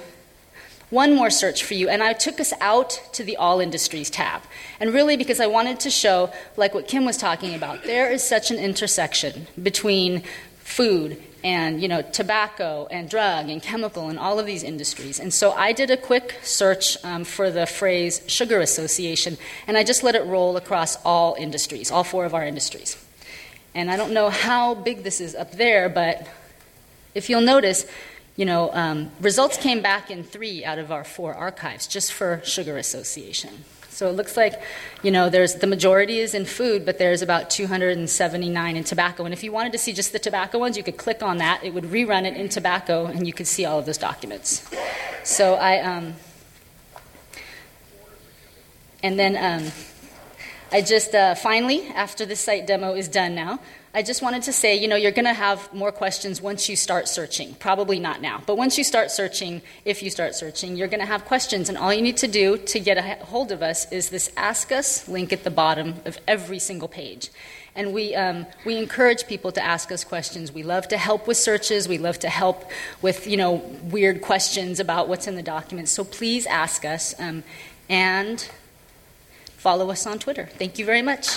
one 0.90 1.14
more 1.14 1.28
search 1.28 1.64
for 1.64 1.74
you, 1.74 1.88
and 1.88 2.02
I 2.02 2.14
took 2.14 2.40
us 2.40 2.52
out 2.60 3.00
to 3.12 3.22
the 3.22 3.36
All 3.36 3.60
Industries 3.60 4.08
tab. 4.08 4.42
And 4.80 4.94
really, 4.94 5.16
because 5.16 5.40
I 5.40 5.46
wanted 5.46 5.80
to 5.80 5.90
show, 5.90 6.32
like 6.56 6.72
what 6.72 6.88
Kim 6.88 7.04
was 7.04 7.18
talking 7.18 7.54
about, 7.54 7.84
there 7.84 8.10
is 8.10 8.22
such 8.22 8.50
an 8.50 8.56
intersection 8.56 9.48
between 9.62 10.22
food 10.60 11.22
and 11.44 11.80
you 11.80 11.88
know 11.88 12.02
tobacco 12.02 12.88
and 12.90 13.08
drug 13.08 13.48
and 13.48 13.62
chemical 13.62 14.08
and 14.08 14.18
all 14.18 14.38
of 14.38 14.46
these 14.46 14.62
industries. 14.62 15.20
And 15.20 15.32
so 15.32 15.52
i 15.52 15.72
did 15.72 15.90
a 15.90 15.96
quick 15.96 16.36
search 16.42 17.02
um, 17.04 17.24
for 17.24 17.50
the 17.50 17.66
phrase 17.66 18.22
sugar 18.26 18.60
association 18.60 19.36
and 19.66 19.76
i 19.76 19.84
just 19.84 20.02
let 20.02 20.14
it 20.14 20.24
roll 20.24 20.56
across 20.56 20.96
all 21.04 21.36
industries 21.38 21.90
all 21.90 22.04
four 22.04 22.24
of 22.24 22.34
our 22.34 22.44
industries. 22.44 22.96
And 23.74 23.90
i 23.90 23.96
don't 23.96 24.12
know 24.12 24.30
how 24.30 24.74
big 24.74 25.04
this 25.04 25.20
is 25.20 25.34
up 25.34 25.52
there 25.52 25.88
but 25.88 26.26
if 27.14 27.30
you'll 27.30 27.40
notice 27.40 27.86
you 28.36 28.44
know 28.44 28.70
um, 28.72 29.10
results 29.20 29.56
came 29.56 29.80
back 29.80 30.10
in 30.10 30.24
three 30.24 30.64
out 30.64 30.78
of 30.78 30.90
our 30.90 31.04
four 31.04 31.34
archives 31.34 31.86
just 31.86 32.12
for 32.12 32.40
sugar 32.44 32.76
association 32.76 33.64
so 33.98 34.08
it 34.08 34.12
looks 34.12 34.36
like, 34.36 34.62
you 35.02 35.10
know, 35.10 35.28
there's 35.28 35.56
the 35.56 35.66
majority 35.66 36.20
is 36.20 36.32
in 36.32 36.44
food, 36.44 36.86
but 36.86 36.98
there's 36.98 37.20
about 37.20 37.50
279 37.50 38.76
in 38.76 38.84
tobacco. 38.84 39.24
And 39.24 39.34
if 39.34 39.42
you 39.42 39.50
wanted 39.50 39.72
to 39.72 39.78
see 39.78 39.92
just 39.92 40.12
the 40.12 40.20
tobacco 40.20 40.60
ones, 40.60 40.76
you 40.76 40.84
could 40.84 40.96
click 40.96 41.20
on 41.20 41.38
that. 41.38 41.64
It 41.64 41.74
would 41.74 41.82
rerun 41.82 42.24
it 42.24 42.36
in 42.36 42.48
tobacco, 42.48 43.06
and 43.06 43.26
you 43.26 43.32
could 43.32 43.48
see 43.48 43.64
all 43.64 43.80
of 43.80 43.86
those 43.86 43.98
documents. 43.98 44.64
So 45.24 45.54
I, 45.54 45.80
um, 45.80 46.14
and 49.02 49.18
then 49.18 49.36
um, 49.36 49.72
I 50.70 50.80
just 50.80 51.12
uh, 51.12 51.34
finally, 51.34 51.88
after 51.88 52.24
the 52.24 52.36
site 52.36 52.68
demo 52.68 52.94
is 52.94 53.08
done 53.08 53.34
now, 53.34 53.58
I 53.98 54.02
just 54.02 54.22
wanted 54.22 54.44
to 54.44 54.52
say, 54.52 54.76
you 54.76 54.86
know, 54.86 54.94
you're 54.94 55.10
going 55.10 55.24
to 55.24 55.34
have 55.34 55.74
more 55.74 55.90
questions 55.90 56.40
once 56.40 56.68
you 56.68 56.76
start 56.76 57.08
searching. 57.08 57.54
Probably 57.54 57.98
not 57.98 58.22
now, 58.22 58.40
but 58.46 58.56
once 58.56 58.78
you 58.78 58.84
start 58.84 59.10
searching, 59.10 59.60
if 59.84 60.04
you 60.04 60.10
start 60.10 60.36
searching, 60.36 60.76
you're 60.76 60.86
going 60.86 61.00
to 61.00 61.06
have 61.06 61.24
questions. 61.24 61.68
And 61.68 61.76
all 61.76 61.92
you 61.92 62.00
need 62.00 62.16
to 62.18 62.28
do 62.28 62.58
to 62.58 62.78
get 62.78 62.96
a 62.96 63.24
hold 63.24 63.50
of 63.50 63.60
us 63.60 63.90
is 63.90 64.10
this 64.10 64.30
Ask 64.36 64.70
Us 64.70 65.08
link 65.08 65.32
at 65.32 65.42
the 65.42 65.50
bottom 65.50 65.96
of 66.04 66.16
every 66.28 66.60
single 66.60 66.86
page. 66.86 67.30
And 67.74 67.92
we, 67.92 68.14
um, 68.14 68.46
we 68.64 68.76
encourage 68.76 69.26
people 69.26 69.50
to 69.50 69.60
ask 69.60 69.90
us 69.90 70.04
questions. 70.04 70.52
We 70.52 70.62
love 70.62 70.86
to 70.88 70.96
help 70.96 71.26
with 71.26 71.36
searches. 71.36 71.88
We 71.88 71.98
love 71.98 72.20
to 72.20 72.28
help 72.28 72.70
with, 73.02 73.26
you 73.26 73.36
know, 73.36 73.54
weird 73.82 74.22
questions 74.22 74.78
about 74.78 75.08
what's 75.08 75.26
in 75.26 75.34
the 75.34 75.42
documents. 75.42 75.90
So 75.90 76.04
please 76.04 76.46
ask 76.46 76.84
us 76.84 77.16
um, 77.18 77.42
and 77.88 78.48
follow 79.56 79.90
us 79.90 80.06
on 80.06 80.20
Twitter. 80.20 80.48
Thank 80.56 80.78
you 80.78 80.84
very 80.84 81.02
much. 81.02 81.36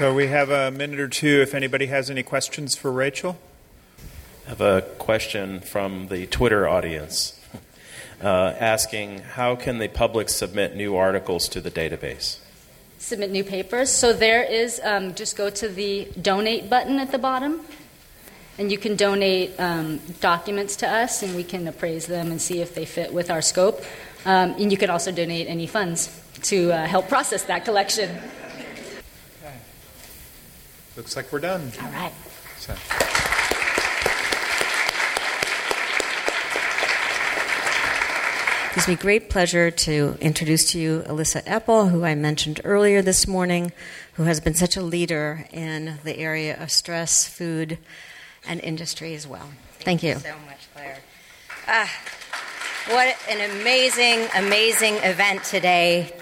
So 0.00 0.14
we 0.14 0.28
have 0.28 0.48
a 0.48 0.70
minute 0.70 0.98
or 0.98 1.08
two 1.08 1.42
if 1.42 1.52
anybody 1.52 1.84
has 1.88 2.08
any 2.08 2.22
questions 2.22 2.74
for 2.74 2.90
Rachel. 2.90 3.36
I 4.46 4.48
have 4.48 4.62
a 4.62 4.80
question 4.80 5.60
from 5.60 6.08
the 6.08 6.26
Twitter 6.26 6.66
audience 6.66 7.38
uh, 8.22 8.54
asking 8.58 9.18
how 9.18 9.56
can 9.56 9.76
the 9.76 9.88
public 9.88 10.30
submit 10.30 10.74
new 10.74 10.96
articles 10.96 11.50
to 11.50 11.60
the 11.60 11.70
database? 11.70 12.38
Submit 12.96 13.30
new 13.30 13.44
papers. 13.44 13.90
So 13.90 14.14
there 14.14 14.42
is, 14.42 14.80
um, 14.82 15.14
just 15.14 15.36
go 15.36 15.50
to 15.50 15.68
the 15.68 16.08
donate 16.22 16.70
button 16.70 16.98
at 16.98 17.12
the 17.12 17.18
bottom, 17.18 17.60
and 18.56 18.72
you 18.72 18.78
can 18.78 18.96
donate 18.96 19.52
um, 19.60 20.00
documents 20.22 20.76
to 20.76 20.88
us, 20.88 21.22
and 21.22 21.36
we 21.36 21.44
can 21.44 21.68
appraise 21.68 22.06
them 22.06 22.30
and 22.30 22.40
see 22.40 22.62
if 22.62 22.74
they 22.74 22.86
fit 22.86 23.12
with 23.12 23.30
our 23.30 23.42
scope. 23.42 23.82
Um, 24.24 24.54
and 24.58 24.72
you 24.72 24.78
can 24.78 24.88
also 24.88 25.12
donate 25.12 25.46
any 25.46 25.66
funds 25.66 26.08
to 26.44 26.72
uh, 26.72 26.86
help 26.86 27.10
process 27.10 27.42
that 27.44 27.66
collection. 27.66 28.18
Looks 31.00 31.16
like 31.16 31.32
we're 31.32 31.38
done. 31.38 31.72
All 31.82 31.90
right. 31.92 32.12
So. 32.58 32.74
gives 38.74 38.86
me 38.86 38.96
great 38.96 39.30
pleasure 39.30 39.70
to 39.70 40.18
introduce 40.20 40.72
to 40.72 40.78
you 40.78 41.02
Elissa 41.06 41.40
Epel, 41.44 41.90
who 41.90 42.04
I 42.04 42.14
mentioned 42.14 42.60
earlier 42.64 43.00
this 43.00 43.26
morning, 43.26 43.72
who 44.12 44.24
has 44.24 44.40
been 44.40 44.52
such 44.52 44.76
a 44.76 44.82
leader 44.82 45.46
in 45.54 45.94
the 46.04 46.18
area 46.18 46.62
of 46.62 46.70
stress, 46.70 47.26
food, 47.26 47.78
and 48.46 48.60
industry 48.60 49.14
as 49.14 49.26
well. 49.26 49.48
Thank, 49.78 49.84
Thank 49.84 50.02
you. 50.02 50.10
you. 50.10 50.18
so 50.18 50.34
much, 50.44 50.68
Claire. 50.74 50.98
Ah, 51.66 51.90
what 52.90 53.16
an 53.26 53.50
amazing, 53.58 54.28
amazing 54.36 54.96
event 54.96 55.44
today. 55.44 56.12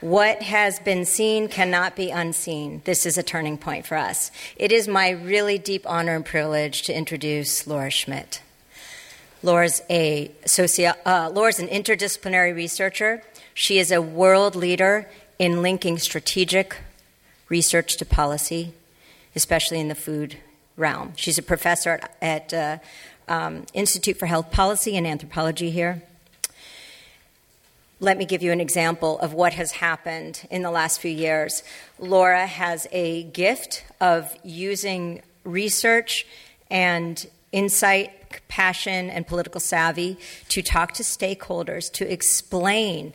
What 0.00 0.40
has 0.42 0.78
been 0.78 1.04
seen 1.04 1.48
cannot 1.48 1.94
be 1.94 2.10
unseen. 2.10 2.80
This 2.86 3.04
is 3.04 3.18
a 3.18 3.22
turning 3.22 3.58
point 3.58 3.86
for 3.86 3.98
us. 3.98 4.30
It 4.56 4.72
is 4.72 4.88
my 4.88 5.10
really 5.10 5.58
deep 5.58 5.84
honor 5.86 6.14
and 6.16 6.24
privilege 6.24 6.82
to 6.82 6.96
introduce 6.96 7.66
Laura 7.66 7.90
Schmidt. 7.90 8.40
Laura's, 9.42 9.82
a 9.90 10.30
socio- 10.46 10.94
uh, 11.04 11.30
Laura's 11.34 11.58
an 11.58 11.68
interdisciplinary 11.68 12.54
researcher. 12.54 13.22
She 13.52 13.78
is 13.78 13.92
a 13.92 14.00
world 14.00 14.56
leader 14.56 15.06
in 15.38 15.60
linking 15.60 15.98
strategic 15.98 16.78
research 17.50 17.98
to 17.98 18.06
policy, 18.06 18.72
especially 19.36 19.80
in 19.80 19.88
the 19.88 19.94
food 19.94 20.38
realm. 20.78 21.12
She's 21.16 21.36
a 21.36 21.42
professor 21.42 22.00
at, 22.22 22.52
at 22.52 22.54
uh, 22.54 22.78
um, 23.28 23.66
Institute 23.74 24.16
for 24.16 24.26
Health 24.26 24.50
Policy 24.50 24.96
and 24.96 25.06
Anthropology 25.06 25.70
here. 25.70 26.02
Let 28.02 28.16
me 28.16 28.24
give 28.24 28.42
you 28.42 28.50
an 28.50 28.60
example 28.60 29.18
of 29.18 29.34
what 29.34 29.52
has 29.52 29.72
happened 29.72 30.46
in 30.50 30.62
the 30.62 30.70
last 30.70 31.00
few 31.00 31.10
years. 31.10 31.62
Laura 31.98 32.46
has 32.46 32.86
a 32.92 33.24
gift 33.24 33.84
of 34.00 34.34
using 34.42 35.20
research 35.44 36.26
and 36.70 37.26
insight 37.52 38.12
passion, 38.48 39.10
and 39.10 39.26
political 39.26 39.60
savvy 39.60 40.16
to 40.48 40.62
talk 40.62 40.92
to 40.92 41.02
stakeholders, 41.02 41.92
to 41.92 42.10
explain 42.10 43.12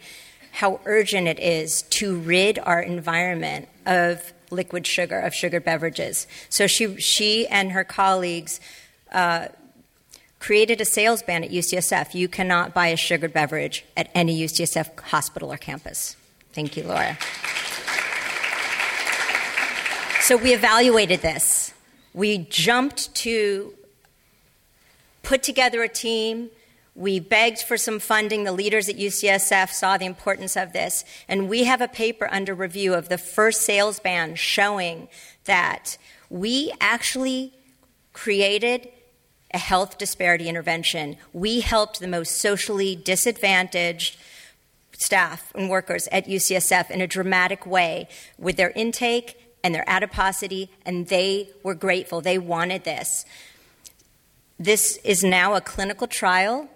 how 0.51 0.79
urgent 0.85 1.27
it 1.27 1.39
is 1.39 1.81
to 1.83 2.17
rid 2.17 2.59
our 2.59 2.81
environment 2.81 3.67
of 3.85 4.33
liquid 4.51 4.85
sugar, 4.85 5.19
of 5.19 5.33
sugar 5.33 5.59
beverages. 5.59 6.27
So 6.49 6.67
she, 6.67 6.97
she 6.97 7.47
and 7.47 7.71
her 7.71 7.83
colleagues 7.83 8.59
uh, 9.11 9.47
created 10.39 10.81
a 10.81 10.85
sales 10.85 11.21
ban 11.23 11.43
at 11.43 11.51
UCSF. 11.51 12.13
You 12.13 12.27
cannot 12.27 12.73
buy 12.73 12.87
a 12.87 12.97
sugared 12.97 13.33
beverage 13.33 13.85
at 13.95 14.09
any 14.13 14.39
UCSF 14.39 14.99
hospital 14.99 15.51
or 15.51 15.57
campus. 15.57 16.15
Thank 16.53 16.77
you, 16.77 16.83
Laura. 16.83 17.17
So 20.21 20.37
we 20.37 20.53
evaluated 20.53 21.21
this. 21.21 21.73
We 22.13 22.39
jumped 22.39 23.13
to 23.15 23.73
put 25.21 25.43
together 25.43 25.83
a 25.83 25.89
team. 25.89 26.49
We 26.95 27.19
begged 27.19 27.61
for 27.61 27.77
some 27.77 27.99
funding. 27.99 28.43
The 28.43 28.51
leaders 28.51 28.87
at 28.87 28.95
UCSF 28.95 29.69
saw 29.69 29.97
the 29.97 30.05
importance 30.05 30.55
of 30.55 30.73
this. 30.73 31.03
And 31.27 31.49
we 31.49 31.65
have 31.65 31.81
a 31.81 31.87
paper 31.87 32.29
under 32.31 32.55
review 32.55 32.93
of 32.93 33.09
the 33.09 33.17
first 33.17 33.61
sales 33.61 33.99
ban 33.99 34.35
showing 34.35 35.09
that 35.43 35.97
we 36.29 36.73
actually 36.79 37.53
created 38.13 38.87
a 39.55 39.57
health 39.57 39.97
disparity 39.97 40.49
intervention. 40.49 41.15
We 41.31 41.61
helped 41.61 42.01
the 42.01 42.09
most 42.09 42.41
socially 42.41 42.93
disadvantaged 42.93 44.17
staff 44.91 45.49
and 45.55 45.69
workers 45.69 46.09
at 46.11 46.27
UCSF 46.27 46.91
in 46.91 46.99
a 46.99 47.07
dramatic 47.07 47.65
way 47.65 48.09
with 48.37 48.57
their 48.57 48.71
intake 48.71 49.53
and 49.63 49.73
their 49.73 49.85
adiposity, 49.87 50.69
and 50.85 51.07
they 51.07 51.49
were 51.63 51.73
grateful. 51.73 52.19
They 52.19 52.37
wanted 52.37 52.83
this. 52.83 53.25
This 54.59 54.97
is 55.05 55.23
now 55.23 55.55
a 55.55 55.61
clinical 55.61 56.07
trial 56.07 56.69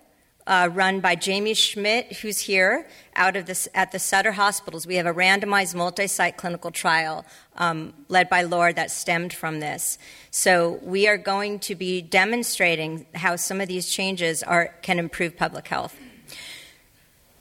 uh, 0.50 0.68
run 0.74 1.00
by 1.00 1.14
Jamie 1.14 1.54
Schmidt, 1.54 2.12
who's 2.18 2.39
here 2.39 2.88
out 3.16 3.36
of 3.36 3.45
this, 3.45 3.68
at 3.76 3.91
the 3.91 4.00
Sutter 4.00 4.32
Hospitals. 4.32 4.88
We 4.88 4.95
have 4.95 5.06
a 5.06 5.14
randomized 5.14 5.76
multi 5.76 6.08
site 6.08 6.38
clinical 6.38 6.72
trial 6.72 7.24
um, 7.56 7.93
led 8.08 8.30
by 8.30 8.41
Laura 8.41 8.74
that 8.74 8.89
stemmed 8.89 9.32
from 9.32 9.60
this. 9.60 10.00
So 10.32 10.80
we 10.82 11.08
are 11.08 11.18
going 11.18 11.60
to 11.60 11.76
be 11.76 12.02
demonstrating 12.02 13.06
how 13.14 13.36
some 13.36 13.62
of 13.62 13.68
these 13.68 13.89
changes 13.89 14.41
are, 14.41 14.74
can 14.82 14.97
improve 14.97 15.38
public 15.38 15.68
health. 15.68 15.95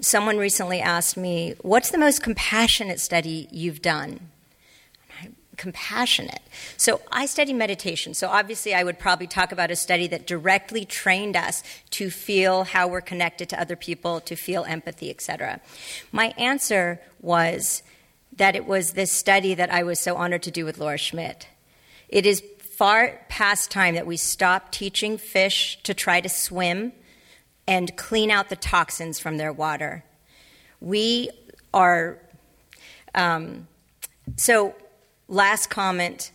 Someone 0.01 0.37
recently 0.37 0.81
asked 0.81 1.17
me, 1.17 1.55
What's 1.63 1.91
the 1.91 1.99
most 1.99 2.23
compassionate 2.23 3.01
study 3.01 3.49
you've 3.51 3.81
done? 3.81 4.29
Compassionate. 5.59 6.41
So 6.77 7.03
I 7.13 7.27
study 7.27 7.53
meditation. 7.53 8.15
So 8.15 8.29
obviously, 8.29 8.75
I 8.75 8.83
would 8.85 8.99
probably 8.99 9.27
talk 9.27 9.53
about 9.53 9.71
a 9.71 9.77
study 9.77 10.07
that 10.07 10.27
directly 10.27 10.85
trained 10.85 11.37
us 11.37 11.63
to 11.91 12.11
feel 12.11 12.65
how 12.65 12.89
we're 12.89 13.03
connected 13.03 13.51
to 13.51 13.61
other 13.61 13.77
people, 13.77 14.21
to 14.21 14.37
feel 14.37 14.65
empathy, 14.65 15.11
etc. 15.11 15.61
My 16.13 16.29
answer 16.39 17.01
was 17.21 17.83
that 18.37 18.57
it 18.57 18.67
was 18.67 18.93
this 18.93 19.13
study 19.13 19.55
that 19.55 19.71
I 19.71 19.83
was 19.83 19.99
so 19.99 20.17
honored 20.17 20.43
to 20.45 20.51
do 20.51 20.65
with 20.65 20.79
Laura 20.79 20.97
Schmidt. 20.97 21.49
It 22.09 22.25
is 22.25 22.43
far 22.61 23.21
past 23.29 23.71
time 23.71 23.97
that 23.97 24.07
we 24.07 24.17
stop 24.17 24.71
teaching 24.71 25.19
fish 25.19 25.79
to 25.83 25.93
try 25.93 26.21
to 26.21 26.29
swim 26.29 26.93
and 27.67 27.97
clean 27.97 28.31
out 28.31 28.49
the 28.49 28.57
toxins 28.57 29.19
from 29.19 29.37
their 29.37 29.53
water. 29.53 30.05
We 30.81 31.31
are. 31.75 32.19
Um, 33.15 33.67
so 34.37 34.75
Last 35.29 35.68
comment 35.68 36.33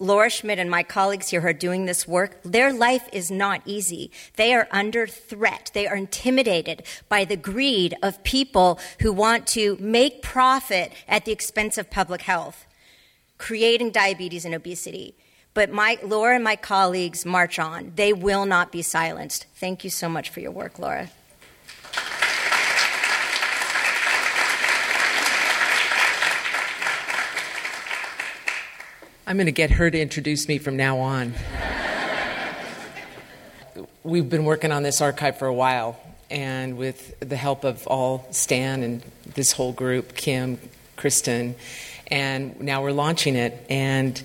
Laura 0.00 0.30
Schmidt 0.30 0.60
and 0.60 0.70
my 0.70 0.84
colleagues 0.84 1.30
here 1.30 1.40
who 1.40 1.48
are 1.48 1.52
doing 1.52 1.86
this 1.86 2.06
work, 2.06 2.40
their 2.44 2.72
life 2.72 3.08
is 3.12 3.30
not 3.30 3.62
easy. 3.64 4.12
They 4.36 4.54
are 4.54 4.68
under 4.70 5.08
threat. 5.08 5.72
They 5.74 5.88
are 5.88 5.96
intimidated 5.96 6.84
by 7.08 7.24
the 7.24 7.36
greed 7.36 7.96
of 8.00 8.22
people 8.22 8.78
who 9.00 9.12
want 9.12 9.46
to 9.48 9.76
make 9.80 10.22
profit 10.22 10.92
at 11.08 11.24
the 11.24 11.32
expense 11.32 11.78
of 11.78 11.90
public 11.90 12.22
health, 12.22 12.66
creating 13.38 13.90
diabetes 13.90 14.44
and 14.44 14.54
obesity. 14.54 15.16
But 15.52 15.72
my, 15.72 15.98
Laura 16.04 16.36
and 16.36 16.44
my 16.44 16.54
colleagues 16.54 17.26
march 17.26 17.58
on. 17.58 17.92
They 17.96 18.12
will 18.12 18.46
not 18.46 18.70
be 18.70 18.82
silenced. 18.82 19.46
Thank 19.56 19.82
you 19.82 19.90
so 19.90 20.08
much 20.08 20.30
for 20.30 20.38
your 20.38 20.52
work, 20.52 20.78
Laura. 20.78 21.10
I'm 29.28 29.36
going 29.36 29.44
to 29.44 29.52
get 29.52 29.72
her 29.72 29.90
to 29.90 30.00
introduce 30.00 30.48
me 30.48 30.56
from 30.56 30.78
now 30.78 31.00
on. 31.00 31.34
We've 34.02 34.26
been 34.26 34.46
working 34.46 34.72
on 34.72 34.82
this 34.82 35.02
archive 35.02 35.38
for 35.38 35.44
a 35.44 35.52
while, 35.52 36.00
and 36.30 36.78
with 36.78 37.20
the 37.20 37.36
help 37.36 37.62
of 37.62 37.86
all 37.86 38.26
Stan 38.30 38.82
and 38.82 39.02
this 39.34 39.52
whole 39.52 39.74
group, 39.74 40.14
Kim, 40.14 40.58
Cristin, 40.96 41.56
and 42.06 42.58
now 42.58 42.82
we're 42.82 42.92
launching 42.92 43.36
it. 43.36 43.66
And 43.68 44.18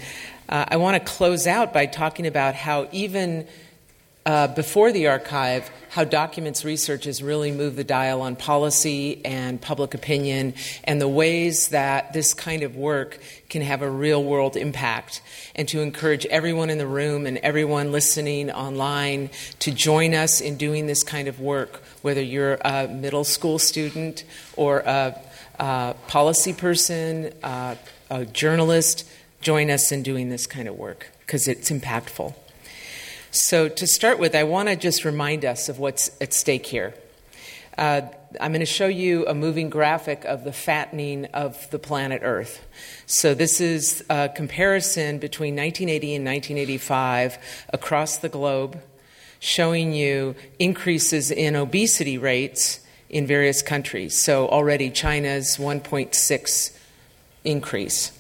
uh, 0.48 0.68
I 0.70 0.78
want 0.78 1.06
to 1.06 1.12
close 1.12 1.48
out 1.48 1.74
by 1.74 1.86
talking 1.86 2.26
about 2.26 2.56
how 2.56 2.88
even 2.94 3.46
uh, 4.26 4.48
before 4.48 4.92
the 4.92 5.08
archive, 5.08 5.70
how 5.90 6.06
documents 6.06 6.64
research 6.64 7.04
has 7.04 7.22
really 7.22 7.52
moved 7.52 7.76
the 7.76 7.84
dial 7.84 8.22
on 8.22 8.36
policy 8.36 9.24
and 9.26 9.62
public 9.62 9.94
opinion 9.94 10.54
and 10.86 11.02
the 11.02 11.08
ways 11.08 11.70
that 11.70 12.14
this 12.14 12.34
kind 12.34 12.64
of 12.64 12.76
work 12.78 13.20
can 13.50 13.62
have 13.62 13.82
a 13.82 13.90
real 13.90 14.24
world 14.24 14.56
impact. 14.56 15.22
And 15.56 15.68
to 15.68 15.82
encourage 15.82 16.26
everyone 16.28 16.70
in 16.70 16.78
the 16.78 16.88
room 16.88 17.26
and 17.26 17.38
everyone 17.40 17.92
listening 17.92 18.50
online 18.50 19.30
to 19.60 19.72
join 19.72 20.14
us 20.14 20.40
in 20.40 20.56
doing 20.56 20.88
this 20.88 21.04
kind 21.04 21.28
of 21.28 21.42
work, 21.42 21.84
whether 22.02 22.22
you're 22.22 22.58
a 22.64 22.88
middle 22.88 23.26
school 23.26 23.60
student 23.60 24.24
or 24.56 24.80
a, 24.80 25.20
a 25.60 25.96
policy 26.08 26.54
person, 26.54 27.34
a 27.44 27.78
journalist, 28.32 29.06
join 29.42 29.70
us 29.70 29.92
in 29.92 30.02
doing 30.02 30.30
this 30.30 30.48
kind 30.48 30.70
of 30.70 30.76
work 30.76 31.10
because 31.20 31.48
it's 31.48 31.70
impactful. 31.70 32.34
So, 33.36 33.68
to 33.68 33.88
start 33.88 34.20
with, 34.20 34.36
I 34.36 34.44
want 34.44 34.70
to 34.70 34.76
just 34.76 35.04
remind 35.04 35.44
us 35.44 35.68
of 35.68 35.80
what's 35.80 36.12
at 36.22 36.36
stake 36.36 36.68
here. 36.68 36.94
Uh, 37.76 38.02
I'm 38.40 38.52
going 38.52 38.60
to 38.60 38.68
show 38.68 38.86
you 38.86 39.26
a 39.26 39.34
moving 39.34 39.72
graphic 39.72 40.24
of 40.24 40.44
the 40.44 40.54
fattening 40.54 41.26
of 41.34 41.68
the 41.72 41.80
planet 41.80 42.22
Earth. 42.24 42.64
So, 43.08 43.34
this 43.34 43.60
is 43.60 44.04
a 44.08 44.30
comparison 44.30 45.18
between 45.18 45.56
1980 45.56 46.14
and 46.14 46.26
1985 46.26 47.40
across 47.70 48.18
the 48.18 48.30
globe, 48.30 48.80
showing 49.40 49.94
you 49.94 50.36
increases 50.60 51.32
in 51.32 51.56
obesity 51.56 52.20
rates 52.20 52.82
in 53.10 53.26
various 53.26 53.64
countries. 53.64 54.16
So, 54.24 54.48
already 54.48 54.92
China's 54.92 55.58
1.6 55.58 56.78
increase. 57.44 58.12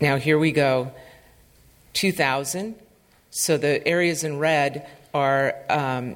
Now, 0.00 0.18
here 0.18 0.38
we 0.38 0.52
go 0.52 0.92
2000 1.94 2.76
so 3.36 3.56
the 3.56 3.84
areas 3.84 4.22
in 4.22 4.38
red 4.38 4.86
are, 5.12 5.56
um, 5.68 6.14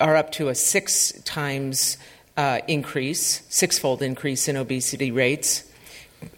are 0.00 0.16
up 0.16 0.32
to 0.32 0.48
a 0.48 0.54
six 0.54 1.12
times 1.24 1.98
uh, 2.38 2.60
increase, 2.66 3.42
sixfold 3.50 4.00
increase 4.00 4.48
in 4.48 4.56
obesity 4.56 5.10
rates 5.10 5.70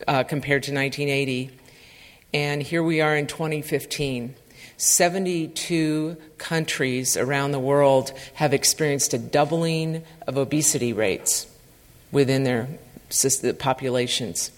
uh, 0.09 0.25
compared 0.25 0.65
to 0.65 0.75
1980. 0.75 1.53
And 2.35 2.61
here 2.61 2.83
we 2.83 3.01
are 3.01 3.15
in 3.15 3.29
2015. 3.29 4.35
72 4.79 6.17
countries 6.39 7.17
around 7.17 7.53
the 7.53 7.61
world 7.61 8.13
have 8.35 8.53
experienced 8.53 9.15
a 9.15 9.19
doubling 9.19 10.03
of 10.27 10.37
obesity 10.37 10.93
rates 10.93 11.47
within 12.11 12.43
their 12.43 12.67
populations. 13.61 14.51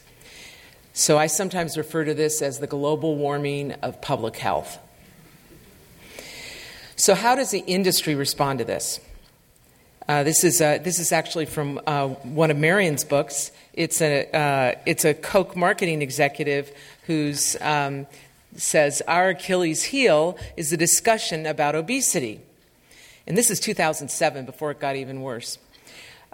So 0.95 1.19
I 1.19 1.27
sometimes 1.27 1.77
refer 1.77 2.07
to 2.07 2.15
this 2.15 2.41
as 2.41 2.59
the 2.59 2.67
global 2.67 3.17
warming 3.17 3.73
of 3.83 4.01
public 4.01 4.37
health. 4.37 4.79
So, 7.01 7.15
how 7.15 7.35
does 7.35 7.51
the 7.51 7.61
industry 7.61 8.15
respond 8.15 8.59
to 8.59 8.67
this? 8.67 9.01
Uh, 10.07 10.23
this, 10.23 10.45
is, 10.45 10.61
uh, 10.61 10.81
this 10.83 10.99
is 10.99 11.13
actually 11.13 11.47
from 11.47 11.81
uh, 11.87 12.09
one 12.09 12.51
of 12.51 12.59
Marion's 12.59 13.05
books. 13.05 13.53
It's 13.73 14.03
a, 14.03 14.31
uh, 14.37 14.79
it's 14.85 15.07
a 15.07 15.15
Coke 15.15 15.57
marketing 15.57 16.03
executive 16.03 16.71
who 17.07 17.33
um, 17.63 18.07
says, 18.55 19.01
Our 19.09 19.31
Achilles 19.31 19.85
heel 19.85 20.37
is 20.59 20.69
the 20.69 20.77
discussion 20.77 21.47
about 21.47 21.75
obesity. 21.75 22.43
And 23.27 23.35
this 23.35 23.51
is 23.51 23.61
2007, 23.61 24.45
before 24.45 24.71
it 24.71 24.79
got 24.79 24.95
even 24.95 25.23
worse. 25.23 25.57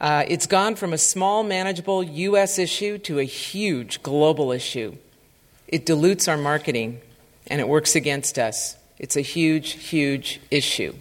Uh, 0.01 0.25
it's 0.27 0.49
gone 0.49 0.75
from 0.75 0.93
a 0.93 0.99
small, 0.99 1.45
manageable 1.45 2.03
U.S. 2.03 2.59
issue 2.59 2.99
to 2.99 3.21
a 3.21 3.25
huge 3.25 4.03
global 4.03 4.51
issue. 4.51 4.97
It 5.69 5.87
dilutes 5.87 6.27
our 6.27 6.37
marketing 6.37 7.03
and 7.47 7.61
it 7.61 7.69
works 7.69 7.95
against 7.95 8.37
us. 8.37 8.77
It's 8.99 9.17
a 9.17 9.21
huge, 9.21 9.73
huge 9.73 10.41
issue. 10.51 10.95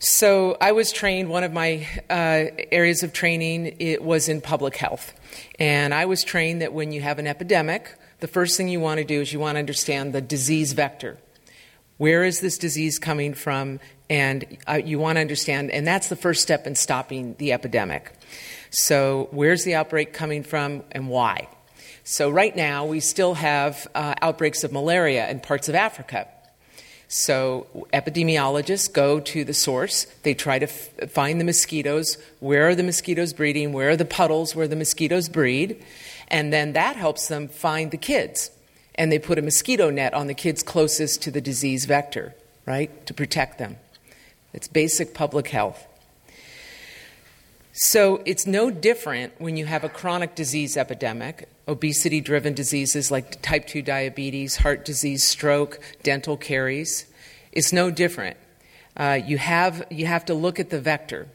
So 0.00 0.56
I 0.60 0.72
was 0.72 0.92
trained. 0.92 1.28
One 1.28 1.42
of 1.42 1.52
my 1.52 1.86
uh, 2.08 2.46
areas 2.70 3.02
of 3.02 3.12
training 3.12 3.76
it 3.80 4.02
was 4.02 4.28
in 4.28 4.40
public 4.40 4.76
health, 4.76 5.12
and 5.58 5.92
I 5.92 6.04
was 6.04 6.22
trained 6.22 6.62
that 6.62 6.72
when 6.72 6.92
you 6.92 7.00
have 7.00 7.18
an 7.18 7.26
epidemic, 7.26 7.94
the 8.20 8.28
first 8.28 8.56
thing 8.56 8.68
you 8.68 8.80
want 8.80 8.98
to 8.98 9.04
do 9.04 9.20
is 9.20 9.32
you 9.32 9.40
want 9.40 9.56
to 9.56 9.58
understand 9.58 10.12
the 10.12 10.20
disease 10.20 10.72
vector. 10.72 11.18
Where 11.96 12.22
is 12.22 12.40
this 12.40 12.58
disease 12.58 12.98
coming 12.98 13.34
from? 13.34 13.80
And 14.08 14.58
uh, 14.68 14.74
you 14.74 15.00
want 15.00 15.16
to 15.16 15.20
understand, 15.20 15.72
and 15.72 15.86
that's 15.86 16.08
the 16.08 16.16
first 16.16 16.42
step 16.42 16.66
in 16.66 16.76
stopping 16.76 17.34
the 17.38 17.52
epidemic. 17.52 18.12
So, 18.70 19.28
where's 19.32 19.64
the 19.64 19.74
outbreak 19.74 20.12
coming 20.12 20.42
from, 20.44 20.84
and 20.92 21.08
why? 21.08 21.48
So, 22.10 22.30
right 22.30 22.56
now, 22.56 22.86
we 22.86 23.00
still 23.00 23.34
have 23.34 23.86
uh, 23.94 24.14
outbreaks 24.22 24.64
of 24.64 24.72
malaria 24.72 25.28
in 25.28 25.40
parts 25.40 25.68
of 25.68 25.74
Africa. 25.74 26.26
So, 27.08 27.66
epidemiologists 27.92 28.90
go 28.90 29.20
to 29.20 29.44
the 29.44 29.52
source. 29.52 30.06
They 30.22 30.32
try 30.32 30.58
to 30.58 30.64
f- 30.64 31.10
find 31.10 31.38
the 31.38 31.44
mosquitoes. 31.44 32.16
Where 32.40 32.66
are 32.66 32.74
the 32.74 32.82
mosquitoes 32.82 33.34
breeding? 33.34 33.74
Where 33.74 33.90
are 33.90 33.96
the 33.96 34.06
puddles 34.06 34.56
where 34.56 34.66
the 34.66 34.74
mosquitoes 34.74 35.28
breed? 35.28 35.84
And 36.28 36.50
then 36.50 36.72
that 36.72 36.96
helps 36.96 37.28
them 37.28 37.46
find 37.46 37.90
the 37.90 37.98
kids. 37.98 38.52
And 38.94 39.12
they 39.12 39.18
put 39.18 39.38
a 39.38 39.42
mosquito 39.42 39.90
net 39.90 40.14
on 40.14 40.28
the 40.28 40.34
kids 40.34 40.62
closest 40.62 41.20
to 41.24 41.30
the 41.30 41.42
disease 41.42 41.84
vector, 41.84 42.34
right, 42.64 43.04
to 43.04 43.12
protect 43.12 43.58
them. 43.58 43.76
It's 44.54 44.66
basic 44.66 45.12
public 45.12 45.48
health. 45.48 45.86
So 47.80 48.22
it's 48.24 48.44
no 48.44 48.72
different 48.72 49.40
when 49.40 49.56
you 49.56 49.64
have 49.66 49.84
a 49.84 49.88
chronic 49.88 50.34
disease 50.34 50.76
epidemic, 50.76 51.48
obesity 51.68 52.20
driven 52.20 52.52
diseases 52.52 53.12
like 53.12 53.40
type 53.40 53.68
2 53.68 53.82
diabetes, 53.82 54.56
heart 54.56 54.84
disease, 54.84 55.22
stroke, 55.22 55.78
dental 56.02 56.36
caries. 56.36 57.06
It's 57.52 57.72
no 57.72 57.92
different. 57.92 58.36
Uh, 58.96 59.20
you, 59.24 59.38
have, 59.38 59.86
you 59.92 60.06
have 60.06 60.24
to 60.24 60.34
look 60.34 60.58
at 60.58 60.70
the 60.70 60.80
vector. 60.80 61.28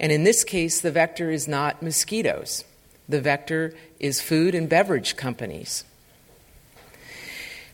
And 0.00 0.10
in 0.10 0.24
this 0.24 0.42
case, 0.42 0.80
the 0.80 0.90
vector 0.90 1.30
is 1.30 1.46
not 1.46 1.80
mosquitoes, 1.80 2.64
the 3.08 3.20
vector 3.20 3.72
is 4.00 4.20
food 4.20 4.56
and 4.56 4.68
beverage 4.68 5.14
companies. 5.14 5.84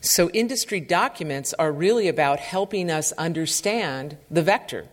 So, 0.01 0.29
industry 0.29 0.79
documents 0.79 1.55
are 1.55 1.71
really 1.71 2.07
about 2.07 2.39
helping 2.39 2.91
us 2.91 3.13
understand 3.13 4.17
the 4.29 4.43
vector 4.43 4.85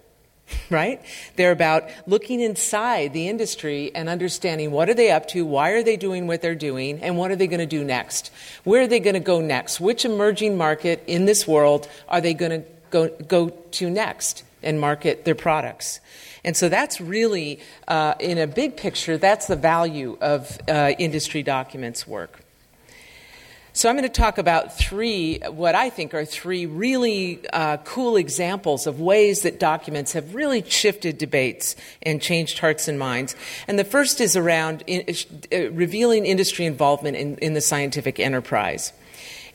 right? 0.71 1.01
They're 1.37 1.53
about 1.53 1.89
looking 2.07 2.41
inside 2.41 3.13
the 3.13 3.29
industry 3.29 3.91
and 3.95 4.09
understanding 4.09 4.71
what 4.71 4.89
are 4.89 4.95
they 4.95 5.11
up 5.11 5.29
to, 5.29 5.45
why 5.45 5.71
are 5.71 5.83
they 5.83 5.97
doing 5.97 6.27
what 6.27 6.43
they're 6.43 6.55
doing, 6.55 7.01
and 7.01 7.17
what 7.17 7.31
are 7.31 7.37
they 7.37 7.47
going 7.47 7.61
to 7.61 7.67
do 7.67 7.85
next? 7.85 8.31
Where 8.65 8.83
are 8.83 8.87
they 8.87 9.01
going 9.01 9.15
to 9.15 9.21
go 9.21 9.41
next? 9.41 9.81
Which 9.81 10.05
emerging 10.05 10.57
market 10.57 11.03
in 11.07 11.25
this 11.25 11.47
world 11.47 11.89
are 12.09 12.21
they 12.21 12.35
going 12.35 12.63
to 12.63 12.69
go, 12.91 13.09
go 13.09 13.51
to 13.51 13.91
next 13.91 14.45
and 14.63 14.81
market 14.81 15.25
their 15.25 15.35
products? 15.35 16.01
And 16.45 16.57
so 16.57 16.69
that's 16.69 17.01
really, 17.01 17.61
uh, 17.87 18.15
in 18.19 18.39
a 18.39 18.47
big 18.47 18.77
picture, 18.77 19.17
that's 19.17 19.47
the 19.47 19.57
value 19.57 20.19
of 20.21 20.59
uh, 20.69 20.93
industry 20.99 21.43
documents 21.43 22.07
work. 22.07 22.42
So, 23.75 23.89
I'm 23.89 23.97
going 23.97 24.03
to 24.03 24.11
talk 24.11 24.37
about 24.37 24.77
three, 24.77 25.39
what 25.49 25.75
I 25.75 25.89
think 25.89 26.13
are 26.13 26.27
three 26.27 26.67
really 26.67 27.41
uh, 27.55 27.79
cool 27.79 28.17
examples 28.17 28.87
of 28.87 29.01
ways 29.01 29.43
that 29.43 29.59
documents 29.59 30.13
have 30.13 30.35
really 30.35 30.63
shifted 30.69 31.17
debates 31.17 31.75
and 32.03 32.21
changed 32.21 32.59
hearts 32.59 32.87
and 32.87 32.99
minds. 32.99 33.35
And 33.67 33.79
the 33.79 33.85
first 33.85 34.21
is 34.21 34.37
around 34.37 34.85
in, 34.87 35.17
uh, 35.51 35.71
revealing 35.71 36.27
industry 36.27 36.67
involvement 36.67 37.17
in, 37.17 37.37
in, 37.39 37.55
the 37.55 37.63
scientific 37.63 38.21
enterprise. 38.21 38.93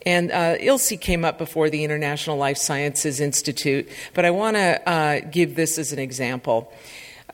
And 0.03 0.32
uh, 0.32 0.57
ILSI 0.57 0.99
came 0.99 1.24
up 1.24 1.38
before 1.38 1.70
the 1.70 1.84
International 1.84 2.38
Life 2.38 2.57
Sciences 2.57 3.20
Institute, 3.20 3.88
but 4.15 4.26
I 4.26 4.32
want 4.32 4.57
to 4.57 4.89
uh, 4.89 5.20
give 5.30 5.55
this 5.55 5.78
as 5.78 5.93
an 5.93 5.99
example. 5.99 6.74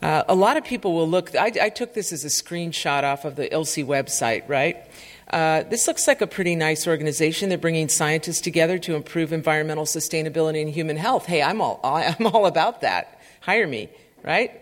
Uh, 0.04 0.22
a 0.28 0.34
lot 0.34 0.58
of 0.58 0.64
people 0.64 0.92
will 0.92 1.08
look, 1.08 1.34
I, 1.34 1.50
I 1.62 1.68
took 1.70 1.94
this 1.94 2.12
as 2.12 2.26
a 2.26 2.28
screenshot 2.28 3.04
off 3.04 3.24
of 3.24 3.36
the 3.36 3.48
ILSI 3.48 3.86
website, 3.86 4.46
right? 4.46 4.86
Uh, 5.30 5.62
this 5.62 5.88
looks 5.88 6.06
like 6.06 6.20
a 6.20 6.26
pretty 6.26 6.54
nice 6.54 6.86
organization. 6.86 7.48
They're 7.48 7.56
bringing 7.56 7.88
scientists 7.88 8.42
together 8.42 8.76
to 8.80 8.96
improve 8.96 9.32
environmental 9.32 9.86
sustainability 9.86 10.60
and 10.60 10.68
human 10.68 10.98
health. 10.98 11.24
Hey, 11.24 11.42
I'm 11.42 11.62
all, 11.62 11.80
I'm 11.82 12.26
all 12.26 12.44
about 12.44 12.82
that. 12.82 13.18
Hire 13.40 13.66
me, 13.66 13.88
right? 14.22 14.52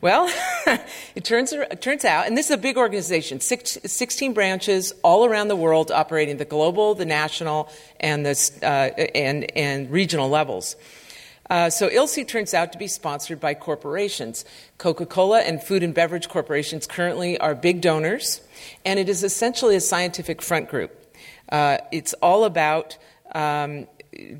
Well, 0.00 0.32
it 1.14 1.24
turns, 1.24 1.52
it 1.52 1.82
turns 1.82 2.06
out, 2.06 2.26
and 2.26 2.34
this 2.34 2.46
is 2.46 2.52
a 2.52 2.56
big 2.56 2.78
organization, 2.78 3.40
six, 3.40 3.76
16 3.84 4.32
branches 4.32 4.94
all 5.02 5.26
around 5.26 5.48
the 5.48 5.56
world 5.56 5.90
operating 5.90 6.38
the 6.38 6.46
global, 6.46 6.94
the 6.94 7.04
national, 7.04 7.68
and, 8.00 8.24
the, 8.24 8.50
uh, 8.62 8.98
and, 9.14 9.54
and 9.54 9.90
regional 9.90 10.30
levels. 10.30 10.74
Uh, 11.48 11.70
so 11.70 11.88
ILSI 11.88 12.26
turns 12.26 12.54
out 12.54 12.72
to 12.72 12.78
be 12.78 12.86
sponsored 12.86 13.40
by 13.40 13.54
corporations. 13.54 14.44
Coca 14.78 15.06
Cola 15.06 15.40
and 15.40 15.62
food 15.62 15.82
and 15.82 15.94
beverage 15.94 16.28
corporations 16.28 16.86
currently 16.86 17.38
are 17.38 17.54
big 17.54 17.80
donors, 17.80 18.40
and 18.84 18.98
it 18.98 19.08
is 19.08 19.22
essentially 19.22 19.76
a 19.76 19.80
scientific 19.80 20.42
front 20.42 20.68
group. 20.68 21.14
Uh, 21.50 21.78
it's 21.92 22.12
all 22.14 22.44
about 22.44 22.98
um, 23.34 23.86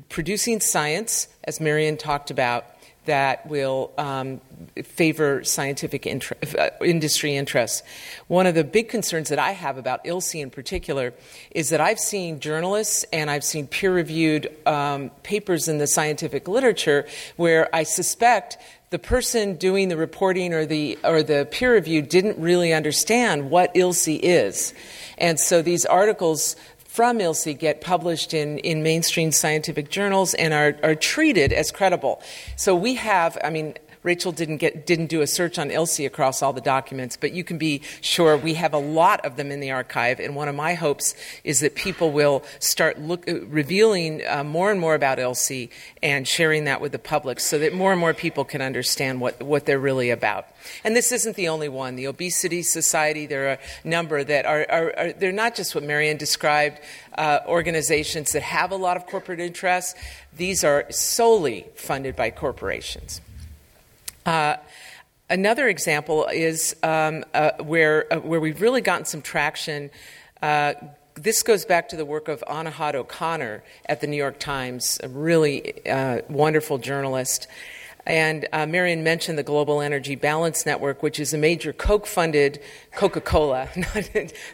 producing 0.09 0.59
science, 0.59 1.27
as 1.43 1.59
Marion 1.59 1.97
talked 1.97 2.31
about, 2.31 2.65
that 3.07 3.45
will 3.47 3.91
um, 3.97 4.39
favor 4.83 5.43
scientific 5.43 6.05
inter- 6.05 6.37
uh, 6.57 6.69
industry 6.83 7.35
interests. 7.35 7.83
One 8.27 8.45
of 8.45 8.55
the 8.55 8.63
big 8.63 8.87
concerns 8.87 9.29
that 9.29 9.39
I 9.39 9.51
have 9.51 9.77
about 9.77 10.05
ILSI 10.05 10.41
in 10.41 10.49
particular 10.49 11.13
is 11.51 11.69
that 11.69 11.81
I've 11.81 11.99
seen 11.99 12.39
journalists 12.39 13.05
and 13.11 13.29
I've 13.29 13.43
seen 13.43 13.67
peer 13.67 13.93
reviewed 13.93 14.49
um, 14.67 15.09
papers 15.23 15.67
in 15.67 15.79
the 15.79 15.87
scientific 15.87 16.47
literature 16.47 17.07
where 17.35 17.73
I 17.75 17.83
suspect 17.83 18.57
the 18.89 18.99
person 18.99 19.55
doing 19.55 19.89
the 19.89 19.97
reporting 19.97 20.53
or 20.53 20.65
the 20.65 20.97
or 21.03 21.21
the 21.21 21.47
peer 21.51 21.73
review 21.73 22.01
didn't 22.01 22.39
really 22.39 22.71
understand 22.71 23.49
what 23.49 23.73
ILSI 23.73 24.19
is. 24.21 24.73
And 25.17 25.39
so 25.39 25.61
these 25.61 25.85
articles 25.85 26.55
from 26.97 27.19
ILSI 27.19 27.53
get 27.53 27.79
published 27.79 28.33
in, 28.33 28.57
in 28.57 28.81
mainstream 28.81 29.31
scientific 29.31 29.91
journals 29.91 30.33
and 30.33 30.51
are, 30.51 30.75
are 30.81 30.95
treated 30.95 31.53
as 31.53 31.69
credible. 31.69 32.19
So 32.55 32.73
we 32.73 32.95
have, 32.95 33.37
I 33.43 33.51
mean, 33.51 33.75
Rachel 34.07 34.31
didn't 34.31 34.57
get 34.57 34.85
didn't 34.85 35.07
do 35.07 35.19
a 35.19 35.27
search 35.27 35.59
on 35.59 35.67
ILSI 35.69 36.05
across 36.05 36.41
all 36.41 36.53
the 36.53 36.61
documents, 36.61 37.17
but 37.17 37.33
you 37.33 37.43
can 37.43 37.57
be 37.57 37.81
sure 37.99 38.37
we 38.37 38.53
have 38.53 38.73
a 38.73 38.77
lot 38.77 39.19
of 39.25 39.35
them 39.35 39.51
in 39.51 39.59
the 39.59 39.71
archive. 39.71 40.21
And 40.21 40.33
one 40.33 40.47
of 40.47 40.55
my 40.55 40.75
hopes 40.75 41.13
is 41.43 41.59
that 41.59 41.75
people 41.75 42.13
will 42.13 42.41
start 42.59 43.01
look, 43.01 43.27
uh, 43.27 43.41
revealing 43.47 44.21
uh, 44.25 44.45
more 44.45 44.71
and 44.71 44.79
more 44.79 44.95
about 44.95 45.17
ILSI 45.17 45.69
and 46.01 46.25
sharing 46.25 46.63
that 46.63 46.79
with 46.79 46.93
the 46.93 46.99
public, 46.99 47.41
so 47.41 47.59
that 47.59 47.73
more 47.73 47.91
and 47.91 47.99
more 47.99 48.13
people 48.13 48.45
can 48.45 48.61
understand 48.61 49.19
what 49.19 49.43
what 49.43 49.65
they're 49.65 49.77
really 49.77 50.09
about. 50.09 50.47
And 50.85 50.95
this 50.95 51.11
isn't 51.11 51.35
the 51.35 51.49
only 51.49 51.67
one. 51.67 51.97
The 51.97 52.07
Obesity 52.07 52.61
Society, 52.61 53.25
there 53.25 53.49
are 53.49 53.59
a 53.83 53.87
number 53.87 54.23
that 54.23 54.45
are, 54.45 54.65
are, 54.69 54.93
are 54.97 55.11
they're 55.11 55.33
not 55.33 55.53
just 55.53 55.75
what 55.75 55.83
Marion 55.83 56.15
described, 56.15 56.79
uh, 57.17 57.39
organizations 57.45 58.31
that 58.31 58.43
have 58.43 58.71
a 58.71 58.77
lot 58.77 58.95
of 58.95 59.05
corporate 59.05 59.41
interests. 59.41 59.95
These 60.37 60.63
are 60.63 60.85
solely 60.91 61.65
funded 61.75 62.15
by 62.15 62.31
corporations. 62.31 63.19
Uh, 64.27 64.57
another 65.29 65.69
example 65.69 66.25
is 66.27 66.75
um, 66.83 67.23
uh, 67.33 67.51
where, 67.61 68.11
uh, 68.13 68.19
where 68.19 68.41
we've 68.41 68.59
really 68.61 68.81
gotten 68.81 69.05
some 69.05 69.21
traction. 69.21 69.89
Uh, 70.41 70.73
this 71.15 71.41
goes 71.43 71.63
back 71.63 71.87
to 71.87 71.95
the 71.95 72.03
work 72.03 72.27
of 72.27 72.43
Anahad 72.45 72.93
O'Connor 72.93 73.63
at 73.85 74.01
the 74.01 74.07
New 74.07 74.17
York 74.17 74.37
Times, 74.37 74.99
a 75.01 75.07
really 75.07 75.87
uh, 75.87 76.23
wonderful 76.27 76.77
journalist. 76.77 77.47
And 78.07 78.47
uh, 78.53 78.65
Marion 78.65 79.03
mentioned 79.03 79.37
the 79.37 79.43
Global 79.43 79.81
Energy 79.81 80.15
Balance 80.15 80.65
Network, 80.65 81.03
which 81.03 81.19
is 81.19 81.33
a 81.33 81.37
major 81.37 81.73
Coke 81.73 82.07
funded 82.07 82.61
Coca 82.93 83.19
Cola, 83.19 83.67
not 83.75 84.09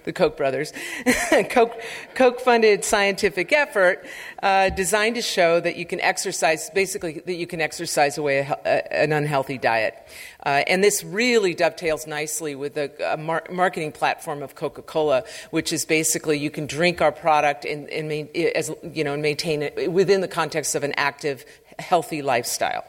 the 0.06 0.12
Koch 0.12 0.36
brothers, 0.36 0.74
Coke 1.50 2.40
funded 2.40 2.84
scientific 2.84 3.54
effort 3.54 4.06
uh, 4.42 4.70
designed 4.70 5.16
to 5.16 5.22
show 5.22 5.60
that 5.60 5.76
you 5.76 5.86
can 5.86 6.02
exercise, 6.02 6.72
basically, 6.72 7.22
that 7.28 7.36
you 7.36 7.46
can 7.46 7.62
exercise 7.62 8.18
away 8.18 8.40
a, 8.40 8.60
a, 8.66 8.94
an 8.94 9.14
unhealthy 9.14 9.60
diet. 9.60 9.96
Uh, 10.44 10.64
and 10.66 10.84
this 10.84 11.04
really 11.04 11.54
dovetails 11.54 12.08
nicely 12.08 12.56
with 12.56 12.74
the 12.74 12.92
uh, 13.14 13.18
mar- 13.18 13.46
marketing 13.52 13.92
platform 13.92 14.42
of 14.42 14.56
Coca 14.56 14.82
Cola, 14.82 15.24
which 15.52 15.72
is 15.72 15.86
basically 15.86 16.40
you 16.40 16.50
can 16.50 16.66
drink 16.66 17.02
our 17.02 17.12
product 17.12 17.66
and, 17.66 17.88
and, 17.90 18.36
as, 18.36 18.72
you 18.82 19.04
know, 19.04 19.14
and 19.14 19.22
maintain 19.22 19.62
it 19.62 19.92
within 19.92 20.22
the 20.22 20.28
context 20.28 20.74
of 20.74 20.84
an 20.84 20.94
active, 20.98 21.46
healthy 21.78 22.24
lifestyle. 22.24 22.84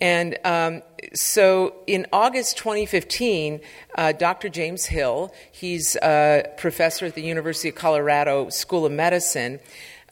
And 0.00 0.38
um, 0.44 0.82
so 1.14 1.74
in 1.86 2.06
August 2.12 2.58
2015, 2.58 3.60
uh, 3.96 4.12
Dr. 4.12 4.48
James 4.48 4.86
Hill, 4.86 5.32
he's 5.52 5.96
a 5.96 6.44
professor 6.56 7.06
at 7.06 7.14
the 7.14 7.22
University 7.22 7.68
of 7.68 7.76
Colorado 7.76 8.48
School 8.48 8.86
of 8.86 8.92
Medicine, 8.92 9.60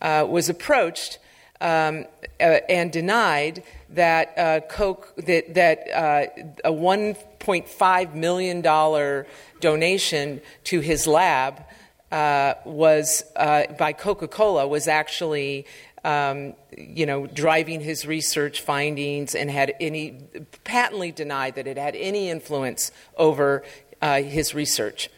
uh, 0.01 0.27
was 0.29 0.49
approached 0.49 1.19
um, 1.61 2.07
uh, 2.41 2.59
and 2.69 2.93
denied 2.93 3.63
that 3.91 4.37
uh, 4.37 4.61
Coke 4.69 5.15
that 5.17 5.55
that 5.55 5.89
uh, 5.95 6.27
a 6.65 6.73
1.5 6.73 8.15
million 8.15 8.61
dollar 8.61 9.27
donation 9.61 10.41
to 10.65 10.81
his 10.81 11.07
lab 11.07 11.63
uh, 12.11 12.55
was 12.65 13.23
by 13.37 13.95
Coca-Cola 13.97 14.67
was 14.67 14.89
actually 14.89 15.67
um, 16.05 16.55
you 16.77 17.07
know, 17.07 17.27
driving 17.27 17.81
his 17.81 18.07
research 18.07 18.61
findings 18.61 19.35
and 19.35 19.51
had 19.51 19.75
any 19.81 20.19
patently 20.65 21.13
denied 21.13 21.55
that 21.55 21.67
it 21.67 21.77
had 21.77 21.95
any 21.95 22.29
influence 22.29 22.91
over 23.17 23.63
uh, 24.01 24.21
his 24.23 24.55
research. 24.55 25.09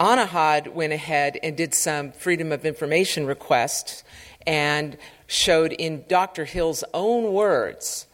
Anahad 0.00 0.72
went 0.72 0.92
ahead 0.92 1.38
and 1.42 1.56
did 1.56 1.74
some 1.74 2.12
freedom 2.12 2.52
of 2.52 2.64
information 2.64 3.26
requests 3.26 4.04
and 4.46 4.96
showed 5.26 5.72
in 5.72 6.04
Dr. 6.08 6.44
Hill's 6.44 6.84
own 6.94 7.32
words 7.32 8.06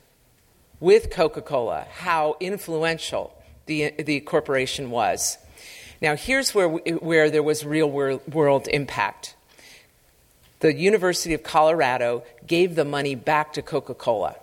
with 0.81 1.11
Coca 1.11 1.43
Cola 1.43 1.87
how 1.91 2.37
influential 2.41 3.37
the, 3.67 3.91
the 3.91 4.21
corporation 4.21 4.91
was. 4.91 5.39
Now, 6.01 6.17
here's 6.17 6.55
where, 6.55 6.69
where 6.69 7.31
there 7.31 7.43
was 7.43 7.65
real 7.65 7.89
world 7.89 8.69
impact 8.69 9.37
the 10.63 10.73
University 10.73 11.35
of 11.35 11.43
Colorado 11.43 12.23
gave 12.47 12.77
the 12.77 12.85
money 12.85 13.17
back 13.17 13.53
to 13.55 13.63
Coca 13.63 13.95
Cola. 13.95 14.37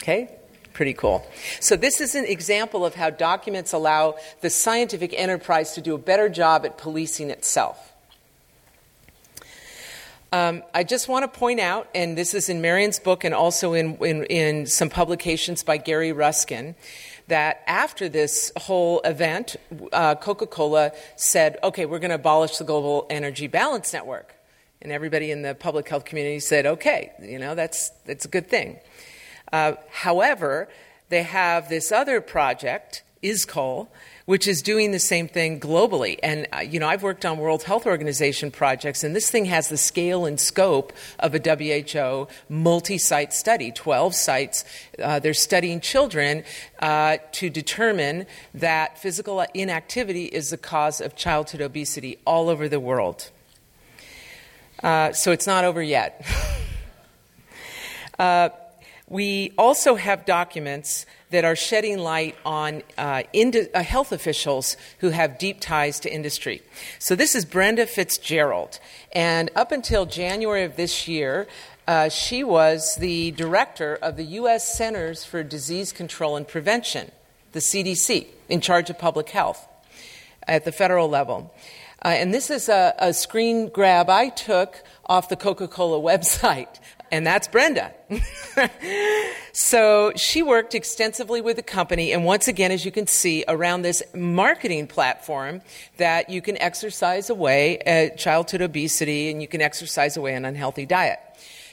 Okay? 0.00 0.30
Pretty 0.72 0.94
cool. 0.94 1.26
So, 1.58 1.74
this 1.74 2.00
is 2.00 2.14
an 2.14 2.24
example 2.24 2.86
of 2.86 2.94
how 2.94 3.10
documents 3.10 3.72
allow 3.72 4.14
the 4.40 4.50
scientific 4.50 5.12
enterprise 5.12 5.72
to 5.72 5.80
do 5.80 5.96
a 5.96 5.98
better 5.98 6.28
job 6.28 6.64
at 6.64 6.78
policing 6.78 7.30
itself. 7.30 7.92
Um, 10.30 10.62
I 10.72 10.84
just 10.84 11.08
want 11.08 11.24
to 11.24 11.38
point 11.38 11.58
out, 11.58 11.88
and 11.92 12.16
this 12.16 12.34
is 12.34 12.48
in 12.48 12.62
Marion's 12.62 13.00
book 13.00 13.24
and 13.24 13.34
also 13.34 13.72
in, 13.72 13.96
in, 13.96 14.24
in 14.24 14.66
some 14.66 14.90
publications 14.90 15.64
by 15.64 15.78
Gary 15.78 16.12
Ruskin, 16.12 16.76
that 17.26 17.62
after 17.66 18.08
this 18.08 18.52
whole 18.56 19.00
event, 19.00 19.56
uh, 19.92 20.14
Coca 20.14 20.46
Cola 20.46 20.92
said, 21.16 21.58
okay, 21.64 21.84
we're 21.84 21.98
going 21.98 22.10
to 22.10 22.14
abolish 22.14 22.58
the 22.58 22.64
Global 22.64 23.06
Energy 23.10 23.48
Balance 23.48 23.92
Network. 23.92 24.37
And 24.80 24.92
everybody 24.92 25.30
in 25.30 25.42
the 25.42 25.54
public 25.54 25.88
health 25.88 26.04
community 26.04 26.40
said, 26.40 26.64
okay, 26.64 27.12
you 27.20 27.38
know, 27.38 27.54
that's, 27.54 27.90
that's 28.06 28.24
a 28.24 28.28
good 28.28 28.48
thing. 28.48 28.78
Uh, 29.52 29.74
however, 29.90 30.68
they 31.08 31.22
have 31.22 31.68
this 31.68 31.90
other 31.90 32.20
project, 32.20 33.02
ISCOLE, 33.22 33.88
which 34.26 34.46
is 34.46 34.60
doing 34.60 34.92
the 34.92 34.98
same 34.98 35.26
thing 35.26 35.58
globally. 35.58 36.18
And, 36.22 36.46
uh, 36.52 36.58
you 36.58 36.78
know, 36.78 36.86
I've 36.86 37.02
worked 37.02 37.24
on 37.24 37.38
World 37.38 37.62
Health 37.62 37.86
Organization 37.86 38.50
projects, 38.50 39.02
and 39.02 39.16
this 39.16 39.30
thing 39.30 39.46
has 39.46 39.70
the 39.70 39.78
scale 39.78 40.26
and 40.26 40.38
scope 40.38 40.92
of 41.18 41.34
a 41.34 41.38
WHO 41.38 42.28
multi 42.50 42.98
site 42.98 43.32
study 43.32 43.72
12 43.72 44.14
sites. 44.14 44.64
Uh, 45.02 45.18
they're 45.18 45.32
studying 45.32 45.80
children 45.80 46.44
uh, 46.80 47.16
to 47.32 47.48
determine 47.48 48.26
that 48.52 48.98
physical 48.98 49.40
inactivity 49.54 50.26
is 50.26 50.50
the 50.50 50.58
cause 50.58 51.00
of 51.00 51.16
childhood 51.16 51.62
obesity 51.62 52.18
all 52.26 52.50
over 52.50 52.68
the 52.68 52.78
world. 52.78 53.30
Uh, 54.82 55.12
so 55.12 55.32
it's 55.32 55.46
not 55.46 55.64
over 55.64 55.82
yet. 55.82 56.24
uh, 58.18 58.50
we 59.08 59.52
also 59.56 59.94
have 59.94 60.26
documents 60.26 61.06
that 61.30 61.44
are 61.44 61.56
shedding 61.56 61.98
light 61.98 62.36
on 62.44 62.82
uh, 62.96 63.22
uh, 63.34 63.82
health 63.82 64.12
officials 64.12 64.76
who 64.98 65.10
have 65.10 65.38
deep 65.38 65.60
ties 65.60 66.00
to 66.00 66.12
industry. 66.12 66.62
So 66.98 67.14
this 67.14 67.34
is 67.34 67.44
Brenda 67.44 67.86
Fitzgerald. 67.86 68.78
And 69.12 69.50
up 69.56 69.72
until 69.72 70.06
January 70.06 70.64
of 70.64 70.76
this 70.76 71.08
year, 71.08 71.46
uh, 71.86 72.08
she 72.10 72.44
was 72.44 72.96
the 72.96 73.30
director 73.32 73.96
of 73.96 74.16
the 74.16 74.24
U.S. 74.24 74.76
Centers 74.76 75.24
for 75.24 75.42
Disease 75.42 75.92
Control 75.92 76.36
and 76.36 76.46
Prevention, 76.46 77.10
the 77.52 77.60
CDC, 77.60 78.26
in 78.48 78.60
charge 78.60 78.90
of 78.90 78.98
public 78.98 79.30
health 79.30 79.66
at 80.46 80.64
the 80.64 80.72
federal 80.72 81.08
level. 81.08 81.54
Uh, 82.04 82.08
and 82.08 82.32
this 82.32 82.50
is 82.50 82.68
a, 82.68 82.94
a 82.98 83.12
screen 83.12 83.68
grab 83.68 84.08
I 84.08 84.28
took 84.28 84.82
off 85.06 85.28
the 85.28 85.36
Coca 85.36 85.68
Cola 85.68 86.00
website 86.18 86.78
and 87.10 87.26
that's 87.26 87.48
Brenda. 87.48 87.92
so 89.52 90.12
she 90.16 90.42
worked 90.42 90.74
extensively 90.74 91.40
with 91.40 91.56
the 91.56 91.62
company, 91.62 92.12
and 92.12 92.24
once 92.24 92.48
again, 92.48 92.72
as 92.72 92.84
you 92.84 92.90
can 92.90 93.06
see, 93.06 93.44
around 93.48 93.82
this 93.82 94.02
marketing 94.14 94.86
platform 94.86 95.62
that 95.96 96.30
you 96.30 96.42
can 96.42 96.60
exercise 96.60 97.30
away 97.30 97.78
uh, 97.80 98.14
childhood 98.16 98.62
obesity 98.62 99.30
and 99.30 99.40
you 99.40 99.48
can 99.48 99.60
exercise 99.60 100.16
away 100.16 100.34
an 100.34 100.44
unhealthy 100.44 100.86
diet. 100.86 101.18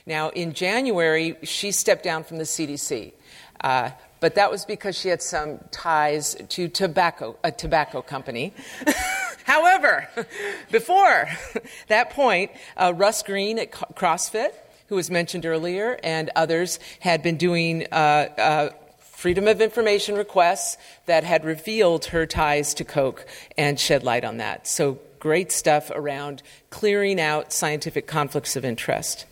Now, 0.05 0.29
in 0.29 0.53
January, 0.53 1.35
she 1.43 1.71
stepped 1.71 2.03
down 2.03 2.23
from 2.23 2.37
the 2.37 2.43
CDC. 2.43 3.13
Uh, 3.61 3.91
but 4.19 4.35
that 4.35 4.51
was 4.51 4.65
because 4.65 4.97
she 4.97 5.09
had 5.09 5.21
some 5.21 5.59
ties 5.71 6.35
to 6.49 6.67
tobacco, 6.67 7.37
a 7.43 7.51
tobacco 7.51 8.01
company. 8.01 8.53
However, 9.45 10.09
before 10.71 11.27
that 11.87 12.09
point, 12.09 12.51
uh, 12.75 12.93
Russ 12.95 13.23
Greene 13.23 13.59
at 13.59 13.71
CrossFit, 13.71 14.51
who 14.89 14.95
was 14.95 15.09
mentioned 15.09 15.45
earlier, 15.45 15.99
and 16.03 16.29
others 16.35 16.79
had 16.99 17.23
been 17.23 17.37
doing 17.37 17.85
uh, 17.91 17.95
uh, 17.95 18.69
freedom 18.99 19.47
of 19.47 19.61
information 19.61 20.15
requests 20.15 20.77
that 21.05 21.23
had 21.23 21.45
revealed 21.45 22.05
her 22.05 22.25
ties 22.25 22.73
to 22.73 22.83
Coke 22.83 23.25
and 23.57 23.79
shed 23.79 24.03
light 24.03 24.25
on 24.25 24.37
that. 24.37 24.67
So 24.67 24.99
great 25.19 25.51
stuff 25.51 25.91
around 25.93 26.43
clearing 26.69 27.19
out 27.19 27.53
scientific 27.53 28.07
conflicts 28.07 28.55
of 28.55 28.65
interest. 28.65 29.25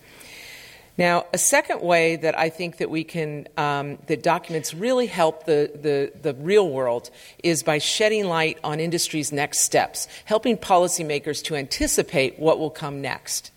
Now, 0.97 1.25
a 1.33 1.39
second 1.39 1.81
way 1.81 2.17
that 2.17 2.37
I 2.37 2.49
think 2.49 2.77
that 2.77 2.89
we 2.89 3.03
can, 3.03 3.47
um, 3.57 3.97
that 4.05 4.21
documents 4.21 4.75
really 4.75 5.07
help 5.07 5.45
the, 5.45 5.71
the, 5.73 6.11
the, 6.21 6.35
real 6.35 6.69
world 6.69 7.09
is 7.43 7.63
by 7.63 7.79
shedding 7.79 8.25
light 8.25 8.59
on 8.63 8.79
industry's 8.79 9.31
next 9.31 9.59
steps, 9.61 10.07
helping 10.25 10.55
policymakers 10.55 11.43
to 11.45 11.55
anticipate 11.55 12.37
what 12.37 12.59
will 12.59 12.69
come 12.69 13.01
next. 13.01 13.49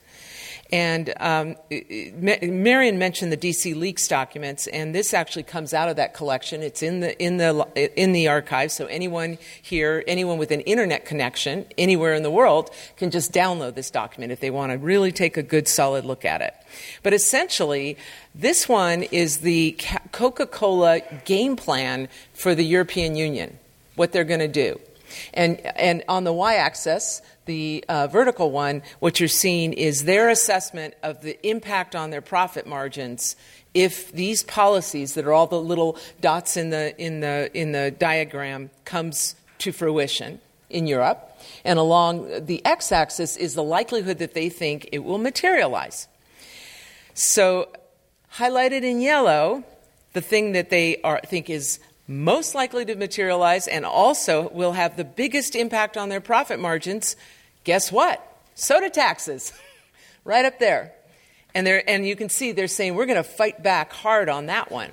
And 0.72 1.14
um, 1.20 1.56
Marion 1.70 2.98
mentioned 2.98 3.30
the 3.30 3.36
DC 3.36 3.76
leaks 3.76 4.08
documents, 4.08 4.66
and 4.66 4.92
this 4.94 5.14
actually 5.14 5.44
comes 5.44 5.72
out 5.72 5.88
of 5.88 5.96
that 5.96 6.12
collection. 6.12 6.62
It's 6.62 6.82
in 6.82 7.00
the 7.00 7.16
in 7.22 7.36
the 7.36 8.00
in 8.00 8.12
the 8.12 8.26
archive, 8.26 8.72
so 8.72 8.86
anyone 8.86 9.38
here, 9.62 10.02
anyone 10.08 10.38
with 10.38 10.50
an 10.50 10.62
internet 10.62 11.04
connection 11.04 11.66
anywhere 11.78 12.14
in 12.14 12.24
the 12.24 12.30
world, 12.30 12.70
can 12.96 13.12
just 13.12 13.32
download 13.32 13.74
this 13.76 13.90
document 13.90 14.32
if 14.32 14.40
they 14.40 14.50
want 14.50 14.72
to 14.72 14.78
really 14.78 15.12
take 15.12 15.36
a 15.36 15.42
good, 15.42 15.68
solid 15.68 16.04
look 16.04 16.24
at 16.24 16.40
it. 16.40 16.54
But 17.04 17.12
essentially, 17.12 17.96
this 18.34 18.68
one 18.68 19.04
is 19.04 19.38
the 19.38 19.78
Coca-Cola 20.10 21.00
game 21.24 21.56
plan 21.56 22.08
for 22.32 22.54
the 22.54 22.64
European 22.64 23.14
Union, 23.14 23.58
what 23.94 24.12
they're 24.12 24.24
going 24.24 24.40
to 24.40 24.48
do. 24.48 24.80
And, 25.32 25.60
and 25.76 26.02
on 26.08 26.24
the 26.24 26.32
y 26.32 26.56
axis, 26.56 27.22
the 27.46 27.84
uh, 27.88 28.08
vertical 28.08 28.50
one, 28.50 28.82
what 28.98 29.18
you're 29.18 29.28
seeing 29.28 29.72
is 29.72 30.04
their 30.04 30.28
assessment 30.28 30.94
of 31.02 31.22
the 31.22 31.38
impact 31.46 31.96
on 31.96 32.10
their 32.10 32.20
profit 32.20 32.66
margins 32.66 33.36
if 33.72 34.10
these 34.12 34.42
policies 34.42 35.14
that 35.14 35.26
are 35.26 35.32
all 35.32 35.46
the 35.46 35.60
little 35.60 35.98
dots 36.20 36.56
in 36.56 36.70
the, 36.70 36.98
in 36.98 37.20
the, 37.20 37.50
in 37.54 37.72
the 37.72 37.90
diagram 37.90 38.70
comes 38.84 39.36
to 39.58 39.72
fruition 39.72 40.40
in 40.70 40.86
Europe. 40.86 41.22
And 41.64 41.78
along 41.78 42.46
the 42.46 42.64
x 42.64 42.90
axis 42.90 43.36
is 43.36 43.54
the 43.54 43.62
likelihood 43.62 44.18
that 44.18 44.34
they 44.34 44.48
think 44.48 44.88
it 44.92 45.00
will 45.00 45.18
materialize. 45.18 46.08
So, 47.14 47.68
highlighted 48.34 48.82
in 48.82 49.00
yellow, 49.00 49.64
the 50.12 50.20
thing 50.20 50.52
that 50.52 50.70
they 50.70 51.00
are, 51.02 51.20
think 51.24 51.48
is 51.50 51.78
most 52.06 52.54
likely 52.54 52.84
to 52.84 52.94
materialize 52.94 53.66
and 53.66 53.84
also 53.84 54.48
will 54.50 54.72
have 54.72 54.96
the 54.96 55.04
biggest 55.04 55.56
impact 55.56 55.96
on 55.96 56.08
their 56.08 56.20
profit 56.20 56.60
margins, 56.60 57.16
guess 57.64 57.90
what? 57.90 58.22
Soda 58.54 58.90
taxes, 58.90 59.52
right 60.24 60.44
up 60.44 60.58
there. 60.58 60.92
And, 61.54 61.66
and 61.66 62.06
you 62.06 62.16
can 62.16 62.28
see 62.28 62.52
they're 62.52 62.68
saying 62.68 62.94
we're 62.94 63.06
going 63.06 63.16
to 63.16 63.24
fight 63.24 63.62
back 63.62 63.92
hard 63.92 64.28
on 64.28 64.46
that 64.46 64.70
one. 64.70 64.90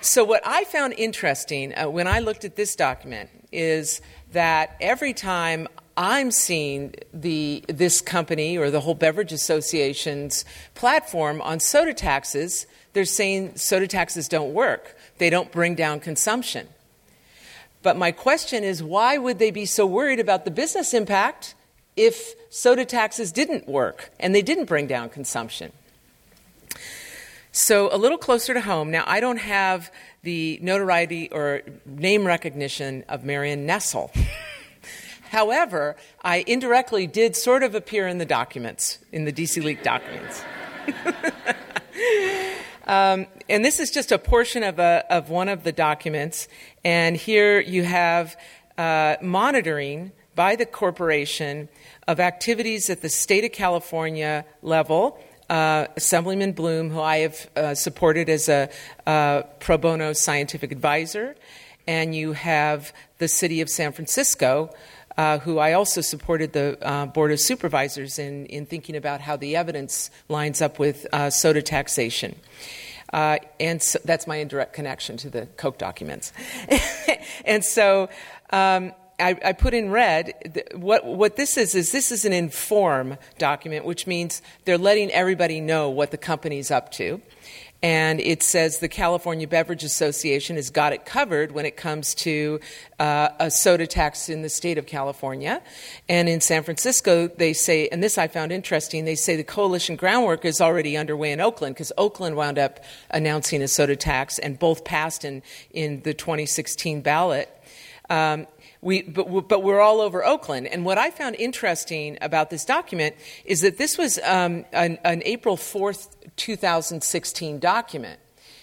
So, 0.00 0.22
what 0.22 0.40
I 0.46 0.64
found 0.64 0.92
interesting 0.92 1.76
uh, 1.76 1.88
when 1.88 2.06
I 2.06 2.20
looked 2.20 2.44
at 2.44 2.54
this 2.54 2.76
document 2.76 3.28
is 3.50 4.00
that 4.32 4.76
every 4.80 5.12
time 5.12 5.66
I'm 5.96 6.30
seeing 6.30 6.94
the, 7.12 7.64
this 7.68 8.00
company 8.02 8.56
or 8.56 8.70
the 8.70 8.80
whole 8.80 8.94
Beverage 8.94 9.32
Association's 9.32 10.44
platform 10.74 11.40
on 11.40 11.58
soda 11.58 11.94
taxes, 11.94 12.66
they're 12.92 13.04
saying 13.04 13.56
soda 13.56 13.88
taxes 13.88 14.28
don't 14.28 14.52
work, 14.52 14.95
they 15.18 15.30
don't 15.30 15.50
bring 15.52 15.74
down 15.74 16.00
consumption. 16.00 16.68
But 17.82 17.96
my 17.96 18.10
question 18.12 18.64
is 18.64 18.82
why 18.82 19.16
would 19.18 19.38
they 19.38 19.50
be 19.50 19.66
so 19.66 19.86
worried 19.86 20.20
about 20.20 20.44
the 20.44 20.50
business 20.50 20.92
impact 20.92 21.54
if 21.96 22.34
soda 22.50 22.84
taxes 22.84 23.32
didn't 23.32 23.68
work 23.68 24.10
and 24.18 24.34
they 24.34 24.42
didn't 24.42 24.64
bring 24.64 24.86
down 24.86 25.08
consumption? 25.08 25.72
So, 27.52 27.88
a 27.90 27.96
little 27.96 28.18
closer 28.18 28.52
to 28.52 28.60
home, 28.60 28.90
now 28.90 29.04
I 29.06 29.18
don't 29.18 29.38
have 29.38 29.90
the 30.22 30.58
notoriety 30.60 31.30
or 31.30 31.62
name 31.86 32.26
recognition 32.26 33.02
of 33.08 33.24
Marion 33.24 33.64
Nestle. 33.64 34.10
However, 35.30 35.96
I 36.22 36.44
indirectly 36.46 37.06
did 37.06 37.34
sort 37.34 37.62
of 37.62 37.74
appear 37.74 38.08
in 38.08 38.18
the 38.18 38.26
documents, 38.26 38.98
in 39.10 39.24
the 39.24 39.32
DC 39.32 39.62
Leak 39.64 39.82
documents. 39.82 40.42
Um, 42.86 43.26
and 43.48 43.64
this 43.64 43.80
is 43.80 43.90
just 43.90 44.12
a 44.12 44.18
portion 44.18 44.62
of, 44.62 44.78
a, 44.78 45.04
of 45.10 45.28
one 45.28 45.48
of 45.48 45.64
the 45.64 45.72
documents. 45.72 46.48
And 46.84 47.16
here 47.16 47.60
you 47.60 47.82
have 47.82 48.36
uh, 48.78 49.16
monitoring 49.20 50.12
by 50.34 50.54
the 50.54 50.66
corporation 50.66 51.68
of 52.06 52.20
activities 52.20 52.88
at 52.90 53.02
the 53.02 53.08
state 53.08 53.44
of 53.44 53.52
California 53.52 54.44
level. 54.62 55.18
Uh, 55.48 55.86
Assemblyman 55.96 56.52
Bloom, 56.52 56.90
who 56.90 57.00
I 57.00 57.18
have 57.18 57.50
uh, 57.56 57.74
supported 57.74 58.28
as 58.28 58.48
a 58.48 58.68
uh, 59.06 59.42
pro 59.60 59.78
bono 59.78 60.12
scientific 60.12 60.72
advisor, 60.72 61.36
and 61.86 62.14
you 62.14 62.32
have 62.32 62.92
the 63.18 63.28
city 63.28 63.60
of 63.60 63.70
San 63.70 63.92
Francisco, 63.92 64.74
uh, 65.16 65.38
who 65.38 65.58
I 65.58 65.72
also 65.72 66.00
supported 66.00 66.52
the 66.52 66.78
uh, 66.86 67.06
Board 67.06 67.32
of 67.32 67.40
Supervisors 67.40 68.18
in, 68.18 68.46
in 68.46 68.66
thinking 68.66 68.96
about 68.96 69.20
how 69.20 69.36
the 69.36 69.56
evidence 69.56 70.10
lines 70.28 70.60
up 70.60 70.78
with 70.78 71.06
uh, 71.12 71.30
soda 71.30 71.62
taxation. 71.62 72.36
Uh, 73.12 73.38
and 73.60 73.82
so 73.82 73.98
that's 74.04 74.26
my 74.26 74.36
indirect 74.36 74.72
connection 74.72 75.16
to 75.18 75.30
the 75.30 75.46
Coke 75.56 75.78
documents. 75.78 76.32
and 77.44 77.64
so 77.64 78.08
um, 78.50 78.92
I, 79.18 79.38
I, 79.44 79.52
put 79.52 79.74
in 79.74 79.90
red 79.90 80.34
what, 80.74 81.06
what 81.06 81.36
this 81.36 81.56
is 81.56 81.74
is 81.74 81.92
this 81.92 82.12
is 82.12 82.24
an 82.24 82.32
inform 82.32 83.16
document, 83.38 83.84
which 83.84 84.06
means 84.06 84.42
they're 84.64 84.76
letting 84.76 85.10
everybody 85.12 85.60
know 85.60 85.88
what 85.88 86.10
the 86.10 86.18
company's 86.18 86.70
up 86.70 86.90
to 86.92 87.22
and 87.82 88.20
it 88.20 88.42
says 88.42 88.78
the 88.78 88.88
California 88.88 89.46
Beverage 89.46 89.84
Association 89.84 90.56
has 90.56 90.70
got 90.70 90.92
it 90.92 91.04
covered 91.04 91.52
when 91.52 91.66
it 91.66 91.76
comes 91.76 92.14
to 92.16 92.58
uh, 92.98 93.28
a 93.38 93.50
soda 93.50 93.86
tax 93.86 94.28
in 94.28 94.42
the 94.42 94.48
state 94.48 94.78
of 94.78 94.86
California. 94.86 95.62
And 96.08 96.28
in 96.28 96.40
San 96.40 96.62
Francisco, 96.62 97.28
they 97.28 97.52
say, 97.52 97.88
and 97.88 98.02
this 98.02 98.16
I 98.16 98.28
found 98.28 98.50
interesting, 98.50 99.04
they 99.04 99.14
say 99.14 99.36
the 99.36 99.44
coalition 99.44 99.96
groundwork 99.96 100.44
is 100.44 100.60
already 100.60 100.96
underway 100.96 101.32
in 101.32 101.40
Oakland 101.40 101.74
because 101.74 101.92
Oakland 101.98 102.36
wound 102.36 102.58
up 102.58 102.80
announcing 103.10 103.62
a 103.62 103.68
soda 103.68 103.96
tax 103.96 104.38
and 104.38 104.58
both 104.58 104.84
passed 104.84 105.24
in, 105.24 105.42
in 105.70 106.00
the 106.02 106.14
2016 106.14 107.02
ballot. 107.02 107.50
Um, 108.08 108.46
we, 108.86 109.02
but, 109.02 109.48
but, 109.48 109.64
we're 109.64 109.80
all 109.80 110.00
over 110.00 110.24
Oakland. 110.24 110.68
And 110.68 110.84
what 110.84 110.96
I 110.96 111.10
found 111.10 111.34
interesting 111.34 112.16
about 112.20 112.50
this 112.50 112.64
document 112.64 113.16
is 113.44 113.60
that 113.62 113.78
this 113.78 113.98
was 113.98 114.20
um, 114.20 114.64
an, 114.72 114.98
an 115.02 115.22
April 115.24 115.56
4th 115.56 116.14
2016 116.36 117.58
document. 117.58 118.20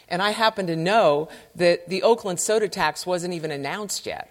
And 0.07 0.21
I 0.21 0.31
happen 0.31 0.65
to 0.67 0.77
know 0.77 1.27
that 1.55 1.89
the 1.89 2.03
Oakland 2.03 2.39
soda 2.39 2.69
tax 2.69 3.05
wasn't 3.05 3.33
even 3.33 3.51
announced 3.51 4.05
yet. 4.05 4.29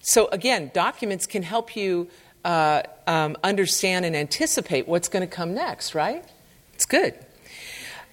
So, 0.00 0.28
again, 0.28 0.70
documents 0.72 1.26
can 1.26 1.42
help 1.42 1.76
you 1.76 2.08
uh, 2.42 2.82
um, 3.06 3.36
understand 3.44 4.06
and 4.06 4.16
anticipate 4.16 4.88
what's 4.88 5.08
going 5.08 5.26
to 5.26 5.34
come 5.34 5.54
next, 5.54 5.94
right? 5.94 6.24
It's 6.72 6.86
good. 6.86 7.14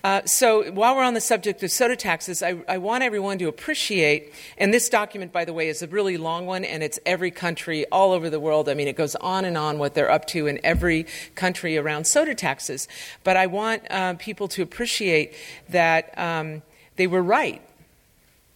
Uh, 0.04 0.22
so 0.26 0.72
while 0.72 0.96
we're 0.96 1.04
on 1.04 1.14
the 1.14 1.22
subject 1.22 1.62
of 1.62 1.72
soda 1.72 1.96
taxes, 1.96 2.42
I, 2.42 2.58
I, 2.68 2.80
want 2.80 3.04
everyone 3.04 3.38
to 3.38 3.48
appreciate, 3.48 4.34
and 4.58 4.74
this 4.74 4.90
document, 4.90 5.32
by 5.32 5.46
the 5.46 5.54
way, 5.54 5.70
is 5.70 5.84
a 5.84 5.88
really 5.88 6.18
long 6.18 6.48
one, 6.48 6.66
and 6.66 6.82
it's 6.82 7.00
every 7.06 7.30
country 7.30 7.86
all 7.92 8.12
over 8.12 8.30
the 8.30 8.40
world. 8.40 8.68
I 8.68 8.74
mean, 8.74 8.88
it 8.88 8.96
goes 8.96 9.16
on 9.16 9.46
and 9.46 9.58
on 9.58 9.78
what 9.78 9.94
they're 9.94 10.10
up 10.10 10.26
to 10.28 10.48
in 10.48 10.60
every 10.64 11.06
country 11.36 11.78
around 11.78 12.08
soda 12.08 12.34
taxes. 12.34 12.88
But 13.24 13.38
I 13.38 13.46
want 13.46 13.84
uh, 13.92 14.16
people 14.16 14.48
to 14.50 14.64
appreciate 14.64 15.36
that 15.70 16.18
um, 16.18 16.64
they 16.96 17.06
were 17.06 17.22
right. 17.22 17.62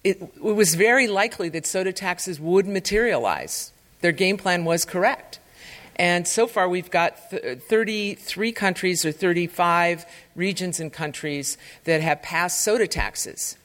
It, 0.03 0.21
it 0.21 0.41
was 0.41 0.73
very 0.73 1.07
likely 1.07 1.49
that 1.49 1.67
soda 1.67 1.93
taxes 1.93 2.39
would 2.39 2.65
materialize. 2.65 3.71
Their 4.01 4.11
game 4.11 4.37
plan 4.37 4.65
was 4.65 4.83
correct. 4.83 5.39
And 5.95 6.27
so 6.27 6.45
far, 6.47 6.67
we've 6.67 6.91
got 6.91 7.29
th- 7.29 7.59
33 7.59 8.51
countries 8.51 9.05
or 9.05 9.11
35 9.11 10.05
regions 10.35 10.79
and 10.79 10.91
countries 10.91 11.57
that 11.85 12.01
have 12.01 12.21
passed 12.21 12.61
soda 12.63 12.87
taxes. 12.87 13.57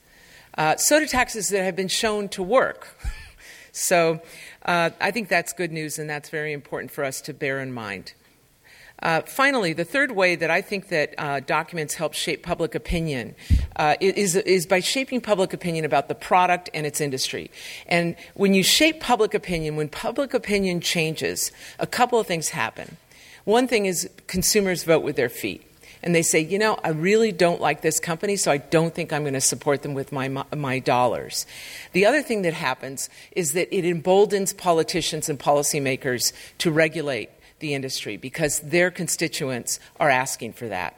Uh, 0.57 0.77
soda 0.77 1.07
taxes 1.07 1.49
that 1.49 1.65
have 1.65 1.77
been 1.77 1.89
shown 1.89 2.29
to 2.29 2.43
work. 2.43 2.97
so 3.73 4.21
uh, 4.65 4.91
I 5.01 5.11
think 5.11 5.29
that's 5.29 5.53
good 5.53 5.73
news, 5.73 5.99
and 5.99 6.09
that's 6.09 6.29
very 6.29 6.53
important 6.53 6.93
for 6.93 7.05
us 7.05 7.21
to 7.23 7.35
bear 7.35 7.61
in 7.61 7.73
mind. 7.73 8.13
Uh, 9.03 9.23
finally, 9.23 9.73
the 9.73 9.85
third 9.85 10.13
way 10.13 10.37
that 10.37 10.51
I 10.51 10.61
think 10.61 10.89
that 10.89 11.15
uh, 11.17 11.41
documents 11.41 11.95
help 11.95 12.13
shape 12.15 12.43
public 12.43 12.75
opinion 12.75 13.35
uh, 13.77 13.97
is, 14.01 14.37
is 14.37 14.67
by 14.67 14.81
shaping 14.81 15.21
public 15.21 15.53
opinion 15.53 15.85
about 15.85 16.09
the 16.09 16.15
product 16.15 16.69
and 16.75 16.87
its 16.87 17.01
industry. 17.01 17.51
And 17.87 18.17
when 18.35 18.53
you 18.55 18.63
shape 18.63 19.01
public 19.01 19.33
opinion, 19.35 19.77
when 19.77 19.89
public 19.89 20.35
opinion 20.35 20.81
changes, 20.81 21.51
a 21.79 21.87
couple 21.87 22.19
of 22.19 22.27
things 22.27 22.51
happen. 22.51 22.99
One 23.45 23.67
thing 23.67 23.87
is 23.87 24.09
consumers 24.27 24.85
vote 24.85 25.03
with 25.03 25.17
their 25.17 25.31
feet. 25.31 25.67
And 26.03 26.15
they 26.15 26.23
say, 26.23 26.41
you 26.41 26.59
know, 26.59 26.79
I 26.83 26.91
really 26.91 27.31
don't 27.31 27.61
like 27.61 27.83
this 27.83 28.01
company, 28.01 28.37
so 28.37 28.51
I 28.51 28.57
don't 28.57 28.95
think 28.95 29.13
I'm 29.13 29.23
going 29.23 29.35
to 29.35 29.41
support 29.41 29.83
them 29.83 29.93
with 29.93 30.13
my, 30.13 30.29
my 30.29 30.79
dollars. 30.79 31.45
The 31.93 32.07
other 32.07 32.23
thing 32.23 32.41
that 32.43 32.55
happens 32.55 33.11
is 33.33 33.53
that 33.53 33.75
it 33.75 33.85
emboldens 33.85 34.55
politicians 34.55 35.29
and 35.29 35.39
policymakers 35.39 36.33
to 36.59 36.71
regulate 36.71 37.29
the 37.61 37.75
industry 37.75 38.17
because 38.17 38.61
their 38.61 38.91
constituents 38.91 39.79
are 39.99 40.11
asking 40.11 40.53
for 40.53 40.69
that. 40.69 40.97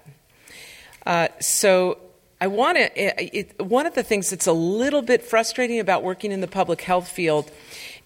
Uh, 1.04 1.28
so 1.40 1.98
I 2.40 2.46
want 2.48 2.78
to. 2.78 3.44
One 3.58 3.86
of 3.86 3.94
the 3.94 4.02
things 4.02 4.30
that's 4.30 4.46
a 4.46 4.52
little 4.52 5.02
bit 5.02 5.22
frustrating 5.22 5.78
about 5.78 6.02
working 6.02 6.32
in 6.32 6.40
the 6.40 6.48
public 6.48 6.80
health 6.80 7.08
field 7.08 7.50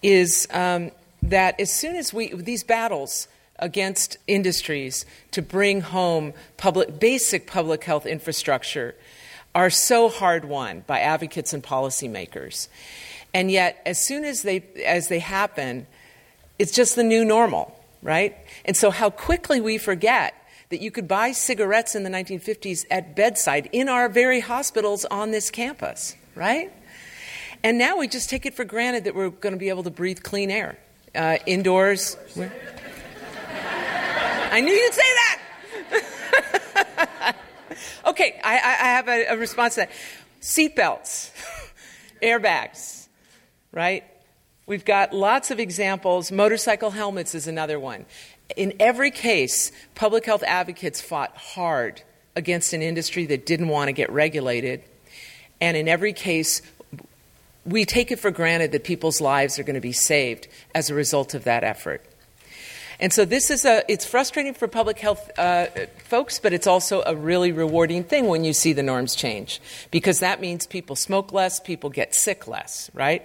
is 0.02 0.46
um, 0.50 0.90
that 1.22 1.58
as 1.60 1.72
soon 1.72 1.96
as 1.96 2.12
we 2.12 2.34
these 2.34 2.62
battles 2.62 3.28
against 3.58 4.18
industries 4.26 5.06
to 5.30 5.40
bring 5.40 5.80
home 5.80 6.34
public 6.56 7.00
basic 7.00 7.46
public 7.46 7.84
health 7.84 8.04
infrastructure 8.04 8.94
are 9.54 9.70
so 9.70 10.10
hard 10.10 10.44
won 10.44 10.84
by 10.86 11.00
advocates 11.00 11.54
and 11.54 11.62
policymakers. 11.62 12.68
And 13.32 13.50
yet, 13.50 13.80
as 13.86 13.98
soon 13.98 14.24
as 14.24 14.42
they 14.42 14.62
as 14.84 15.08
they 15.08 15.18
happen, 15.18 15.86
it's 16.58 16.72
just 16.72 16.94
the 16.94 17.04
new 17.04 17.24
normal 17.24 17.75
right? 18.02 18.36
And 18.64 18.76
so, 18.76 18.90
how 18.90 19.10
quickly 19.10 19.60
we 19.60 19.78
forget 19.78 20.34
that 20.70 20.80
you 20.80 20.90
could 20.90 21.06
buy 21.06 21.32
cigarettes 21.32 21.94
in 21.94 22.02
the 22.02 22.10
1950s 22.10 22.84
at 22.90 23.14
bedside 23.14 23.68
in 23.72 23.88
our 23.88 24.08
very 24.08 24.40
hospitals 24.40 25.04
on 25.04 25.30
this 25.30 25.50
campus, 25.50 26.16
right? 26.34 26.72
And 27.62 27.78
now 27.78 27.98
we 27.98 28.08
just 28.08 28.28
take 28.28 28.46
it 28.46 28.54
for 28.54 28.64
granted 28.64 29.04
that 29.04 29.14
we're 29.14 29.30
going 29.30 29.54
to 29.54 29.58
be 29.58 29.68
able 29.68 29.84
to 29.84 29.90
breathe 29.90 30.22
clean 30.22 30.50
air 30.50 30.78
uh, 31.14 31.36
indoors. 31.46 32.16
I 34.50 34.60
knew 34.60 34.72
you'd 34.72 34.94
say 34.94 35.02
that. 35.02 35.42
okay, 38.06 38.40
I, 38.42 38.54
I 38.54 38.58
have 38.58 39.08
a, 39.08 39.26
a 39.26 39.36
response 39.36 39.74
to 39.74 39.80
that. 39.80 39.90
Seatbelts, 40.40 41.30
airbags, 42.22 43.08
right? 43.72 44.04
We've 44.66 44.84
got 44.84 45.12
lots 45.14 45.52
of 45.52 45.60
examples. 45.60 46.32
Motorcycle 46.32 46.90
helmets 46.90 47.36
is 47.36 47.46
another 47.46 47.78
one. 47.78 48.04
In 48.56 48.74
every 48.80 49.12
case, 49.12 49.70
public 49.94 50.24
health 50.24 50.42
advocates 50.44 51.00
fought 51.00 51.36
hard 51.36 52.02
against 52.34 52.72
an 52.72 52.82
industry 52.82 53.26
that 53.26 53.46
didn't 53.46 53.68
want 53.68 53.88
to 53.88 53.92
get 53.92 54.10
regulated. 54.10 54.82
And 55.60 55.76
in 55.76 55.86
every 55.86 56.12
case, 56.12 56.62
we 57.64 57.84
take 57.84 58.10
it 58.10 58.18
for 58.18 58.32
granted 58.32 58.72
that 58.72 58.82
people's 58.82 59.20
lives 59.20 59.58
are 59.60 59.62
going 59.62 59.74
to 59.74 59.80
be 59.80 59.92
saved 59.92 60.48
as 60.74 60.90
a 60.90 60.94
result 60.94 61.34
of 61.34 61.44
that 61.44 61.62
effort. 61.62 62.04
And 62.98 63.12
so 63.12 63.24
this 63.24 63.50
is 63.50 63.64
a, 63.64 63.84
it's 63.88 64.04
frustrating 64.04 64.54
for 64.54 64.66
public 64.66 64.98
health 64.98 65.30
uh, 65.38 65.66
folks, 66.04 66.40
but 66.40 66.52
it's 66.52 66.66
also 66.66 67.02
a 67.06 67.14
really 67.14 67.52
rewarding 67.52 68.02
thing 68.02 68.26
when 68.26 68.42
you 68.42 68.52
see 68.52 68.72
the 68.72 68.82
norms 68.82 69.14
change 69.14 69.60
because 69.92 70.20
that 70.20 70.40
means 70.40 70.66
people 70.66 70.96
smoke 70.96 71.32
less, 71.32 71.60
people 71.60 71.90
get 71.90 72.14
sick 72.14 72.48
less, 72.48 72.90
right? 72.94 73.22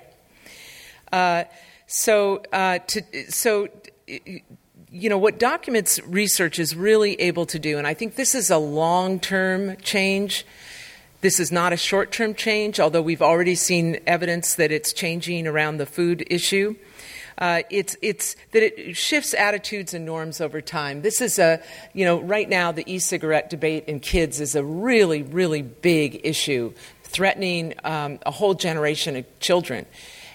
So, 1.87 2.41
uh, 2.53 2.79
to, 2.79 3.31
so, 3.31 3.67
you 4.07 5.09
know, 5.09 5.17
what 5.17 5.39
documents 5.39 5.99
research 6.05 6.57
is 6.57 6.75
really 6.75 7.19
able 7.19 7.45
to 7.47 7.59
do, 7.59 7.77
and 7.77 7.85
I 7.85 7.93
think 7.93 8.15
this 8.15 8.33
is 8.33 8.49
a 8.49 8.57
long 8.57 9.19
term 9.19 9.75
change, 9.77 10.45
This 11.21 11.39
is 11.39 11.51
not 11.51 11.71
a 11.71 11.77
short 11.77 12.11
term 12.11 12.33
change, 12.33 12.79
although 12.79 13.01
we've 13.01 13.21
already 13.21 13.53
seen 13.53 13.99
evidence 14.07 14.55
that 14.55 14.71
it's 14.71 14.91
changing 14.91 15.45
around 15.45 15.77
the 15.77 15.85
food 15.85 16.25
issue. 16.31 16.75
Uh, 17.37 17.61
it's, 17.69 17.95
it's 18.01 18.35
that 18.51 18.63
it 18.63 18.97
shifts 18.97 19.33
attitudes 19.35 19.93
and 19.93 20.03
norms 20.05 20.41
over 20.41 20.61
time. 20.61 21.03
This 21.03 21.21
is 21.21 21.37
a, 21.39 21.61
you 21.93 22.05
know, 22.05 22.19
right 22.19 22.49
now 22.49 22.71
the 22.71 22.83
e 22.91 22.97
cigarette 22.99 23.49
debate 23.49 23.85
in 23.85 23.99
kids 23.99 24.39
is 24.39 24.55
a 24.55 24.63
really, 24.63 25.21
really 25.21 25.61
big 25.61 26.21
issue, 26.23 26.73
threatening 27.03 27.75
um, 27.83 28.19
a 28.25 28.31
whole 28.31 28.55
generation 28.55 29.15
of 29.15 29.39
children. 29.39 29.85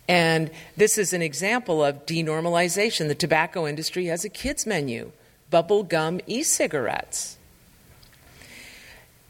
And 0.09 0.50
this 0.76 0.98
is 0.98 1.12
an 1.12 1.22
example 1.22 1.84
of 1.84 2.07
denormalization. 2.07 3.09
The 3.09 3.14
tobacco 3.14 3.66
industry 3.66 4.07
has 4.07 4.24
a 4.24 4.28
kids 4.28 4.66
menu, 4.66 5.12
bubble 5.50 5.82
gum 5.82 6.20
e 6.26 6.42
cigarettes. 6.42 7.38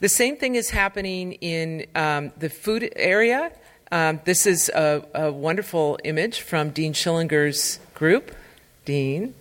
The 0.00 0.08
same 0.10 0.36
thing 0.36 0.56
is 0.56 0.70
happening 0.70 1.32
in 1.34 1.86
um, 1.94 2.32
the 2.36 2.50
food 2.50 2.92
area. 2.96 3.50
Um, 3.90 4.20
this 4.24 4.46
is 4.46 4.68
a, 4.68 5.02
a, 5.14 5.32
wonderful 5.32 5.98
image 6.04 6.40
from 6.40 6.70
Dean 6.70 6.92
Schillinger's 6.92 7.78
group. 7.94 8.34
Dean. 8.84 9.34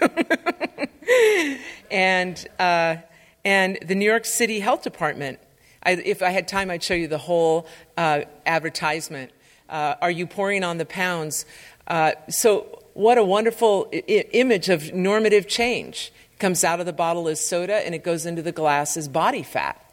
and, 1.90 2.48
uh, 2.58 2.96
and 3.44 3.78
the 3.84 3.94
New 3.94 4.06
York 4.06 4.24
City 4.24 4.60
Health 4.60 4.82
Department. 4.82 5.38
I, 5.82 5.92
if 5.92 6.22
I 6.22 6.30
had 6.30 6.48
time, 6.48 6.70
I'd 6.70 6.82
show 6.82 6.94
you 6.94 7.08
the 7.08 7.18
whole 7.18 7.66
uh, 7.98 8.22
advertisement. 8.46 9.32
Uh, 9.74 9.96
are 10.00 10.10
you 10.10 10.24
pouring 10.24 10.62
on 10.62 10.78
the 10.78 10.84
pounds? 10.84 11.44
Uh, 11.88 12.12
so, 12.28 12.80
what 12.92 13.18
a 13.18 13.24
wonderful 13.24 13.88
I- 13.92 14.28
image 14.30 14.68
of 14.68 14.94
normative 14.94 15.48
change. 15.48 16.12
Comes 16.38 16.62
out 16.62 16.78
of 16.78 16.86
the 16.86 16.92
bottle 16.92 17.26
as 17.26 17.40
soda 17.40 17.84
and 17.84 17.92
it 17.92 18.04
goes 18.04 18.24
into 18.24 18.40
the 18.40 18.52
glass 18.52 18.96
as 18.96 19.08
body 19.08 19.42
fat. 19.42 19.84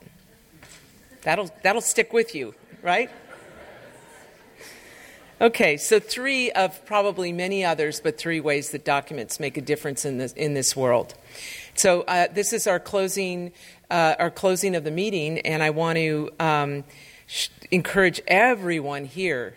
That'll, 1.24 1.50
that'll 1.64 1.82
stick 1.82 2.14
with 2.14 2.36
you, 2.36 2.54
right? 2.84 3.10
Okay, 5.40 5.78
so 5.78 6.00
three 6.00 6.52
of 6.52 6.86
probably 6.86 7.34
many 7.34 7.66
others, 7.66 8.02
but 8.02 8.20
three 8.20 8.40
ways 8.40 8.70
that 8.72 8.86
documents 8.86 9.40
make 9.40 9.58
a 9.58 9.62
difference 9.62 10.06
in 10.06 10.20
this, 10.20 10.34
in 10.34 10.54
this 10.54 10.76
world. 10.76 11.16
So 11.74 12.02
uh, 12.02 12.28
this 12.32 12.54
is 12.54 12.68
our 12.68 12.80
closing, 12.80 13.52
uh, 13.90 14.14
our 14.20 14.30
closing 14.30 14.76
of 14.76 14.84
the 14.84 14.92
meeting, 14.92 15.40
and 15.40 15.64
I 15.64 15.72
want 15.72 15.98
to 15.98 16.30
um, 16.40 16.84
sh- 17.26 17.50
encourage 17.72 18.22
everyone 18.28 19.06
here 19.06 19.56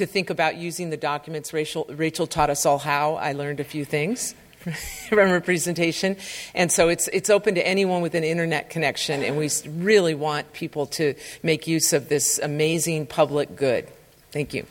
to 0.00 0.06
think 0.06 0.30
about 0.30 0.56
using 0.56 0.90
the 0.90 0.96
documents. 0.96 1.52
Rachel, 1.52 1.86
Rachel 1.90 2.26
taught 2.26 2.48
us 2.50 2.64
all 2.64 2.78
how. 2.78 3.14
I 3.14 3.32
learned 3.32 3.60
a 3.60 3.64
few 3.64 3.84
things 3.84 4.34
from 5.08 5.28
her 5.28 5.40
presentation. 5.40 6.16
And 6.54 6.72
so 6.72 6.88
it's, 6.88 7.08
it's 7.08 7.28
open 7.28 7.54
to 7.54 7.66
anyone 7.66 8.00
with 8.00 8.14
an 8.14 8.24
internet 8.24 8.70
connection, 8.70 9.22
and 9.22 9.36
we 9.36 9.50
really 9.68 10.14
want 10.14 10.52
people 10.54 10.86
to 10.86 11.14
make 11.42 11.66
use 11.66 11.92
of 11.92 12.08
this 12.08 12.38
amazing 12.38 13.06
public 13.06 13.56
good. 13.56 13.88
Thank 14.32 14.54
you. 14.54 14.66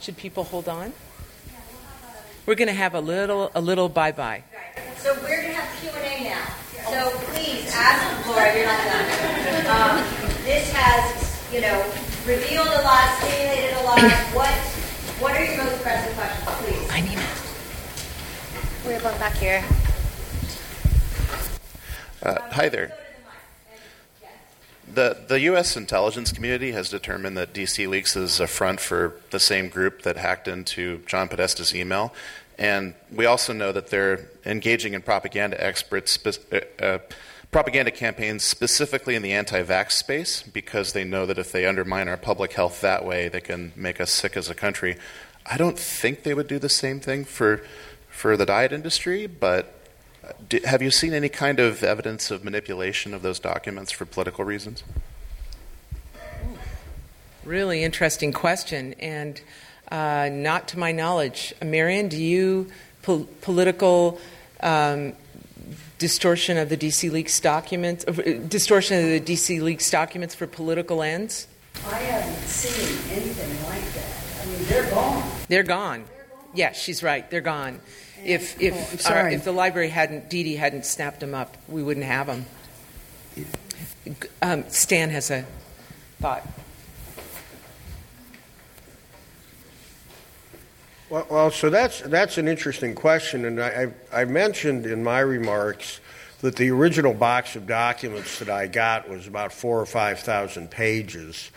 Should 0.00 0.16
people 0.18 0.44
hold 0.44 0.68
on? 0.68 0.92
We're 2.46 2.56
going 2.56 2.68
to 2.68 2.74
have 2.74 2.94
a 2.94 3.00
little 3.00 3.50
a 3.54 3.60
little 3.60 3.88
bye 3.88 4.12
bye. 4.12 4.44
So 4.98 5.14
we're 5.22 5.40
going 5.40 5.48
to 5.48 5.54
have 5.54 5.80
Q 5.80 5.90
and 5.96 6.04
A 6.04 6.28
now. 6.28 6.44
So 6.90 7.18
please 7.32 7.70
ask 7.72 8.26
Laura. 8.28 8.54
You're 8.54 8.66
not 8.66 8.84
done. 8.84 9.04
Um, 9.64 10.04
this 10.44 10.70
has 10.72 11.52
you 11.52 11.62
know 11.62 11.80
revealed 12.26 12.68
a 12.68 12.82
lot, 12.82 13.16
stimulated 13.18 13.72
a 13.78 13.82
lot. 13.84 14.00
What 14.36 14.52
what 15.20 15.34
are 15.34 15.44
your 15.44 15.64
most 15.64 15.80
pressing 15.82 16.14
questions, 16.14 16.44
please? 16.60 16.90
I 16.90 17.00
need. 17.00 17.18
We 18.86 18.92
have 18.92 19.04
one 19.04 19.18
back 19.18 19.34
here. 19.34 19.64
Uh, 22.22 22.40
hi 22.50 22.68
there. 22.68 22.92
The, 24.94 25.16
the 25.26 25.40
U.S. 25.40 25.76
intelligence 25.76 26.30
community 26.30 26.70
has 26.70 26.88
determined 26.88 27.36
that 27.36 27.52
DC 27.52 27.88
Leaks 27.88 28.14
is 28.14 28.38
a 28.38 28.46
front 28.46 28.78
for 28.78 29.16
the 29.30 29.40
same 29.40 29.68
group 29.68 30.02
that 30.02 30.16
hacked 30.16 30.46
into 30.46 30.98
John 31.06 31.28
Podesta's 31.28 31.74
email. 31.74 32.14
And 32.58 32.94
we 33.12 33.26
also 33.26 33.52
know 33.52 33.72
that 33.72 33.88
they're 33.88 34.28
engaging 34.46 34.94
in 34.94 35.02
propaganda 35.02 35.60
experts, 35.60 36.16
uh, 36.24 36.60
uh, 36.80 36.98
propaganda 37.50 37.90
campaigns 37.90 38.44
specifically 38.44 39.16
in 39.16 39.22
the 39.22 39.32
anti 39.32 39.64
vax 39.64 39.92
space 39.92 40.42
because 40.42 40.92
they 40.92 41.02
know 41.02 41.26
that 41.26 41.38
if 41.38 41.50
they 41.50 41.66
undermine 41.66 42.06
our 42.06 42.16
public 42.16 42.52
health 42.52 42.80
that 42.80 43.04
way, 43.04 43.28
they 43.28 43.40
can 43.40 43.72
make 43.74 44.00
us 44.00 44.12
sick 44.12 44.36
as 44.36 44.48
a 44.48 44.54
country. 44.54 44.96
I 45.44 45.56
don't 45.56 45.78
think 45.78 46.22
they 46.22 46.34
would 46.34 46.46
do 46.46 46.60
the 46.60 46.68
same 46.68 47.00
thing 47.00 47.24
for, 47.24 47.64
for 48.08 48.36
the 48.36 48.46
diet 48.46 48.70
industry, 48.70 49.26
but 49.26 49.83
do, 50.48 50.60
have 50.64 50.82
you 50.82 50.90
seen 50.90 51.12
any 51.12 51.28
kind 51.28 51.60
of 51.60 51.82
evidence 51.82 52.30
of 52.30 52.44
manipulation 52.44 53.14
of 53.14 53.22
those 53.22 53.38
documents 53.38 53.92
for 53.92 54.04
political 54.04 54.44
reasons? 54.44 54.82
Really 57.44 57.82
interesting 57.84 58.32
question, 58.32 58.94
and 58.98 59.40
uh, 59.90 60.30
not 60.32 60.68
to 60.68 60.78
my 60.78 60.92
knowledge. 60.92 61.54
Marion, 61.62 62.08
do 62.08 62.16
you 62.16 62.68
po- 63.02 63.28
political 63.42 64.18
um, 64.60 65.12
distortion 65.98 66.56
of 66.56 66.70
the 66.70 66.76
DC 66.76 67.10
leaks 67.10 67.38
documents, 67.40 68.04
uh, 68.06 68.12
distortion 68.48 68.98
of 68.98 69.04
the 69.04 69.20
DC 69.20 69.60
leaks 69.60 69.90
documents 69.90 70.34
for 70.34 70.46
political 70.46 71.02
ends? 71.02 71.46
I 71.86 71.98
haven't 71.98 72.48
seen 72.48 72.98
anything 73.12 73.64
like 73.68 73.84
that. 73.92 74.42
I 74.42 74.46
mean, 74.46 74.64
they're 74.68 74.90
gone. 74.90 75.30
They're 75.48 75.62
gone. 75.62 76.04
Yeah, 76.54 76.72
she's 76.72 77.02
right. 77.02 77.28
They're 77.30 77.40
gone 77.40 77.80
if 78.24 78.60
if 78.60 79.10
our, 79.10 79.28
if 79.28 79.44
the 79.44 79.52
library 79.52 79.88
hadn't 79.88 80.30
Dee 80.30 80.42
Dee 80.42 80.56
hadn't 80.56 80.86
snapped 80.86 81.20
them 81.20 81.34
up, 81.34 81.56
we 81.68 81.82
wouldn't 81.82 82.06
have 82.06 82.26
them. 82.26 82.46
Um, 84.42 84.64
Stan 84.68 85.10
has 85.10 85.30
a 85.30 85.46
thought. 86.20 86.46
Well, 91.10 91.26
well, 91.30 91.50
so 91.50 91.70
that's 91.70 92.00
that's 92.00 92.38
an 92.38 92.48
interesting 92.48 92.94
question, 92.94 93.44
and 93.44 93.62
I, 93.62 93.92
I, 94.12 94.22
I 94.22 94.24
mentioned 94.24 94.86
in 94.86 95.04
my 95.04 95.20
remarks 95.20 96.00
that 96.40 96.56
the 96.56 96.70
original 96.70 97.14
box 97.14 97.56
of 97.56 97.66
documents 97.66 98.38
that 98.38 98.50
I 98.50 98.66
got 98.66 99.08
was 99.08 99.26
about 99.26 99.52
four 99.52 99.80
or 99.80 99.86
five 99.86 100.20
thousand 100.20 100.70
pages, 100.70 101.50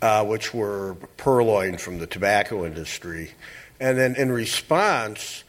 uh, 0.00 0.24
which 0.24 0.54
were 0.54 0.94
purloined 1.16 1.80
from 1.80 1.98
the 1.98 2.06
tobacco 2.06 2.64
industry, 2.64 3.32
and 3.80 3.98
then 3.98 4.14
in 4.16 4.30
response 4.32 5.44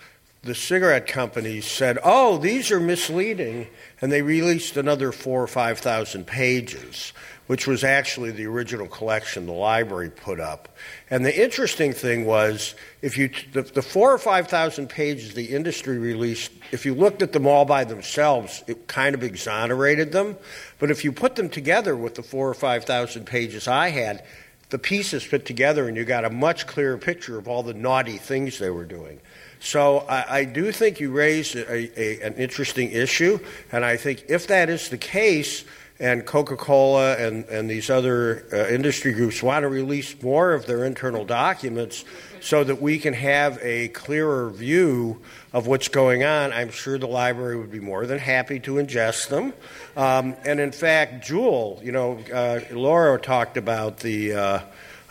the 0.46 0.56
cigarette 0.56 1.08
companies 1.08 1.66
said, 1.66 1.98
"Oh, 2.04 2.38
these 2.38 2.72
are 2.72 2.80
misleading," 2.80 3.68
and 4.00 4.12
they 4.12 4.22
released 4.22 4.78
another 4.78 5.12
four 5.12 5.42
or 5.42 5.48
five 5.48 5.80
thousand 5.80 6.28
pages, 6.28 7.14
which 7.48 7.66
was 7.66 7.84
actually 7.84 8.30
the 8.30 8.46
original 8.46 8.88
collection 8.88 9.48
the 9.48 9.54
library 9.54 10.12
put 10.12 10.40
up. 10.40 10.70
And 11.10 11.26
the 11.26 11.44
interesting 11.44 11.94
thing 11.94 12.26
was, 12.26 12.76
if 13.02 13.18
you 13.18 13.32
the, 13.54 13.64
the 13.64 13.82
four 13.82 14.14
or 14.14 14.20
five 14.20 14.48
thousand 14.48 14.88
pages 14.88 15.34
the 15.34 15.46
industry 15.46 15.98
released, 15.98 16.52
if 16.72 16.86
you 16.86 16.94
looked 16.94 17.24
at 17.24 17.34
them 17.34 17.48
all 17.48 17.66
by 17.66 17.84
themselves, 17.84 18.64
it 18.68 18.88
kind 18.88 19.16
of 19.16 19.24
exonerated 19.24 20.12
them. 20.12 20.38
But 20.78 20.92
if 20.92 21.04
you 21.04 21.12
put 21.12 21.36
them 21.36 21.50
together 21.50 21.96
with 21.96 22.14
the 22.14 22.24
four 22.24 22.48
or 22.48 22.54
five 22.54 22.86
thousand 22.86 23.26
pages 23.26 23.68
I 23.68 23.90
had, 23.90 24.24
the 24.70 24.80
pieces 24.80 25.24
fit 25.24 25.46
together, 25.46 25.88
and 25.88 25.96
you 25.96 26.06
got 26.06 26.26
a 26.26 26.30
much 26.30 26.68
clearer 26.68 26.98
picture 26.98 27.38
of 27.38 27.48
all 27.48 27.64
the 27.64 27.74
naughty 27.74 28.18
things 28.18 28.58
they 28.60 28.70
were 28.70 28.86
doing. 28.86 29.20
So 29.60 30.00
I, 30.00 30.40
I 30.40 30.46
do 30.46 30.72
think 30.72 31.00
you 31.00 31.12
raised 31.12 31.56
a, 31.56 32.00
a, 32.00 32.22
an 32.22 32.34
interesting 32.36 32.92
issue, 32.92 33.40
and 33.72 33.86
I 33.86 33.98
think 33.98 34.26
if 34.28 34.48
that 34.48 34.70
is 34.70 34.90
the 34.90 34.98
case, 34.98 35.66
and 36.00 36.26
Coca 36.26 36.58
Cola 36.58 37.16
and, 37.16 37.46
and 37.46 37.70
these 37.70 37.90
other 37.90 38.46
uh, 38.52 38.68
industry 38.68 39.14
groups 39.14 39.42
want 39.42 39.64
to 39.64 39.70
release 39.70 40.22
more 40.22 40.54
of 40.54 40.66
their 40.66 40.84
internal 40.84 41.24
documents 41.24 42.04
so 42.46 42.64
that 42.64 42.80
we 42.80 43.00
can 43.00 43.16
have 43.16 43.58
a 43.64 43.88
clearer 43.88 44.52
view 44.52 45.20
of 45.52 45.66
what's 45.66 45.88
going 45.88 46.24
on, 46.24 46.54
I'm 46.54 46.70
sure 46.70 47.00
the 47.00 47.08
library 47.08 47.58
would 47.58 47.72
be 47.72 47.80
more 47.80 48.06
than 48.06 48.20
happy 48.20 48.60
to 48.60 48.76
ingest 48.76 49.30
them. 49.30 49.52
Um, 49.98 50.36
and 50.46 50.60
in 50.60 50.72
fact, 50.72 51.28
Juul, 51.28 51.84
you 51.84 51.92
know, 51.92 52.20
uh, 52.32 52.60
Laura 52.72 53.20
talked 53.20 53.58
about 53.58 54.00
the. 54.00 54.34
Uh, 54.34 54.60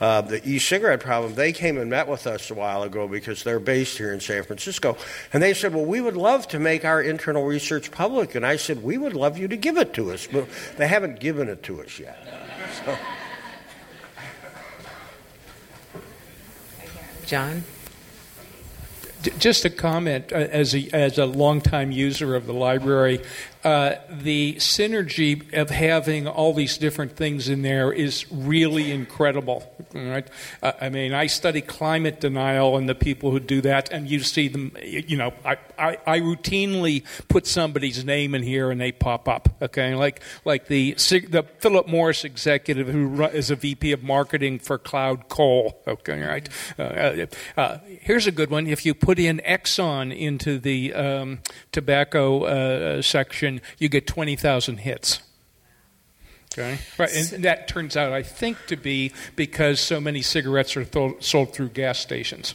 uh, 0.00 0.20
the 0.20 0.46
e-cigarette 0.46 0.98
problem, 0.98 1.36
they 1.36 1.52
came 1.52 1.78
and 1.78 1.88
met 1.88 2.08
with 2.08 2.26
us 2.26 2.50
a 2.50 2.54
while 2.54 2.82
ago 2.82 3.06
because 3.06 3.44
they're 3.44 3.60
based 3.60 3.96
here 3.96 4.12
in 4.12 4.18
San 4.18 4.42
Francisco, 4.42 4.96
and 5.32 5.40
they 5.40 5.54
said, 5.54 5.72
"Well, 5.72 5.84
we 5.84 6.00
would 6.00 6.16
love 6.16 6.48
to 6.48 6.58
make 6.58 6.84
our 6.84 7.00
internal 7.00 7.44
research 7.44 7.92
public." 7.92 8.34
And 8.34 8.44
I 8.44 8.56
said, 8.56 8.82
"We 8.82 8.98
would 8.98 9.14
love 9.14 9.38
you 9.38 9.46
to 9.46 9.56
give 9.56 9.78
it 9.78 9.94
to 9.94 10.10
us, 10.10 10.26
but 10.26 10.46
they 10.78 10.88
haven't 10.88 11.20
given 11.20 11.48
it 11.48 11.62
to 11.62 11.80
us 11.80 12.00
yet." 12.00 12.18
So. 12.84 12.98
John. 17.26 17.64
Just 19.38 19.64
a 19.64 19.70
comment 19.70 20.32
uh, 20.32 20.36
as 20.36 20.74
a, 20.74 20.88
as 20.92 21.18
a 21.18 21.24
longtime 21.24 21.92
user 21.92 22.34
of 22.34 22.46
the 22.46 22.52
library. 22.52 23.20
Uh, 23.64 23.96
the 24.10 24.54
synergy 24.56 25.52
of 25.54 25.70
having 25.70 26.28
all 26.28 26.52
these 26.52 26.76
different 26.76 27.16
things 27.16 27.48
in 27.48 27.62
there 27.62 27.90
is 27.90 28.30
really 28.30 28.92
incredible. 28.92 29.74
Right? 29.94 30.28
Uh, 30.62 30.72
I 30.80 30.90
mean, 30.90 31.14
I 31.14 31.26
study 31.26 31.62
climate 31.62 32.20
denial 32.20 32.76
and 32.76 32.88
the 32.88 32.94
people 32.94 33.30
who 33.30 33.40
do 33.40 33.62
that, 33.62 33.90
and 33.90 34.08
you 34.08 34.20
see 34.20 34.48
them. 34.48 34.76
You 34.82 35.16
know, 35.16 35.32
I, 35.44 35.56
I, 35.78 35.98
I 36.06 36.20
routinely 36.20 37.04
put 37.28 37.46
somebody's 37.46 38.04
name 38.04 38.34
in 38.34 38.42
here 38.42 38.70
and 38.70 38.80
they 38.80 38.92
pop 38.92 39.28
up. 39.28 39.48
Okay, 39.62 39.94
like 39.94 40.20
like 40.44 40.66
the 40.66 40.92
the 40.92 41.46
Philip 41.58 41.88
Morris 41.88 42.24
executive 42.24 42.88
who 42.88 43.22
is 43.24 43.50
a 43.50 43.56
VP 43.56 43.92
of 43.92 44.02
marketing 44.02 44.58
for 44.58 44.78
Cloud 44.78 45.28
Coal. 45.28 45.80
Okay, 45.86 46.22
right. 46.22 46.48
Uh, 46.78 46.82
uh, 46.82 47.26
uh, 47.56 47.78
here's 47.86 48.26
a 48.26 48.32
good 48.32 48.50
one. 48.50 48.66
If 48.66 48.84
you 48.84 48.94
put 48.94 49.18
in 49.18 49.40
Exxon 49.46 50.16
into 50.16 50.58
the 50.58 50.92
um, 50.92 51.38
tobacco 51.72 52.44
uh, 52.44 53.02
section, 53.58 53.76
you 53.78 53.88
get 53.88 54.06
20,000 54.06 54.78
hits. 54.78 55.20
Okay, 56.52 56.78
right, 56.98 57.12
and 57.12 57.44
that 57.44 57.66
turns 57.66 57.96
out, 57.96 58.12
I 58.12 58.22
think, 58.22 58.56
to 58.68 58.76
be 58.76 59.12
because 59.34 59.80
so 59.80 60.00
many 60.00 60.22
cigarettes 60.22 60.76
are 60.76 60.84
th- 60.84 61.24
sold 61.24 61.52
through 61.52 61.70
gas 61.70 61.98
stations. 61.98 62.54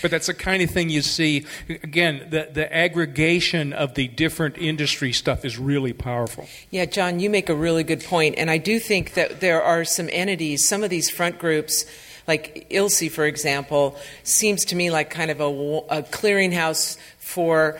But 0.00 0.10
that's 0.10 0.26
the 0.26 0.34
kind 0.34 0.62
of 0.62 0.70
thing 0.70 0.88
you 0.88 1.02
see. 1.02 1.44
Again, 1.68 2.28
the, 2.30 2.48
the 2.50 2.74
aggregation 2.74 3.74
of 3.74 3.94
the 3.94 4.08
different 4.08 4.56
industry 4.56 5.12
stuff 5.12 5.44
is 5.44 5.58
really 5.58 5.92
powerful. 5.92 6.46
Yeah, 6.70 6.86
John, 6.86 7.20
you 7.20 7.28
make 7.28 7.50
a 7.50 7.54
really 7.54 7.84
good 7.84 8.04
point. 8.04 8.36
And 8.38 8.50
I 8.50 8.56
do 8.58 8.78
think 8.78 9.14
that 9.14 9.40
there 9.40 9.62
are 9.62 9.84
some 9.84 10.08
entities, 10.10 10.66
some 10.66 10.82
of 10.82 10.88
these 10.88 11.10
front 11.10 11.38
groups, 11.38 11.84
like 12.26 12.66
ILSI, 12.70 13.10
for 13.10 13.24
example, 13.24 13.96
seems 14.22 14.64
to 14.66 14.76
me 14.76 14.90
like 14.90 15.10
kind 15.10 15.30
of 15.30 15.40
a, 15.40 15.44
a 15.44 16.02
clearinghouse 16.02 16.96
for 17.18 17.78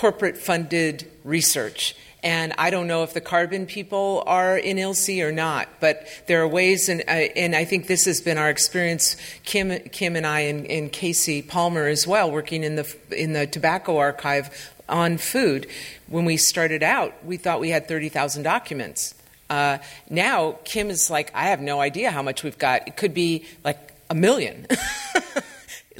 corporate 0.00 0.38
funded 0.38 1.06
research. 1.24 1.94
And 2.22 2.54
I 2.56 2.70
don't 2.70 2.86
know 2.86 3.02
if 3.02 3.12
the 3.12 3.20
carbon 3.20 3.66
people 3.66 4.22
are 4.26 4.56
in 4.56 4.78
ILSI 4.78 5.22
or 5.22 5.30
not, 5.30 5.68
but 5.78 6.06
there 6.26 6.40
are 6.40 6.48
ways, 6.48 6.88
and, 6.88 7.02
uh, 7.02 7.28
and 7.36 7.54
I 7.54 7.66
think 7.66 7.86
this 7.86 8.06
has 8.06 8.18
been 8.18 8.38
our 8.38 8.48
experience, 8.48 9.14
Kim, 9.44 9.78
Kim 9.90 10.16
and 10.16 10.26
I, 10.26 10.40
and, 10.40 10.66
and 10.68 10.90
Casey 10.90 11.42
Palmer 11.42 11.86
as 11.86 12.06
well, 12.06 12.30
working 12.30 12.64
in 12.64 12.76
the, 12.76 12.96
in 13.10 13.34
the 13.34 13.46
tobacco 13.46 13.98
archive 13.98 14.72
on 14.88 15.18
food. 15.18 15.66
When 16.06 16.24
we 16.24 16.38
started 16.38 16.82
out, 16.82 17.22
we 17.22 17.36
thought 17.36 17.60
we 17.60 17.68
had 17.68 17.86
30,000 17.86 18.42
documents. 18.42 19.14
Uh, 19.50 19.78
now, 20.08 20.56
Kim 20.64 20.88
is 20.88 21.10
like, 21.10 21.30
I 21.34 21.48
have 21.48 21.60
no 21.60 21.78
idea 21.78 22.10
how 22.10 22.22
much 22.22 22.42
we've 22.42 22.58
got. 22.58 22.88
It 22.88 22.96
could 22.96 23.12
be 23.12 23.44
like 23.64 23.78
a 24.08 24.14
million. 24.14 24.66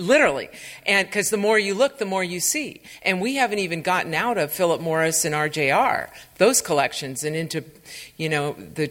literally. 0.00 0.48
And 0.86 1.06
because 1.06 1.30
the 1.30 1.36
more 1.36 1.58
you 1.58 1.74
look, 1.74 1.98
the 1.98 2.04
more 2.04 2.24
you 2.24 2.40
see. 2.40 2.80
And 3.02 3.20
we 3.20 3.36
haven't 3.36 3.58
even 3.58 3.82
gotten 3.82 4.14
out 4.14 4.38
of 4.38 4.52
Philip 4.52 4.80
Morris 4.80 5.24
and 5.24 5.34
RJR, 5.34 6.08
those 6.38 6.60
collections, 6.60 7.22
and 7.22 7.36
into, 7.36 7.64
you 8.16 8.28
know, 8.28 8.52
the 8.52 8.90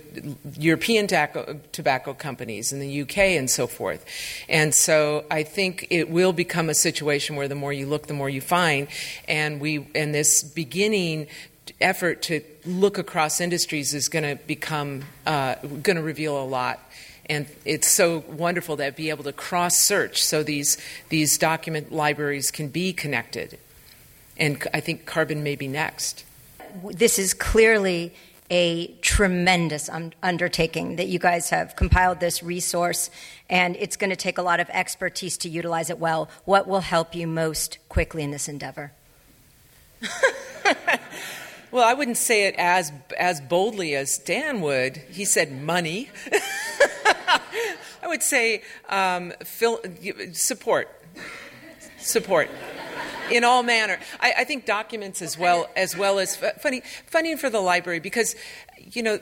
European 0.57 1.07
tobacco, 1.07 1.59
tobacco 1.71 2.13
companies 2.13 2.71
in 2.71 2.79
the 2.79 3.01
UK 3.01 3.17
and 3.17 3.49
so 3.49 3.67
forth. 3.67 4.05
And 4.47 4.73
so 4.73 5.25
I 5.29 5.43
think 5.43 5.87
it 5.89 6.09
will 6.09 6.33
become 6.33 6.69
a 6.69 6.75
situation 6.75 7.35
where 7.35 7.47
the 7.47 7.55
more 7.55 7.73
you 7.73 7.87
look, 7.87 8.07
the 8.07 8.13
more 8.13 8.29
you 8.29 8.41
find. 8.41 8.87
And 9.27 9.59
we, 9.59 9.87
and 9.95 10.13
this 10.13 10.43
beginning 10.43 11.27
effort 11.81 12.21
to 12.23 12.41
look 12.65 12.97
across 12.97 13.39
industries 13.39 13.93
is 13.93 14.09
going 14.09 14.23
to 14.23 14.43
become, 14.45 15.03
uh, 15.25 15.55
going 15.55 15.97
to 15.97 16.03
reveal 16.03 16.41
a 16.41 16.45
lot 16.45 16.79
and 17.29 17.45
it's 17.63 17.87
so 17.87 18.23
wonderful 18.27 18.75
to 18.77 18.91
be 18.91 19.09
able 19.09 19.23
to 19.23 19.31
cross 19.31 19.77
search 19.77 20.21
so 20.23 20.43
these 20.43 20.77
these 21.09 21.37
document 21.37 21.91
libraries 21.91 22.51
can 22.51 22.67
be 22.67 22.91
connected. 22.91 23.57
And 24.37 24.67
i 24.73 24.79
think 24.79 25.05
carbon 25.05 25.43
may 25.43 25.55
be 25.55 25.67
next. 25.67 26.25
This 26.83 27.19
is 27.19 27.33
clearly 27.33 28.13
a 28.51 28.87
tremendous 29.01 29.89
un- 29.89 30.13
undertaking 30.23 30.95
that 30.95 31.07
you 31.07 31.19
guys 31.19 31.51
have 31.51 31.75
compiled 31.75 32.19
this 32.19 32.41
resource 32.41 33.11
and 33.47 33.75
it's 33.75 33.95
going 33.95 34.09
to 34.09 34.15
take 34.15 34.39
a 34.39 34.41
lot 34.41 34.59
of 34.59 34.67
expertise 34.71 35.37
to 35.37 35.49
utilize 35.49 35.91
it 35.91 35.99
well. 35.99 36.29
What 36.45 36.67
will 36.67 36.81
help 36.81 37.13
you 37.13 37.27
most 37.27 37.77
quickly 37.89 38.23
in 38.23 38.31
this 38.31 38.47
endeavor? 38.47 38.91
Well 41.71 41.87
i 41.87 41.93
wouldn't 41.93 42.17
say 42.17 42.47
it 42.47 42.55
as 42.57 42.91
as 43.19 43.39
boldly 43.41 43.95
as 43.95 44.17
dan 44.17 44.61
would. 44.61 44.97
He 44.97 45.23
said 45.25 45.51
money 45.51 46.09
I 48.01 48.07
would 48.07 48.23
say 48.23 48.63
um, 48.89 49.33
support, 50.33 50.89
support 51.97 52.49
in 53.31 53.43
all 53.43 53.63
manner. 53.63 53.99
I, 54.19 54.33
I, 54.39 54.43
think 54.43 54.65
documents 54.65 55.21
as 55.21 55.37
well 55.37 55.69
as 55.75 55.95
well 55.95 56.19
as 56.19 56.35
funny 56.35 56.81
funding 57.05 57.37
for 57.37 57.49
the 57.49 57.59
library 57.59 57.99
because 57.99 58.35
you 58.91 59.03
know 59.03 59.19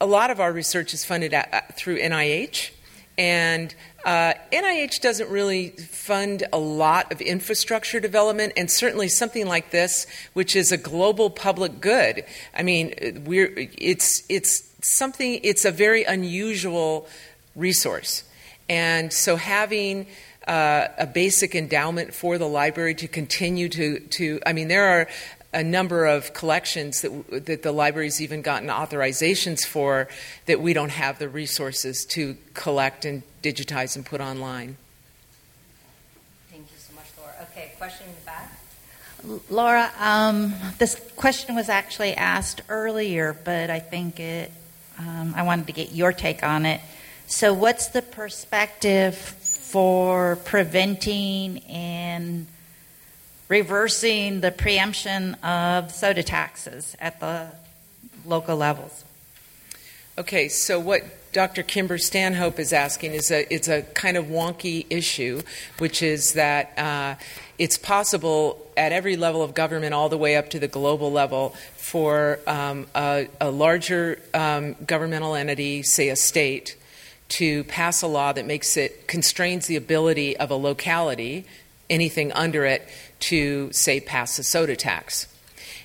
a 0.00 0.06
lot 0.06 0.30
of 0.30 0.40
our 0.40 0.52
research 0.52 0.94
is 0.94 1.04
funded 1.04 1.34
at, 1.34 1.76
through 1.76 1.98
NIH. 2.00 2.70
And 3.18 3.74
uh, 4.06 4.32
NIH 4.50 5.02
doesn't 5.02 5.28
really 5.28 5.70
fund 5.70 6.44
a 6.54 6.58
lot 6.58 7.12
of 7.12 7.20
infrastructure 7.20 8.00
development, 8.00 8.54
and 8.56 8.70
certainly 8.70 9.08
something 9.08 9.46
like 9.46 9.72
this, 9.72 10.06
which 10.32 10.56
is 10.56 10.72
a 10.72 10.78
global 10.78 11.28
public 11.28 11.82
good. 11.82 12.24
I 12.54 12.62
mean, 12.62 13.24
we're, 13.26 13.52
it's, 13.56 14.22
it's 14.30 14.72
something, 14.80 15.40
it's 15.42 15.66
a 15.66 15.70
very 15.70 16.04
unusual 16.04 17.06
resource. 17.54 18.24
And 18.68 19.12
so 19.12 19.36
having 19.36 20.06
uh, 20.46 20.88
a 20.98 21.06
basic 21.06 21.54
endowment 21.54 22.14
for 22.14 22.38
the 22.38 22.48
library 22.48 22.94
to 22.96 23.08
continue 23.08 23.68
to, 23.68 24.00
to, 24.00 24.40
I 24.46 24.52
mean, 24.52 24.68
there 24.68 24.86
are 24.86 25.08
a 25.52 25.64
number 25.64 26.06
of 26.06 26.32
collections 26.32 27.00
that, 27.02 27.46
that 27.46 27.62
the 27.62 27.72
library's 27.72 28.20
even 28.20 28.42
gotten 28.42 28.68
authorizations 28.68 29.66
for 29.66 30.08
that 30.46 30.60
we 30.60 30.72
don't 30.72 30.90
have 30.92 31.18
the 31.18 31.28
resources 31.28 32.04
to 32.04 32.36
collect 32.54 33.04
and 33.04 33.22
digitize 33.42 33.96
and 33.96 34.06
put 34.06 34.20
online. 34.20 34.76
Thank 36.50 36.62
you 36.62 36.78
so 36.78 36.94
much, 36.94 37.06
Laura. 37.18 37.34
Okay, 37.50 37.72
question 37.78 38.06
in 38.08 38.14
the 38.14 38.20
back. 38.26 38.56
Laura, 39.50 39.90
um, 39.98 40.54
this 40.78 40.94
question 41.16 41.54
was 41.54 41.68
actually 41.68 42.14
asked 42.14 42.62
earlier, 42.68 43.36
but 43.44 43.68
I 43.68 43.80
think 43.80 44.20
it, 44.20 44.52
um, 44.98 45.34
I 45.36 45.42
wanted 45.42 45.66
to 45.66 45.72
get 45.72 45.92
your 45.92 46.12
take 46.12 46.42
on 46.42 46.64
it. 46.64 46.80
So, 47.30 47.54
what's 47.54 47.86
the 47.86 48.02
perspective 48.02 49.14
for 49.16 50.34
preventing 50.44 51.60
and 51.68 52.48
reversing 53.48 54.40
the 54.40 54.50
preemption 54.50 55.34
of 55.34 55.92
soda 55.92 56.24
taxes 56.24 56.96
at 56.98 57.20
the 57.20 57.46
local 58.26 58.56
levels? 58.56 59.04
Okay, 60.18 60.48
so 60.48 60.80
what 60.80 61.04
Dr. 61.32 61.62
Kimber 61.62 61.98
Stanhope 61.98 62.58
is 62.58 62.72
asking 62.72 63.12
is 63.12 63.30
a 63.30 63.46
it's 63.54 63.68
a 63.68 63.82
kind 63.82 64.16
of 64.16 64.26
wonky 64.26 64.84
issue, 64.90 65.42
which 65.78 66.02
is 66.02 66.32
that 66.32 66.76
uh, 66.76 67.14
it's 67.58 67.78
possible 67.78 68.58
at 68.76 68.90
every 68.90 69.16
level 69.16 69.40
of 69.40 69.54
government, 69.54 69.94
all 69.94 70.08
the 70.08 70.18
way 70.18 70.34
up 70.34 70.50
to 70.50 70.58
the 70.58 70.68
global 70.68 71.12
level, 71.12 71.54
for 71.76 72.40
um, 72.48 72.88
a, 72.96 73.28
a, 73.40 73.52
larger 73.52 74.18
um, 74.34 74.74
governmental 74.84 75.36
entity, 75.36 75.84
say 75.84 76.08
a 76.08 76.16
state, 76.16 76.74
to 77.30 77.64
pass 77.64 78.02
a 78.02 78.06
law 78.06 78.32
that 78.32 78.46
makes 78.46 78.76
it 78.76 79.08
constrains 79.08 79.66
the 79.66 79.76
ability 79.76 80.36
of 80.36 80.50
a 80.50 80.54
locality, 80.54 81.46
anything 81.88 82.32
under 82.32 82.64
it, 82.64 82.86
to 83.20 83.72
say 83.72 84.00
pass 84.00 84.38
a 84.38 84.44
soda 84.44 84.76
tax. 84.76 85.26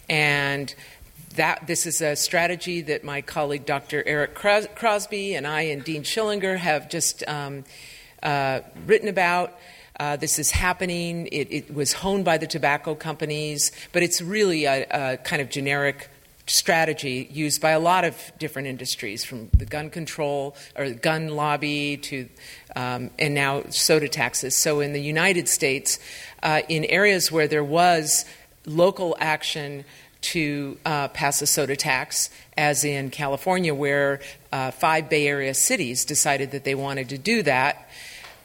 And 0.10 0.74
that 1.36 1.68
this 1.68 1.86
is 1.86 2.02
a 2.02 2.16
strategy 2.16 2.82
that 2.82 3.04
my 3.04 3.22
colleague 3.22 3.66
Dr. 3.66 4.04
Eric 4.06 4.36
Crosbie 4.36 5.36
and 5.36 5.46
I 5.46 5.64
and 5.64 5.84
Dean 5.84 6.04
Schillinger 6.04 6.58
have 6.58 6.90
just 6.90 7.24
um, 7.28 7.64
uh, 8.24 8.62
written 8.86 9.08
about. 9.08 9.54
Uh, 9.98 10.18
this 10.18 10.40
is 10.40 10.52
happening. 10.52 11.28
It, 11.28 11.48
it, 11.52 11.74
was 11.74 11.94
honed 11.94 12.26
by 12.26 12.38
the 12.38 12.48
tobacco 12.48 12.96
companies, 12.96 13.72
but 13.94 14.04
it's 14.04 14.22
really 14.22 14.66
a, 14.66 14.86
a 14.90 15.18
kind 15.18 15.42
of 15.42 15.50
generic 15.50 16.10
strategy 16.48 17.28
used 17.32 17.62
by 17.62 17.72
a 17.72 17.80
lot 17.80 18.06
of 18.06 18.16
different 18.38 18.68
industries, 18.68 19.24
from 19.24 19.50
the 19.58 19.66
gun 19.66 19.90
control 19.90 20.56
or 20.76 20.90
gun 20.92 21.30
lobby 21.30 21.98
to, 21.98 22.30
um, 22.76 23.10
and 23.18 23.34
now 23.34 23.64
soda 23.70 24.08
taxes. 24.08 24.56
So 24.56 24.80
in 24.80 24.94
the 24.94 25.02
United 25.02 25.50
States, 25.50 26.00
uh, 26.44 26.62
in 26.70 26.86
areas 26.86 27.32
where 27.32 27.48
there 27.48 27.64
was 27.64 28.26
local 28.66 29.16
action 29.20 29.86
to 30.22 30.78
uh, 30.86 31.08
pass 31.10 31.42
a 31.42 31.48
soda 31.48 31.76
tax, 31.76 32.30
as 32.58 32.84
in 32.84 33.10
California, 33.12 33.74
where 33.74 34.20
uh, 34.52 34.72
five 34.72 35.10
Bay 35.10 35.28
Area 35.28 35.54
cities 35.54 36.04
decided 36.04 36.52
that 36.52 36.64
they 36.64 36.74
wanted 36.76 37.10
to 37.10 37.18
do 37.18 37.44
that. 37.44 37.88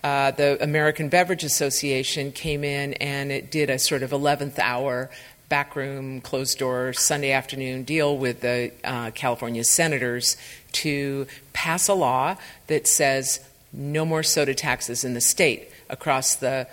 Uh, 0.03 0.31
the 0.31 0.63
American 0.63 1.09
Beverage 1.11 1.45
Association 1.45 2.33
came 2.33 2.65
in 2.65 2.95
and 2.95 3.31
it 3.31 3.51
did 3.51 3.69
a 3.69 3.79
sort 3.79 4.03
of 4.03 4.11
11th 4.11 4.59
hour 4.59 5.11
backroom, 5.51 6.23
closed 6.23 6.59
door, 6.59 6.95
Sunday 6.95 7.33
afternoon 7.33 7.83
deal 7.83 8.17
with 8.17 8.41
the 8.41 8.73
uh, 8.83 9.11
California 9.11 9.65
senators 9.65 10.39
to 10.73 11.27
pass 11.53 11.89
a 11.89 11.95
law 11.95 12.37
that 12.69 12.87
says 12.87 13.41
no 13.73 14.07
more 14.07 14.23
soda 14.23 14.55
taxes 14.55 15.05
in 15.05 15.13
the 15.13 15.21
state 15.21 15.69
across 15.91 16.37
the 16.37 16.67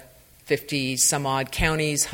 50 0.48 0.96
some 0.96 1.26
odd 1.26 1.52
counties, 1.52 2.08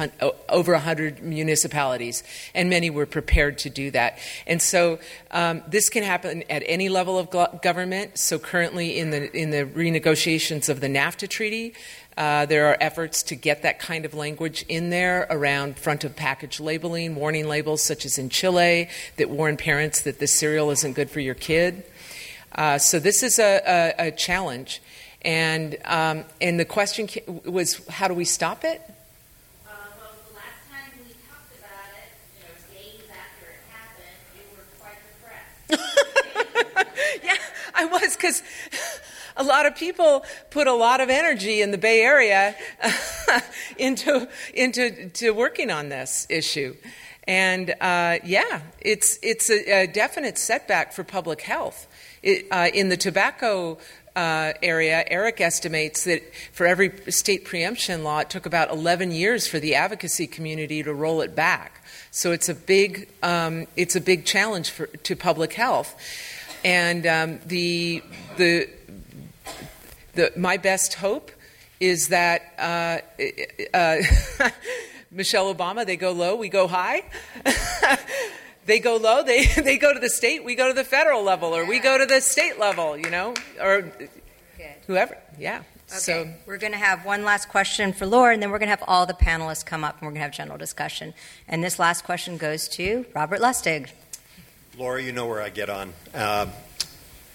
over 0.50 0.72
100 0.72 1.22
municipalities, 1.22 2.24
and 2.56 2.68
many 2.68 2.90
were 2.90 3.06
prepared 3.06 3.60
to 3.60 3.70
do 3.70 3.92
that. 3.92 4.18
And 4.48 4.60
so 4.60 4.98
um, 5.30 5.62
this 5.68 5.88
can 5.88 6.02
happen 6.02 6.44
at 6.50 6.64
any 6.66 6.90
level 6.90 7.20
of 7.20 7.30
government. 7.62 8.18
So 8.18 8.40
currently, 8.40 8.98
in 8.98 9.12
the 9.12 9.32
in 9.38 9.52
the 9.52 9.66
renegotiations 9.66 10.68
of 10.68 10.82
the 10.82 10.88
NAFTA 10.88 11.30
treaty, 11.30 11.76
uh, 12.18 12.46
there 12.46 12.68
are 12.68 12.78
efforts 12.80 13.24
to 13.24 13.36
get 13.36 13.64
that 13.64 13.80
kind 13.80 14.06
of 14.06 14.14
language 14.14 14.64
in 14.70 14.90
there 14.90 15.26
around 15.30 15.78
front 15.78 16.04
of 16.04 16.16
package 16.16 16.60
labeling, 16.60 17.16
warning 17.16 17.48
labels, 17.48 17.82
such 17.82 18.06
as 18.06 18.18
in 18.18 18.30
Chile, 18.30 18.90
that 19.18 19.30
warn 19.30 19.58
parents 19.58 20.02
that 20.02 20.20
this 20.20 20.32
cereal 20.32 20.70
isn't 20.72 20.94
good 20.94 21.10
for 21.10 21.20
your 21.20 21.36
kid. 21.36 21.84
Uh, 22.54 22.78
so 22.78 23.00
this 23.00 23.24
is 23.24 23.40
a, 23.40 23.94
a, 23.98 24.08
a 24.08 24.12
challenge. 24.12 24.82
And, 25.24 25.78
um, 25.86 26.26
and 26.42 26.60
the 26.60 26.66
question 26.66 27.08
was, 27.46 27.86
how 27.88 28.08
do 28.08 28.14
we 28.14 28.26
stop 28.26 28.64
it? 28.64 28.82
yeah, 37.24 37.34
I 37.74 37.86
was 37.86 38.16
because 38.16 38.44
a 39.36 39.44
lot 39.44 39.66
of 39.66 39.76
people 39.76 40.24
put 40.50 40.68
a 40.68 40.74
lot 40.74 41.02
of 41.02 41.10
energy 41.10 41.62
in 41.62 41.72
the 41.72 41.78
Bay 41.78 42.02
Area 42.02 42.56
into 43.78 44.28
into 44.54 45.10
to 45.10 45.32
working 45.32 45.72
on 45.72 45.90
this 45.90 46.28
issue, 46.30 46.76
and 47.28 47.72
uh, 47.82 48.20
yeah, 48.24 48.62
it's 48.82 49.18
it's 49.22 49.50
a, 49.50 49.84
a, 49.84 49.88
definite 49.88 50.38
setback 50.38 50.94
for 50.94 51.04
public 51.04 51.42
health. 51.42 51.88
It, 52.22 52.48
uh, 52.52 52.70
in 52.74 52.90
the 52.90 52.98
tobacco 52.98 53.78
uh, 54.16 54.54
area, 54.62 55.04
Eric 55.08 55.42
estimates 55.42 56.04
that 56.04 56.22
for 56.52 56.66
every 56.66 56.92
state 57.12 57.46
preemption 57.46 58.04
law, 58.04 58.20
it 58.20 58.30
took 58.30 58.46
about 58.46 58.70
11 58.70 59.12
years 59.12 59.48
for 59.48 59.60
the 59.60 59.76
advocacy 59.76 60.28
community 60.28 60.84
to 60.84 60.94
roll 60.94 61.22
it 61.22 61.36
back. 61.36 61.84
So 62.12 62.32
it's 62.32 62.50
a 62.50 62.56
big, 62.56 63.10
um, 63.24 63.66
it's 63.76 63.96
a 63.96 64.02
big 64.02 64.26
challenge 64.26 64.70
for, 64.70 64.88
to 64.88 65.16
public 65.16 65.54
health. 65.54 65.96
And 66.64 67.06
um, 67.08 67.40
the, 67.46 68.04
the, 68.38 68.70
the, 70.14 70.32
my 70.36 70.58
best 70.58 70.96
hope 70.96 71.32
is 71.80 72.10
that 72.10 72.54
uh, 72.58 73.24
uh, 73.74 74.02
Michelle 75.12 75.54
Obama, 75.54 75.86
they 75.86 75.98
go 75.98 76.12
low, 76.12 76.36
we 76.36 76.50
go 76.50 76.68
high. 76.68 77.04
they 78.66 78.80
go 78.80 78.98
low, 78.98 79.24
they, 79.24 79.46
they 79.46 79.78
go 79.78 79.94
to 79.94 80.00
the 80.00 80.10
state, 80.10 80.44
we 80.44 80.56
go 80.56 80.68
to 80.68 80.74
the 80.74 80.84
federal 80.84 81.24
level, 81.24 81.56
or 81.56 81.66
we 81.66 81.80
go 81.80 81.98
to 81.98 82.06
the 82.06 82.22
state 82.22 82.60
level, 82.60 82.98
you 82.98 83.10
know, 83.10 83.34
or 83.62 83.82
Good. 83.82 84.10
whoever. 84.88 85.18
Yeah. 85.38 85.64
Okay. 85.90 86.00
So 86.00 86.34
we're 86.48 86.58
going 86.58 86.72
to 86.72 86.80
have 86.80 87.06
one 87.06 87.24
last 87.24 87.50
question 87.50 87.94
for 87.94 88.06
Laura, 88.06 88.34
and 88.34 88.42
then 88.42 88.50
we're 88.50 88.58
going 88.58 88.68
to 88.68 88.76
have 88.76 88.84
all 88.88 89.06
the 89.06 89.14
panelists 89.14 89.66
come 89.66 89.84
up, 89.84 89.96
and 90.00 90.04
we're 90.04 90.12
going 90.14 90.22
to 90.22 90.24
have 90.24 90.32
general 90.32 90.58
discussion. 90.58 91.14
And 91.48 91.64
this 91.64 91.78
last 91.78 92.04
question 92.04 92.38
goes 92.38 92.68
to 92.70 93.06
Robert 93.14 93.40
Lustig. 93.40 93.92
Laura, 94.78 95.04
you 95.04 95.12
know 95.12 95.28
where 95.28 95.42
I 95.42 95.50
get 95.50 95.70
on. 95.70 95.94
Uh, 96.16 96.48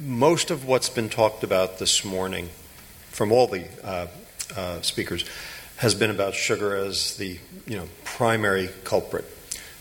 most 0.00 0.50
of 0.50 0.64
what's 0.64 0.88
been 0.88 1.08
talked 1.08 1.44
about 1.44 1.78
this 1.78 2.04
morning 2.04 2.48
from 3.18 3.32
all 3.32 3.48
the 3.48 3.64
uh, 3.82 4.06
uh, 4.56 4.80
speakers 4.80 5.24
has 5.78 5.92
been 5.92 6.08
about 6.08 6.34
sugar 6.34 6.76
as 6.76 7.16
the 7.16 7.36
you 7.66 7.76
know 7.76 7.88
primary 8.04 8.70
culprit, 8.84 9.24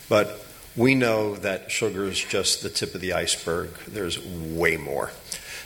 but 0.10 0.44
we 0.76 0.96
know 0.96 1.36
that 1.36 1.70
sugar 1.70 2.06
is 2.06 2.20
just 2.20 2.64
the 2.64 2.70
tip 2.70 2.96
of 2.96 3.02
the 3.02 3.14
iceberg. 3.14 3.70
There's 3.88 4.18
way 4.26 4.76
more. 4.76 5.12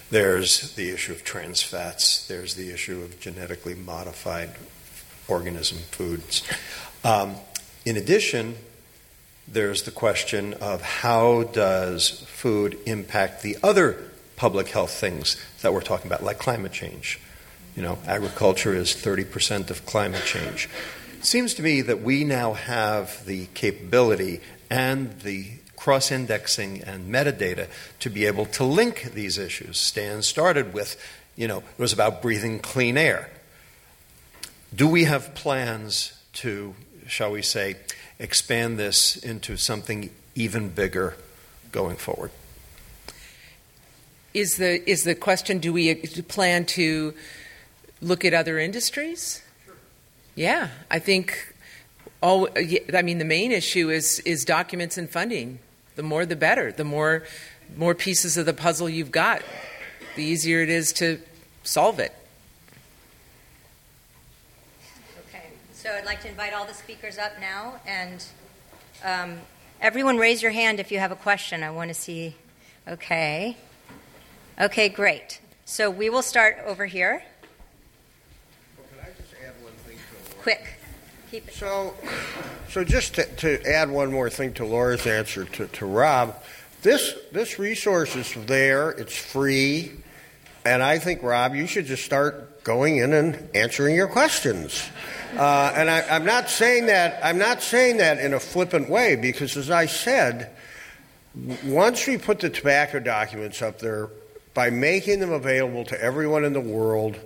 There's 0.10 0.76
the 0.76 0.90
issue 0.90 1.14
of 1.14 1.24
trans 1.24 1.62
fats, 1.62 2.28
there's 2.28 2.56
the 2.56 2.72
issue 2.74 3.04
of 3.04 3.22
genetically 3.22 3.76
modified 3.76 4.50
organism 5.30 5.78
foods. 5.78 6.44
Um, 7.06 7.36
in 7.86 7.96
addition, 7.96 8.58
there's 9.48 9.84
the 9.84 9.92
question 9.92 10.56
of 10.56 10.82
how 10.82 11.44
does 11.44 12.26
food 12.28 12.78
impact 12.86 13.44
the 13.44 13.56
other 13.64 14.12
public 14.36 14.68
health 14.68 14.92
things 14.92 15.42
that 15.62 15.74
we're 15.74 15.80
talking 15.80 16.08
about, 16.08 16.22
like 16.22 16.38
climate 16.38 16.74
change. 16.74 17.18
You 17.76 17.84
know, 17.84 17.98
agriculture 18.06 18.74
is 18.74 18.94
30% 18.94 19.70
of 19.70 19.86
climate 19.86 20.24
change. 20.26 20.70
It 21.20 21.26
seems 21.26 21.54
to 21.56 21.64
me 21.64 21.82
that 21.82 22.02
we 22.02 22.24
now 22.24 22.54
have 22.54 23.26
the 23.26 23.46
capability 23.54 24.42
and 24.70 25.20
the 25.22 25.48
cross 25.76 26.12
indexing 26.12 26.84
and 26.84 27.12
metadata 27.12 27.68
to 28.00 28.10
be 28.10 28.26
able 28.26 28.46
to 28.46 28.64
link 28.64 29.14
these 29.14 29.38
issues. 29.38 29.80
Stan 29.80 30.22
started 30.22 30.74
with, 30.74 30.96
you 31.36 31.48
know, 31.48 31.60
it 31.60 31.80
was 31.80 31.92
about 31.94 32.22
breathing 32.22 32.60
clean 32.60 32.98
air. 32.98 33.30
Do 34.76 34.88
we 34.88 35.06
have 35.06 35.34
plans 35.34 36.14
to, 36.34 36.76
shall 37.08 37.32
we 37.32 37.42
say, 37.42 37.78
expand 38.20 38.78
this 38.78 39.18
into 39.18 39.58
something 39.58 40.12
even 40.36 40.70
bigger 40.70 41.16
going 41.72 41.98
forward? 41.98 42.32
Is 44.34 44.58
the, 44.58 44.88
is 44.90 45.04
the 45.04 45.16
question 45.16 45.60
do 45.60 45.74
we 45.74 45.96
plan 45.96 46.66
to 46.68 47.14
look 48.02 48.26
at 48.26 48.34
other 48.34 48.60
industries? 48.60 49.42
Sure. 49.66 49.76
Yeah, 50.36 50.70
I 50.90 51.00
think 51.00 51.54
all, 52.22 52.50
I 52.56 53.02
mean, 53.02 53.18
the 53.18 53.26
main 53.26 53.52
issue 53.52 53.90
is, 53.90 54.20
is 54.20 54.46
documents 54.46 54.98
and 54.98 55.10
funding. 55.10 55.60
The 55.96 56.04
more, 56.04 56.26
the 56.26 56.36
better. 56.36 56.72
The 56.72 56.84
more, 56.84 57.24
more 57.76 57.96
pieces 57.96 58.38
of 58.38 58.46
the 58.46 58.54
puzzle 58.54 58.90
you've 58.90 59.12
got, 59.12 59.42
the 60.16 60.24
easier 60.24 60.62
it 60.62 60.70
is 60.70 60.94
to 60.94 61.20
solve 61.64 62.00
it. 62.00 62.14
Okay, 65.30 65.46
so 65.74 65.92
I'd 65.92 66.06
like 66.06 66.22
to 66.22 66.30
invite 66.30 66.54
all 66.54 66.66
the 66.66 66.74
speakers 66.74 67.18
up 67.18 67.34
now, 67.40 67.80
and 67.86 68.24
um, 69.04 69.40
everyone 69.80 70.18
raise 70.18 70.42
your 70.42 70.52
hand 70.52 70.80
if 70.80 70.92
you 70.92 71.00
have 71.00 71.12
a 71.12 71.16
question. 71.16 71.64
I 71.64 71.72
want 71.72 71.90
to 71.90 71.94
see. 71.94 72.36
Okay. 72.88 73.58
Okay, 74.60 74.90
great. 74.90 75.40
So 75.66 75.90
we 75.90 76.10
will 76.10 76.22
start 76.22 76.58
over 76.66 76.86
here. 76.86 77.24
Well, 78.78 78.86
Quick. 80.42 80.74
Keep 81.30 81.48
it. 81.48 81.54
So, 81.54 81.94
so 82.70 82.84
just 82.84 83.16
to, 83.16 83.26
to, 83.38 83.64
add 83.66 83.90
one 83.90 84.12
more 84.12 84.30
thing 84.30 84.54
to 84.56 84.66
Laura's 84.66 85.06
answer 85.06 85.46
to, 85.46 85.68
to 85.68 85.86
Rob, 85.86 86.36
this 86.82 87.14
this 87.32 87.60
resource 87.60 88.16
is 88.16 88.34
there. 88.48 88.90
It's 88.90 89.16
free, 89.16 89.92
and 90.66 90.82
I 90.82 90.98
think 90.98 91.22
Rob, 91.22 91.54
you 91.54 91.68
should 91.68 91.86
just 91.86 92.04
start 92.04 92.64
going 92.64 92.98
in 92.98 93.14
and 93.14 93.50
answering 93.56 93.96
your 93.96 94.08
questions. 94.08 94.90
Uh, 95.38 95.74
and 95.76 95.90
I, 95.90 96.02
I'm 96.10 96.26
not 96.26 96.50
saying 96.50 96.88
that 96.88 97.24
I'm 97.24 97.38
not 97.38 97.62
saying 97.62 97.98
that 97.98 98.18
in 98.18 98.34
a 98.34 98.40
flippant 98.40 98.90
way 98.90 99.16
because, 99.16 99.56
as 99.58 99.70
I 99.70 99.86
said, 99.86 100.50
once 101.66 102.08
we 102.08 102.18
put 102.18 102.40
the 102.40 102.50
tobacco 102.50 103.00
documents 103.00 103.62
up 103.62 103.78
there, 103.78 104.10
by 104.54 104.70
making 104.70 105.20
them 105.20 105.32
available 105.32 105.86
to 105.86 106.02
everyone 106.02 106.44
in 106.44 106.54
the 106.54 106.60
world 106.60 107.18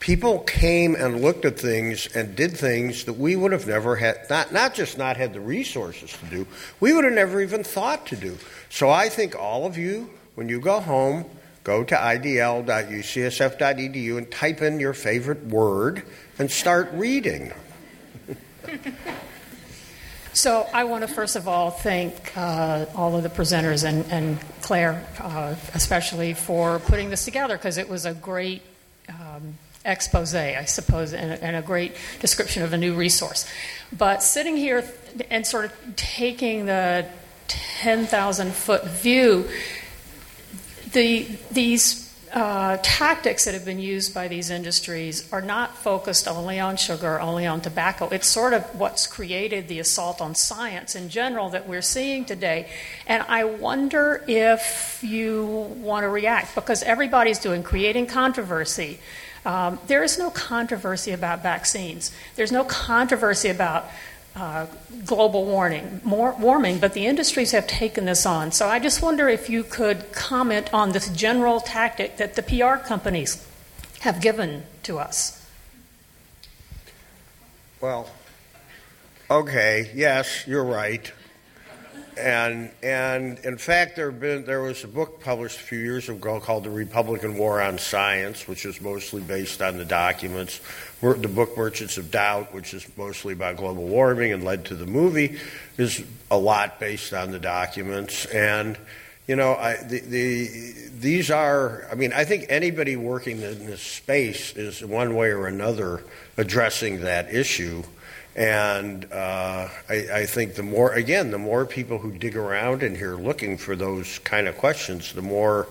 people 0.00 0.40
came 0.40 0.94
and 0.94 1.22
looked 1.22 1.44
at 1.44 1.58
things 1.58 2.06
and 2.14 2.36
did 2.36 2.56
things 2.56 3.04
that 3.04 3.14
we 3.14 3.36
would 3.36 3.52
have 3.52 3.66
never 3.66 3.96
had, 3.96 4.28
not, 4.28 4.52
not 4.52 4.74
just 4.74 4.98
not 4.98 5.16
had 5.16 5.32
the 5.32 5.40
resources 5.40 6.12
to 6.12 6.26
do, 6.26 6.46
we 6.80 6.92
would 6.92 7.04
have 7.04 7.14
never 7.14 7.40
even 7.40 7.64
thought 7.64 8.06
to 8.06 8.16
do. 8.16 8.36
So 8.68 8.90
I 8.90 9.08
think 9.08 9.34
all 9.34 9.66
of 9.66 9.78
you, 9.78 10.10
when 10.34 10.48
you 10.48 10.60
go 10.60 10.80
home, 10.80 11.24
go 11.64 11.82
to 11.82 11.94
idl.ucsf.edu 11.94 12.66
and 14.18 14.30
type 14.30 14.62
in 14.62 14.78
your 14.78 14.92
favorite 14.92 15.44
word 15.46 16.02
and 16.38 16.50
start 16.50 16.90
reading. 16.92 17.52
So 20.36 20.68
I 20.70 20.84
want 20.84 21.00
to 21.00 21.08
first 21.08 21.34
of 21.34 21.48
all 21.48 21.70
thank 21.70 22.36
uh, 22.36 22.84
all 22.94 23.16
of 23.16 23.22
the 23.22 23.30
presenters 23.30 23.84
and, 23.84 24.04
and 24.12 24.38
Claire, 24.60 25.02
uh, 25.18 25.54
especially 25.72 26.34
for 26.34 26.78
putting 26.78 27.08
this 27.08 27.24
together 27.24 27.56
because 27.56 27.78
it 27.78 27.88
was 27.88 28.04
a 28.04 28.12
great 28.12 28.60
um, 29.08 29.54
expose, 29.86 30.34
I 30.34 30.64
suppose, 30.64 31.12
and 31.12 31.32
a, 31.32 31.44
and 31.44 31.56
a, 31.56 31.62
great 31.62 31.94
description 32.20 32.62
of 32.62 32.72
a 32.72 32.78
new 32.78 32.94
resource. 32.94 33.48
But 33.96 34.22
sitting 34.22 34.56
here 34.56 34.84
and 35.30 35.46
sort 35.46 35.66
of 35.66 35.96
taking 35.96 36.66
the 36.66 37.06
10,000 37.48 38.52
foot 38.52 38.84
view, 38.84 39.48
the, 40.92 41.26
these 41.52 42.06
uh, 42.32 42.76
tactics 42.82 43.44
that 43.44 43.54
have 43.54 43.64
been 43.64 43.78
used 43.78 44.12
by 44.12 44.28
these 44.28 44.50
industries 44.50 45.32
are 45.32 45.40
not 45.40 45.76
focused 45.76 46.26
only 46.28 46.58
on 46.58 46.76
sugar, 46.76 47.20
only 47.20 47.46
on 47.46 47.60
tobacco. 47.60 48.08
It's 48.08 48.26
sort 48.26 48.52
of 48.52 48.62
what's 48.78 49.06
created 49.06 49.68
the 49.68 49.78
assault 49.78 50.20
on 50.20 50.34
science 50.34 50.94
in 50.94 51.08
general 51.08 51.48
that 51.50 51.68
we're 51.68 51.82
seeing 51.82 52.24
today. 52.24 52.68
And 53.06 53.24
I 53.28 53.44
wonder 53.44 54.24
if 54.26 54.98
you 55.02 55.46
want 55.78 56.04
to 56.04 56.08
react 56.08 56.54
because 56.54 56.82
everybody's 56.82 57.38
doing 57.38 57.62
creating 57.62 58.06
controversy. 58.06 58.98
Um, 59.46 59.78
there 59.86 60.02
is 60.02 60.18
no 60.18 60.30
controversy 60.30 61.12
about 61.12 61.40
vaccines. 61.40 62.10
There's 62.34 62.50
no 62.50 62.64
controversy 62.64 63.48
about 63.48 63.86
uh, 64.34 64.66
global 65.06 65.46
warming, 65.46 66.00
warming, 66.04 66.80
but 66.80 66.94
the 66.94 67.06
industries 67.06 67.52
have 67.52 67.66
taken 67.68 68.06
this 68.06 68.26
on. 68.26 68.50
So 68.50 68.66
I 68.66 68.80
just 68.80 69.00
wonder 69.00 69.28
if 69.28 69.48
you 69.48 69.62
could 69.62 70.12
comment 70.12 70.74
on 70.74 70.90
this 70.90 71.08
general 71.10 71.60
tactic 71.60 72.16
that 72.16 72.34
the 72.34 72.42
PR 72.42 72.84
companies 72.84 73.46
have 74.00 74.20
given 74.20 74.64
to 74.82 74.98
us. 74.98 75.40
Well, 77.80 78.10
okay, 79.30 79.92
yes, 79.94 80.44
you're 80.48 80.64
right. 80.64 81.12
And 82.18 82.70
and 82.82 83.38
in 83.40 83.58
fact, 83.58 83.96
there 83.96 84.10
been 84.10 84.46
there 84.46 84.62
was 84.62 84.84
a 84.84 84.88
book 84.88 85.20
published 85.20 85.60
a 85.60 85.62
few 85.62 85.78
years 85.78 86.08
ago 86.08 86.40
called 86.40 86.64
"The 86.64 86.70
Republican 86.70 87.36
War 87.36 87.60
on 87.60 87.78
Science," 87.78 88.48
which 88.48 88.64
is 88.64 88.80
mostly 88.80 89.20
based 89.20 89.60
on 89.60 89.76
the 89.76 89.84
documents. 89.84 90.60
The 91.02 91.28
book 91.28 91.56
"Merchants 91.58 91.98
of 91.98 92.10
Doubt," 92.10 92.54
which 92.54 92.72
is 92.72 92.86
mostly 92.96 93.34
about 93.34 93.58
global 93.58 93.86
warming 93.86 94.32
and 94.32 94.44
led 94.44 94.64
to 94.66 94.74
the 94.74 94.86
movie, 94.86 95.38
is 95.76 96.02
a 96.30 96.38
lot 96.38 96.80
based 96.80 97.12
on 97.12 97.32
the 97.32 97.38
documents. 97.38 98.24
And 98.26 98.78
you 99.26 99.34
know, 99.36 99.54
I, 99.54 99.76
the, 99.82 100.00
the 100.00 100.48
these 100.98 101.30
are. 101.30 101.86
I 101.90 101.96
mean, 101.96 102.12
I 102.12 102.24
think 102.24 102.46
anybody 102.48 102.96
working 102.96 103.42
in 103.42 103.66
this 103.66 103.82
space 103.82 104.56
is 104.56 104.84
one 104.84 105.14
way 105.16 105.32
or 105.32 105.48
another 105.48 106.02
addressing 106.36 107.00
that 107.02 107.34
issue. 107.34 107.82
And 108.36 109.10
uh, 109.10 109.68
I, 109.88 109.94
I, 110.12 110.26
think 110.26 110.56
the 110.56 110.62
more, 110.62 110.92
again, 110.92 111.30
the 111.30 111.38
more 111.38 111.64
people 111.64 111.96
who 111.96 112.12
dig 112.12 112.36
around 112.36 112.82
in 112.82 112.94
here 112.94 113.16
looking 113.16 113.56
for 113.56 113.74
those 113.74 114.18
kind 114.18 114.46
of 114.46 114.58
questions, 114.58 115.14
the 115.14 115.22
more 115.22 115.66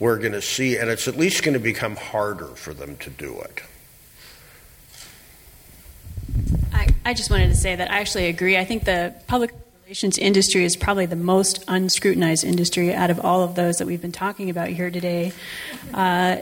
we're 0.00 0.16
going 0.16 0.32
to 0.32 0.40
see, 0.40 0.78
and 0.78 0.88
it's 0.88 1.06
at 1.06 1.18
least 1.18 1.42
going 1.42 1.52
to 1.52 1.60
become 1.60 1.96
harder 1.96 2.46
for 2.46 2.72
them 2.72 2.96
to 2.98 3.10
do 3.10 3.38
it. 3.42 3.60
I, 6.72 6.88
I 7.04 7.12
just 7.12 7.30
wanted 7.30 7.48
to 7.48 7.56
say 7.56 7.76
that 7.76 7.90
I 7.90 8.00
actually 8.00 8.28
agree. 8.28 8.56
I 8.56 8.64
think 8.64 8.84
the 8.84 9.14
public 9.26 9.52
relations 9.84 10.16
industry 10.16 10.64
is 10.64 10.76
probably 10.76 11.04
the 11.04 11.16
most 11.16 11.62
unscrutinized 11.66 12.42
industry 12.42 12.94
out 12.94 13.10
of 13.10 13.20
all 13.20 13.42
of 13.42 13.54
those 13.54 13.76
that 13.76 13.86
we've 13.86 14.00
been 14.00 14.12
talking 14.12 14.48
about 14.48 14.68
here 14.68 14.90
today. 14.90 15.32
Uh, 15.92 16.38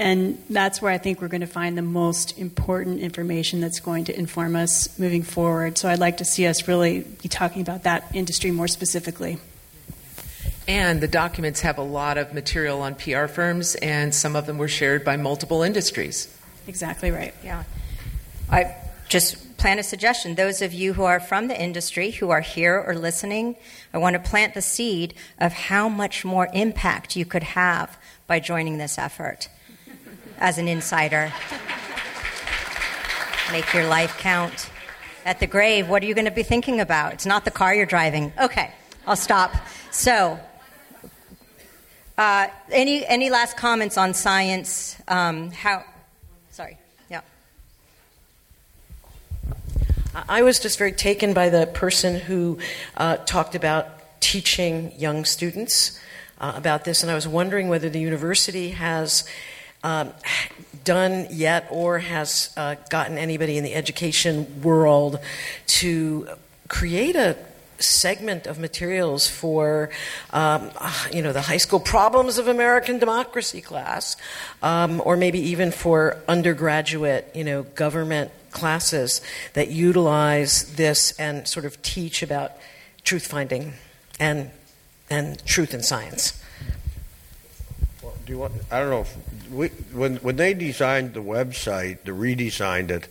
and 0.00 0.42
that's 0.48 0.80
where 0.80 0.90
I 0.90 0.96
think 0.96 1.20
we're 1.20 1.28
going 1.28 1.42
to 1.42 1.46
find 1.46 1.76
the 1.76 1.82
most 1.82 2.38
important 2.38 3.00
information 3.00 3.60
that's 3.60 3.80
going 3.80 4.06
to 4.06 4.18
inform 4.18 4.56
us 4.56 4.98
moving 4.98 5.22
forward. 5.22 5.76
So 5.76 5.90
I'd 5.90 5.98
like 5.98 6.16
to 6.16 6.24
see 6.24 6.46
us 6.46 6.66
really 6.66 7.00
be 7.00 7.28
talking 7.28 7.60
about 7.60 7.82
that 7.82 8.10
industry 8.14 8.50
more 8.50 8.66
specifically. 8.66 9.36
And 10.66 11.02
the 11.02 11.08
documents 11.08 11.60
have 11.60 11.76
a 11.76 11.82
lot 11.82 12.16
of 12.16 12.32
material 12.32 12.80
on 12.80 12.94
PR 12.94 13.26
firms, 13.26 13.74
and 13.74 14.14
some 14.14 14.36
of 14.36 14.46
them 14.46 14.56
were 14.56 14.68
shared 14.68 15.04
by 15.04 15.18
multiple 15.18 15.62
industries. 15.62 16.34
Exactly 16.66 17.10
right. 17.10 17.34
Yeah. 17.44 17.64
I 18.50 18.74
just 19.10 19.58
plant 19.58 19.80
a 19.80 19.82
suggestion. 19.82 20.34
Those 20.34 20.62
of 20.62 20.72
you 20.72 20.94
who 20.94 21.02
are 21.02 21.20
from 21.20 21.48
the 21.48 21.60
industry, 21.60 22.12
who 22.12 22.30
are 22.30 22.40
here 22.40 22.82
or 22.86 22.94
listening, 22.94 23.54
I 23.92 23.98
want 23.98 24.14
to 24.14 24.30
plant 24.30 24.54
the 24.54 24.62
seed 24.62 25.12
of 25.38 25.52
how 25.52 25.90
much 25.90 26.24
more 26.24 26.48
impact 26.54 27.16
you 27.16 27.26
could 27.26 27.42
have 27.42 27.98
by 28.26 28.40
joining 28.40 28.78
this 28.78 28.96
effort 28.96 29.50
as 30.40 30.58
an 30.58 30.66
insider. 30.66 31.32
Make 33.52 33.72
your 33.74 33.86
life 33.86 34.16
count. 34.18 34.70
At 35.24 35.38
the 35.38 35.46
grave, 35.46 35.88
what 35.88 36.02
are 36.02 36.06
you 36.06 36.14
going 36.14 36.24
to 36.24 36.30
be 36.30 36.42
thinking 36.42 36.80
about? 36.80 37.12
It's 37.12 37.26
not 37.26 37.44
the 37.44 37.50
car 37.50 37.74
you're 37.74 37.84
driving. 37.84 38.32
Okay, 38.40 38.72
I'll 39.06 39.16
stop. 39.16 39.54
So, 39.90 40.40
uh, 42.16 42.48
any 42.70 43.06
any 43.06 43.28
last 43.28 43.56
comments 43.56 43.98
on 43.98 44.14
science? 44.14 44.96
Um, 45.08 45.50
how? 45.50 45.84
Sorry. 46.50 46.78
Yeah. 47.10 47.20
I 50.28 50.42
was 50.42 50.58
just 50.58 50.78
very 50.78 50.92
taken 50.92 51.34
by 51.34 51.50
the 51.50 51.66
person 51.66 52.18
who 52.18 52.58
uh, 52.96 53.18
talked 53.18 53.54
about 53.54 54.20
teaching 54.20 54.92
young 54.96 55.24
students 55.26 56.00
uh, 56.40 56.52
about 56.56 56.84
this, 56.84 57.02
and 57.02 57.10
I 57.10 57.14
was 57.14 57.28
wondering 57.28 57.68
whether 57.68 57.90
the 57.90 58.00
university 58.00 58.70
has 58.70 59.24
um, 59.82 60.12
done 60.84 61.26
yet 61.30 61.66
or 61.70 61.98
has 61.98 62.52
uh, 62.56 62.76
gotten 62.88 63.18
anybody 63.18 63.56
in 63.58 63.64
the 63.64 63.74
education 63.74 64.62
world 64.62 65.18
to 65.66 66.28
create 66.68 67.16
a 67.16 67.36
segment 67.78 68.46
of 68.46 68.58
materials 68.58 69.26
for 69.26 69.90
um, 70.32 70.70
you 71.12 71.22
know 71.22 71.32
the 71.32 71.40
high 71.40 71.56
school 71.56 71.80
problems 71.80 72.38
of 72.38 72.46
American 72.46 72.98
democracy 72.98 73.60
class, 73.60 74.16
um, 74.62 75.02
or 75.04 75.16
maybe 75.16 75.38
even 75.38 75.70
for 75.70 76.16
undergraduate 76.28 77.30
you 77.34 77.44
know 77.44 77.62
government 77.62 78.30
classes 78.50 79.20
that 79.54 79.70
utilize 79.70 80.74
this 80.74 81.12
and 81.18 81.46
sort 81.46 81.64
of 81.64 81.80
teach 81.82 82.22
about 82.22 82.52
truth 83.04 83.26
finding 83.26 83.72
and 84.18 84.50
and 85.08 85.44
truth 85.46 85.74
in 85.74 85.82
science. 85.82 86.42
Well, 88.02 88.14
do 88.24 88.32
you 88.32 88.38
want? 88.38 88.52
I 88.70 88.80
don't 88.80 88.90
know. 88.90 89.00
If 89.00 89.16
when 89.50 90.16
when 90.16 90.36
they 90.36 90.54
designed 90.54 91.14
the 91.14 91.22
website, 91.22 92.04
the 92.04 92.12
redesigned 92.12 92.90
it, 92.90 93.08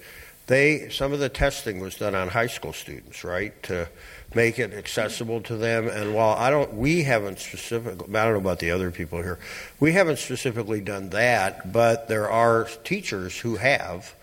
they 0.48 0.90
some 0.90 1.14
of 1.14 1.20
the 1.20 1.30
testing 1.30 1.80
was 1.80 1.96
done 1.96 2.16
on 2.16 2.30
high 2.30 2.48
school 2.48 2.74
students, 2.74 3.24
right, 3.24 3.62
to 3.64 3.88
make 4.34 4.60
it 4.60 4.74
accessible 4.74 5.42
to 5.42 5.56
them. 5.58 5.88
And 5.88 6.14
while 6.14 6.36
I 6.36 6.50
don't, 6.50 6.74
we 6.76 7.04
haven't 7.04 7.40
specifically, 7.40 8.08
I 8.16 8.24
don't 8.26 8.34
know 8.34 8.40
about 8.40 8.60
the 8.60 8.72
other 8.72 8.92
people 8.92 9.22
here, 9.22 9.40
we 9.80 9.94
haven't 9.94 10.20
specifically 10.20 10.82
done 10.82 11.10
that, 11.10 11.72
but 11.72 12.08
there 12.08 12.30
are 12.30 12.68
teachers 12.84 13.38
who 13.40 13.56
have. 13.58 14.16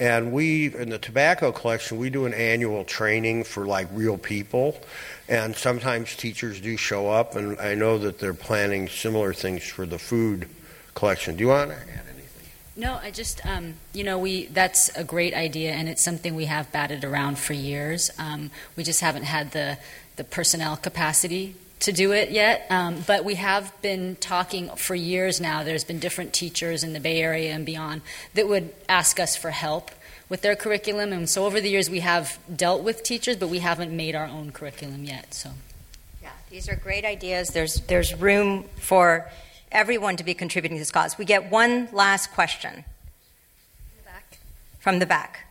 And 0.00 0.32
we, 0.32 0.74
in 0.74 0.90
the 0.90 0.98
tobacco 0.98 1.52
collection, 1.52 1.98
we 1.98 2.10
do 2.10 2.26
an 2.26 2.34
annual 2.34 2.82
training 2.82 3.44
for 3.44 3.66
like 3.66 3.86
real 3.92 4.18
people. 4.18 4.80
And 5.28 5.54
sometimes 5.54 6.16
teachers 6.16 6.60
do 6.60 6.76
show 6.76 7.08
up, 7.08 7.36
and 7.36 7.56
I 7.60 7.76
know 7.76 7.98
that 7.98 8.18
they're 8.18 8.34
planning 8.34 8.88
similar 8.88 9.32
things 9.32 9.62
for 9.62 9.86
the 9.86 10.00
food 10.00 10.48
collection. 11.02 11.34
Do 11.34 11.42
you 11.42 11.48
want 11.48 11.70
to 11.70 11.76
add 11.76 12.04
anything? 12.14 12.48
No, 12.76 12.94
I 12.94 13.10
just, 13.10 13.44
um, 13.44 13.74
you 13.92 14.04
know, 14.04 14.20
we 14.20 14.46
that's 14.46 14.88
a 14.96 15.02
great 15.02 15.34
idea, 15.34 15.72
and 15.72 15.88
it's 15.88 16.04
something 16.04 16.36
we 16.36 16.44
have 16.44 16.70
batted 16.70 17.02
around 17.02 17.40
for 17.40 17.54
years. 17.54 18.12
Um, 18.20 18.52
we 18.76 18.84
just 18.84 19.00
haven't 19.00 19.24
had 19.24 19.50
the, 19.50 19.78
the 20.14 20.22
personnel 20.22 20.76
capacity 20.76 21.56
to 21.80 21.90
do 21.90 22.12
it 22.12 22.30
yet, 22.30 22.66
um, 22.70 23.02
but 23.04 23.24
we 23.24 23.34
have 23.34 23.72
been 23.82 24.14
talking 24.20 24.68
for 24.76 24.94
years 24.94 25.40
now. 25.40 25.64
There's 25.64 25.82
been 25.82 25.98
different 25.98 26.32
teachers 26.32 26.84
in 26.84 26.92
the 26.92 27.00
Bay 27.00 27.20
Area 27.20 27.52
and 27.52 27.66
beyond 27.66 28.02
that 28.34 28.46
would 28.46 28.72
ask 28.88 29.18
us 29.18 29.34
for 29.34 29.50
help 29.50 29.90
with 30.28 30.42
their 30.42 30.54
curriculum, 30.54 31.12
and 31.12 31.28
so 31.28 31.46
over 31.46 31.60
the 31.60 31.68
years 31.68 31.90
we 31.90 31.98
have 31.98 32.38
dealt 32.54 32.84
with 32.84 33.02
teachers, 33.02 33.34
but 33.34 33.48
we 33.48 33.58
haven't 33.58 33.90
made 33.90 34.14
our 34.14 34.26
own 34.26 34.52
curriculum 34.52 35.02
yet. 35.02 35.34
So, 35.34 35.50
yeah, 36.22 36.30
these 36.48 36.68
are 36.68 36.76
great 36.76 37.04
ideas. 37.04 37.48
There's 37.48 37.80
there's 37.88 38.14
room 38.14 38.68
for 38.76 39.28
everyone 39.72 40.16
to 40.16 40.24
be 40.24 40.34
contributing 40.34 40.76
to 40.78 40.80
this 40.80 40.90
cause. 40.90 41.18
We 41.18 41.24
get 41.24 41.50
one 41.50 41.88
last 41.92 42.32
question. 42.32 42.84
The 44.04 44.36
From 44.78 44.98
the 44.98 45.06
back. 45.06 45.46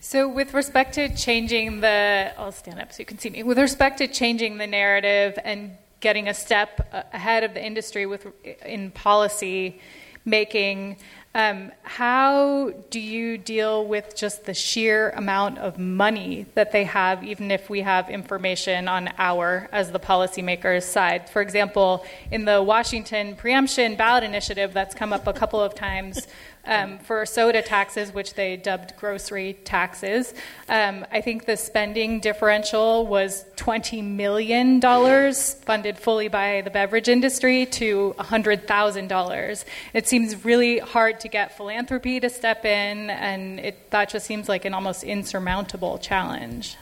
So, 0.00 0.28
with 0.28 0.54
respect 0.54 0.94
to 0.94 1.14
changing 1.14 1.80
the, 1.80 2.32
I'll 2.38 2.52
stand 2.52 2.80
up 2.80 2.92
so 2.92 3.00
you 3.00 3.06
can 3.06 3.18
see 3.18 3.30
me. 3.30 3.42
With 3.42 3.58
respect 3.58 3.98
to 3.98 4.06
changing 4.06 4.58
the 4.58 4.66
narrative 4.66 5.38
and 5.44 5.76
getting 6.00 6.28
a 6.28 6.34
step 6.34 6.88
ahead 7.12 7.42
of 7.42 7.54
the 7.54 7.64
industry 7.64 8.06
with 8.06 8.26
in 8.64 8.90
policy 8.92 9.80
making, 10.24 10.98
um, 11.36 11.70
how 11.82 12.72
do 12.88 12.98
you 12.98 13.36
deal 13.36 13.86
with 13.86 14.16
just 14.16 14.46
the 14.46 14.54
sheer 14.54 15.10
amount 15.10 15.58
of 15.58 15.78
money 15.78 16.46
that 16.54 16.72
they 16.72 16.84
have, 16.84 17.22
even 17.22 17.50
if 17.50 17.68
we 17.68 17.82
have 17.82 18.08
information 18.08 18.88
on 18.88 19.10
our, 19.18 19.68
as 19.70 19.92
the 19.92 20.00
policymakers' 20.00 20.84
side? 20.84 21.28
For 21.28 21.42
example, 21.42 22.06
in 22.30 22.46
the 22.46 22.62
Washington 22.62 23.36
preemption 23.36 23.96
ballot 23.96 24.24
initiative 24.24 24.72
that's 24.72 24.94
come 24.94 25.12
up 25.12 25.26
a 25.26 25.34
couple 25.34 25.60
of 25.60 25.74
times, 25.74 26.26
um, 26.66 26.98
for 26.98 27.24
soda 27.26 27.62
taxes, 27.62 28.12
which 28.12 28.34
they 28.34 28.56
dubbed 28.56 28.94
grocery 28.96 29.54
taxes. 29.64 30.34
Um, 30.68 31.06
I 31.10 31.20
think 31.20 31.46
the 31.46 31.56
spending 31.56 32.20
differential 32.20 33.06
was 33.06 33.44
$20 33.56 34.02
million 34.04 34.80
funded 34.80 35.98
fully 35.98 36.28
by 36.28 36.62
the 36.62 36.70
beverage 36.70 37.08
industry 37.08 37.66
to 37.66 38.14
$100,000. 38.18 39.64
It 39.92 40.08
seems 40.08 40.44
really 40.44 40.78
hard 40.78 41.20
to 41.20 41.28
get 41.28 41.56
philanthropy 41.56 42.20
to 42.20 42.30
step 42.30 42.64
in, 42.64 43.10
and 43.10 43.60
it, 43.60 43.90
that 43.90 44.10
just 44.10 44.26
seems 44.26 44.48
like 44.48 44.64
an 44.64 44.74
almost 44.74 45.04
insurmountable 45.04 45.98
challenge. 45.98 46.76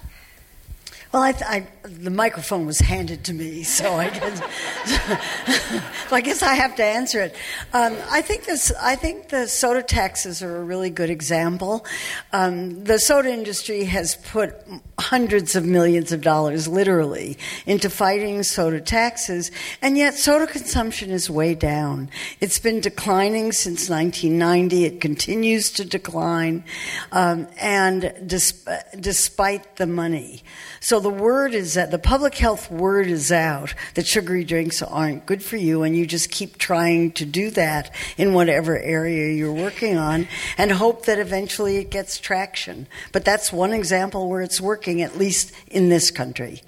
Well, 1.15 1.23
I, 1.23 1.35
I, 1.47 1.67
the 1.85 2.11
microphone 2.11 2.67
was 2.67 2.81
handed 2.81 3.23
to 3.27 3.35
me, 3.35 3.63
so 3.63 3.95
I 3.95 4.11
guess, 4.11 4.39
so 6.09 6.17
I 6.17 6.21
guess 6.21 6.43
I 6.43 6.55
have 6.55 6.75
to 6.75 6.85
answer 6.85 7.21
it. 7.21 7.37
Um, 7.73 7.97
I 8.11 8.21
think 8.21 8.47
this. 8.47 8.73
I 8.81 8.97
think 8.97 9.29
the 9.29 9.47
soda 9.47 9.85
taxes 9.85 10.43
are 10.43 10.57
a 10.57 10.65
really 10.65 10.91
good 10.91 11.11
example. 11.11 11.87
Um, 12.33 12.83
the 12.83 12.99
soda 12.99 13.33
industry 13.33 13.85
has 13.85 14.17
put 14.17 14.57
hundreds 14.99 15.55
of 15.55 15.65
millions 15.65 16.11
of 16.11 16.21
dollars, 16.21 16.67
literally, 16.67 17.39
into 17.65 17.91
fighting 17.91 18.43
soda 18.43 18.81
taxes, 18.81 19.53
and 19.81 19.97
yet 19.97 20.15
soda 20.15 20.49
consumption 20.49 21.11
is 21.11 21.31
way 21.31 21.55
down. 21.55 22.11
It's 22.41 22.59
been 22.59 22.81
declining 22.81 23.53
since 23.53 23.89
1990. 23.89 24.85
It 24.85 25.01
continues 25.01 25.71
to 25.75 25.85
decline, 25.85 26.65
um, 27.13 27.47
and 27.61 28.13
despite 28.27 29.77
the 29.77 29.87
money. 29.87 30.43
So 30.81 31.04
the 31.05 31.11
word 31.11 31.55
is 31.55 31.75
that 31.75 31.91
the 31.91 31.99
public 31.99 32.35
health 32.35 32.71
word 32.71 33.07
is 33.07 33.31
out 33.31 33.75
that 33.93 34.07
sugary 34.07 34.43
drinks 34.43 34.81
aren't 34.81 35.27
good 35.27 35.43
for 35.43 35.57
you, 35.57 35.83
and 35.83 35.95
you 35.95 36.07
just 36.07 36.31
keep 36.31 36.57
trying 36.57 37.13
to 37.13 37.27
do 37.27 37.51
that 37.51 37.95
in 38.17 38.33
whatever 38.33 38.79
area 38.79 39.31
you're 39.33 39.53
working 39.53 39.99
on 39.99 40.27
and 40.57 40.73
hope 40.73 41.05
that 41.05 41.19
eventually 41.19 41.77
it 41.77 41.91
gets 41.91 42.19
traction. 42.19 42.87
But 43.13 43.23
that's 43.23 43.53
one 43.53 43.75
example 43.75 44.31
where 44.31 44.41
it's 44.41 44.63
working, 44.63 45.03
at 45.03 45.19
least 45.19 45.53
in 45.67 45.91
this 45.91 46.11
country. 46.11 46.63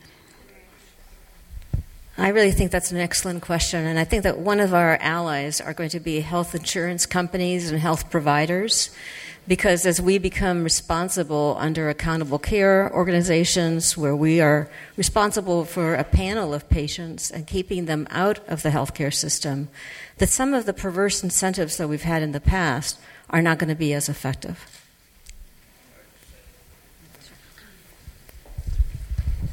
I 2.18 2.28
really 2.28 2.52
think 2.52 2.70
that's 2.70 2.92
an 2.92 2.98
excellent 2.98 3.40
question, 3.42 3.86
and 3.86 3.98
I 3.98 4.04
think 4.04 4.22
that 4.24 4.38
one 4.38 4.60
of 4.60 4.74
our 4.74 4.98
allies 5.00 5.62
are 5.62 5.72
going 5.72 5.90
to 5.90 6.00
be 6.00 6.20
health 6.20 6.54
insurance 6.54 7.06
companies 7.06 7.70
and 7.70 7.80
health 7.80 8.10
providers. 8.10 8.90
Because 9.48 9.86
as 9.86 10.00
we 10.00 10.18
become 10.18 10.64
responsible 10.64 11.56
under 11.60 11.88
accountable 11.88 12.38
care 12.38 12.92
organizations, 12.92 13.96
where 13.96 14.16
we 14.16 14.40
are 14.40 14.68
responsible 14.96 15.64
for 15.64 15.94
a 15.94 16.02
panel 16.02 16.52
of 16.52 16.68
patients 16.68 17.30
and 17.30 17.46
keeping 17.46 17.84
them 17.84 18.08
out 18.10 18.40
of 18.48 18.62
the 18.62 18.70
healthcare 18.70 19.14
system, 19.14 19.68
that 20.18 20.30
some 20.30 20.52
of 20.52 20.66
the 20.66 20.72
perverse 20.72 21.22
incentives 21.22 21.76
that 21.76 21.88
we've 21.88 22.02
had 22.02 22.22
in 22.22 22.32
the 22.32 22.40
past 22.40 22.98
are 23.30 23.42
not 23.42 23.58
going 23.58 23.68
to 23.68 23.76
be 23.76 23.92
as 23.92 24.08
effective. 24.08 24.82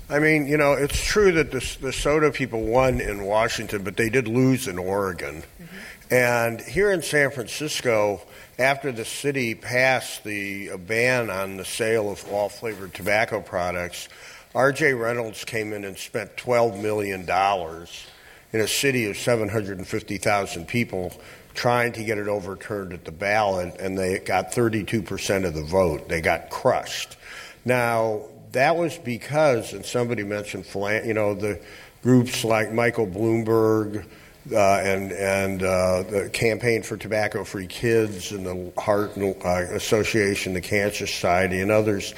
I 0.09 0.19
mean, 0.19 0.47
you 0.47 0.57
know, 0.57 0.73
it's 0.73 1.03
true 1.03 1.31
that 1.31 1.51
the, 1.51 1.77
the 1.81 1.93
soda 1.93 2.31
people 2.31 2.61
won 2.61 2.99
in 2.99 3.23
Washington, 3.23 3.83
but 3.83 3.97
they 3.97 4.09
did 4.09 4.27
lose 4.27 4.67
in 4.67 4.77
Oregon. 4.77 5.41
Mm-hmm. 5.41 6.13
And 6.13 6.61
here 6.61 6.91
in 6.91 7.01
San 7.01 7.31
Francisco, 7.31 8.21
after 8.59 8.91
the 8.91 9.05
city 9.05 9.55
passed 9.55 10.23
the 10.23 10.75
ban 10.77 11.29
on 11.29 11.57
the 11.57 11.65
sale 11.65 12.11
of 12.11 12.27
all 12.31 12.49
flavored 12.49 12.93
tobacco 12.93 13.41
products, 13.41 14.09
R.J. 14.53 14.93
Reynolds 14.93 15.43
came 15.45 15.73
in 15.73 15.83
and 15.83 15.97
spent 15.97 16.35
$12 16.37 16.81
million 16.81 17.21
in 17.21 18.59
a 18.61 18.67
city 18.67 19.09
of 19.09 19.17
750,000 19.17 20.67
people 20.67 21.11
trying 21.55 21.93
to 21.93 22.03
get 22.03 22.17
it 22.17 22.27
overturned 22.27 22.93
at 22.93 23.05
the 23.05 23.11
ballot, 23.11 23.75
and 23.79 23.97
they 23.97 24.19
got 24.19 24.51
32% 24.51 25.45
of 25.45 25.53
the 25.53 25.63
vote. 25.63 26.07
They 26.07 26.21
got 26.21 26.49
crushed. 26.49 27.17
Now, 27.65 28.23
that 28.51 28.75
was 28.75 28.97
because, 28.97 29.73
and 29.73 29.85
somebody 29.85 30.23
mentioned, 30.23 30.65
you 31.05 31.13
know, 31.13 31.33
the 31.33 31.59
groups 32.03 32.43
like 32.43 32.71
Michael 32.71 33.07
Bloomberg 33.07 34.05
uh, 34.51 34.57
and 34.57 35.11
and 35.11 35.63
uh, 35.63 36.03
the 36.03 36.29
Campaign 36.31 36.83
for 36.83 36.97
Tobacco 36.97 37.43
Free 37.43 37.67
Kids 37.67 38.31
and 38.31 38.45
the 38.45 38.81
Heart 38.81 39.17
uh, 39.17 39.49
Association, 39.71 40.53
the 40.53 40.61
Cancer 40.61 41.07
Society, 41.07 41.61
and 41.61 41.71
others 41.71 42.13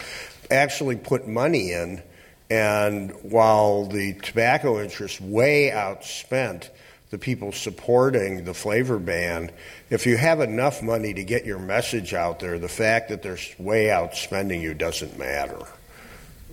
actually 0.49 0.95
put 0.95 1.27
money 1.27 1.71
in. 1.71 2.01
And 2.49 3.11
while 3.23 3.85
the 3.85 4.13
tobacco 4.13 4.79
interests 4.79 5.19
way 5.19 5.71
outspent 5.73 6.69
the 7.09 7.17
people 7.17 7.51
supporting 7.51 8.43
the 8.43 8.53
flavor 8.53 8.99
ban, 8.99 9.51
if 9.89 10.05
you 10.05 10.17
have 10.17 10.41
enough 10.41 10.83
money 10.83 11.13
to 11.13 11.23
get 11.23 11.45
your 11.45 11.59
message 11.59 12.13
out 12.13 12.39
there, 12.39 12.59
the 12.59 12.69
fact 12.69 13.09
that 13.09 13.23
they're 13.23 13.37
way 13.57 13.85
outspending 13.85 14.61
you 14.61 14.73
doesn't 14.73 15.17
matter. 15.17 15.59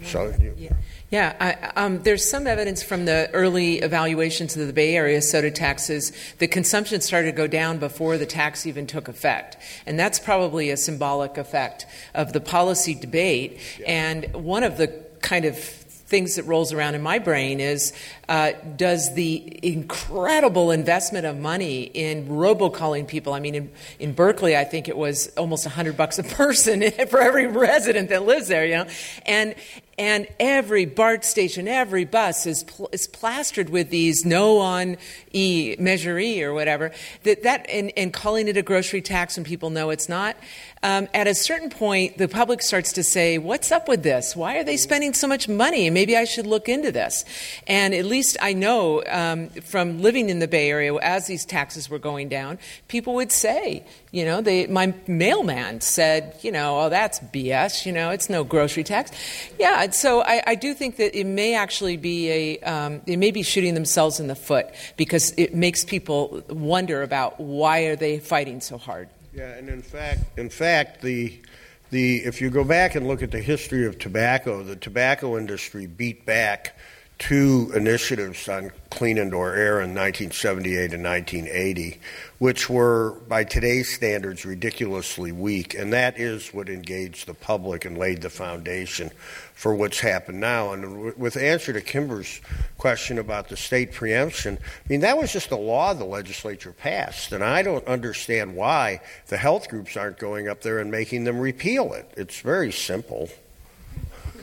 So, 0.05 0.35
yeah. 0.57 0.73
Yeah, 1.12 1.36
I, 1.39 1.84
um, 1.84 2.02
there's 2.05 2.26
some 2.28 2.47
evidence 2.47 2.82
from 2.82 3.05
the 3.05 3.28
early 3.34 3.80
evaluations 3.80 4.56
of 4.56 4.66
the 4.66 4.72
Bay 4.72 4.97
Area 4.97 5.20
soda 5.20 5.51
taxes 5.51 6.10
that 6.39 6.48
consumption 6.48 7.02
started 7.02 7.32
to 7.32 7.36
go 7.36 7.47
down 7.47 7.76
before 7.76 8.16
the 8.16 8.24
tax 8.24 8.64
even 8.64 8.86
took 8.86 9.09
effect. 9.09 9.59
And 9.84 10.01
that's 10.01 10.18
probably 10.18 10.70
a 10.70 10.76
symbolic 10.78 11.36
effect 11.36 11.84
of 12.14 12.32
the 12.32 12.40
policy 12.40 12.94
debate. 12.94 13.60
Yeah. 13.78 13.86
And 13.89 14.34
one 14.34 14.62
of 14.62 14.78
the 14.78 14.89
kind 15.20 15.44
of 15.44 15.59
things 15.59 16.36
that 16.36 16.44
rolls 16.44 16.72
around 16.72 16.94
in 16.94 17.02
my 17.02 17.18
brain 17.18 17.60
is 17.60 17.93
uh, 18.30 18.52
does 18.76 19.14
the 19.14 19.60
incredible 19.62 20.70
investment 20.70 21.26
of 21.26 21.36
money 21.39 21.82
in 21.82 22.26
robocalling 22.26 23.06
people? 23.06 23.34
I 23.34 23.40
mean, 23.40 23.55
in, 23.55 23.70
in 23.98 24.12
Berkeley, 24.14 24.56
I 24.56 24.64
think 24.64 24.89
it 24.89 24.97
was 24.97 25.28
almost 25.36 25.66
100 25.66 25.94
bucks 25.94 26.18
a 26.18 26.22
person 26.22 26.90
for 27.10 27.20
every 27.20 27.48
resident 27.48 28.09
that 28.09 28.24
lives 28.24 28.48
there, 28.48 28.64
you 28.64 28.76
know? 28.76 28.86
And, 29.26 29.55
and 29.98 30.27
every 30.40 30.86
BART 30.86 31.24
station, 31.24 31.69
every 31.69 32.05
bus 32.05 32.47
is, 32.47 32.64
pl- 32.64 32.89
is 32.93 33.06
plastered 33.06 33.69
with 33.69 33.90
these 33.90 34.24
no 34.24 34.59
on 34.59 34.97
E, 35.32 35.77
measure 35.78 36.19
E 36.19 36.43
or 36.43 36.55
whatever, 36.55 36.93
that, 37.24 37.43
that 37.43 37.66
and, 37.69 37.93
and 37.97 38.12
calling 38.12 38.48
it 38.48 38.56
a 38.56 38.62
grocery 38.62 39.02
tax 39.02 39.36
when 39.36 39.44
people 39.44 39.70
know 39.70 39.90
it's 39.90 40.09
not. 40.09 40.36
Um, 40.85 41.09
at 41.14 41.28
a 41.28 41.35
certain 41.35 41.70
point, 41.70 42.19
the 42.19 42.27
public 42.27 42.60
starts 42.60 42.93
to 42.94 43.05
say, 43.05 43.39
What's 43.39 43.70
up 43.70 43.86
with 43.86 44.02
this? 44.02 44.35
Why 44.35 44.56
are 44.56 44.64
they 44.64 44.77
spending 44.77 45.14
so 45.14 45.28
much 45.28 45.48
money? 45.48 45.89
Maybe 45.90 46.16
I 46.16 46.24
should 46.24 46.47
look 46.47 46.69
into 46.69 46.90
this. 46.90 47.24
And 47.69 47.94
at 47.94 48.05
least 48.05 48.36
I 48.40 48.52
know 48.52 49.05
um, 49.09 49.48
from 49.51 50.02
living 50.02 50.28
in 50.28 50.40
the 50.40 50.48
Bay 50.48 50.70
Area, 50.70 50.94
as 50.97 51.27
these 51.27 51.44
taxes 51.44 51.89
were 51.89 52.01
going 52.01 52.28
down, 52.28 52.59
people 52.89 53.14
would 53.14 53.31
say, 53.31 53.85
you 54.12 54.26
know, 54.26 54.43
they, 54.43 54.66
my 54.66 54.94
mailman 55.06 55.80
said, 55.80 56.36
you 56.43 56.52
know, 56.52 56.82
oh, 56.82 56.89
that's 56.90 57.18
BS, 57.18 57.86
you 57.86 57.93
know, 57.93 58.10
it's 58.10 58.28
no 58.28 58.44
grocery 58.44 58.84
tax. 58.84 59.10
Yeah, 59.59 59.90
so 59.90 60.22
I, 60.22 60.43
I 60.47 60.55
do 60.55 60.74
think 60.74 60.97
that 60.97 61.18
it 61.18 61.24
may 61.24 61.55
actually 61.55 61.97
be 61.97 62.30
a, 62.30 62.59
um, 62.60 63.01
they 63.06 63.16
may 63.16 63.30
be 63.30 63.43
shooting 63.43 63.72
themselves 63.72 64.20
in 64.20 64.26
the 64.28 64.34
foot 64.34 64.68
because 64.98 65.32
it 65.39 65.55
makes 65.55 65.82
people 65.82 66.44
wonder 66.51 67.02
about 67.02 67.40
why 67.40 67.80
are 67.86 67.97
they 67.97 68.18
fighting 68.18 68.60
so 68.60 68.76
hard. 68.76 69.09
Yeah, 69.34 69.55
and 69.55 69.70
in 69.70 69.80
fact, 69.80 70.39
in 70.39 70.51
fact, 70.51 71.01
the 71.01 71.40
the 71.89 72.18
if 72.18 72.40
you 72.40 72.51
go 72.51 72.64
back 72.64 72.94
and 72.94 73.06
look 73.06 73.22
at 73.22 73.30
the 73.30 73.40
history 73.40 73.86
of 73.86 73.98
tobacco, 73.98 74.62
the 74.62 74.76
tobacco 74.76 75.39
industry 75.39 75.86
beat 75.86 76.26
back 76.26 76.76
two 77.23 77.70
initiatives 77.73 78.49
on 78.49 78.73
clean 78.90 79.16
indoor 79.16 79.55
air 79.55 79.81
in 79.81 79.94
1978 79.94 80.93
and 80.93 81.05
1980, 81.05 82.01
which 82.40 82.69
were, 82.69 83.12
by 83.28 83.44
today's 83.44 83.94
standards, 83.94 84.44
ridiculously 84.44 85.31
weak. 85.31 85.73
And 85.74 85.93
that 85.93 86.19
is 86.19 86.53
what 86.53 86.69
engaged 86.69 87.28
the 87.28 87.35
public 87.35 87.85
and 87.85 87.97
laid 87.97 88.23
the 88.23 88.28
foundation 88.28 89.12
for 89.55 89.73
what's 89.73 90.01
happened 90.01 90.40
now. 90.40 90.73
And 90.73 91.16
with 91.16 91.36
answer 91.36 91.73
to 91.73 91.81
Kimber's 91.81 92.40
question 92.77 93.20
about 93.20 93.49
the 93.49 93.57
state 93.57 93.93
preemption, 93.93 94.59
I 94.61 94.89
mean, 94.89 95.03
that 95.03 95.16
was 95.16 95.32
just 95.32 95.53
a 95.53 95.57
law 95.57 95.94
the 95.94 96.05
legislature 96.05 96.73
passed. 96.73 97.31
And 97.31 97.44
I 97.44 97.62
don't 97.62 97.86
understand 97.86 98.57
why 98.57 99.01
the 99.28 99.36
health 99.36 99.69
groups 99.69 99.97
aren't 99.97 100.19
going 100.19 100.49
up 100.49 100.62
there 100.62 100.81
and 100.81 100.90
making 100.90 101.23
them 101.23 101.39
repeal 101.39 101.93
it. 101.93 102.12
It's 102.16 102.40
very 102.40 102.73
simple. 102.73 103.28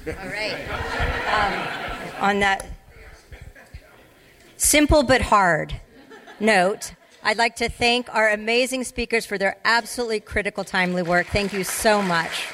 All 0.07 0.13
right. 0.13 0.65
Um, 1.29 1.88
on 2.19 2.39
that 2.39 2.65
simple 4.57 5.03
but 5.03 5.21
hard 5.21 5.79
note, 6.39 6.93
I'd 7.23 7.37
like 7.37 7.55
to 7.57 7.69
thank 7.69 8.13
our 8.13 8.29
amazing 8.29 8.83
speakers 8.83 9.25
for 9.25 9.37
their 9.37 9.57
absolutely 9.65 10.19
critical, 10.19 10.63
timely 10.63 11.01
work. 11.01 11.27
Thank 11.27 11.53
you 11.53 11.63
so 11.63 12.01
much. 12.01 12.47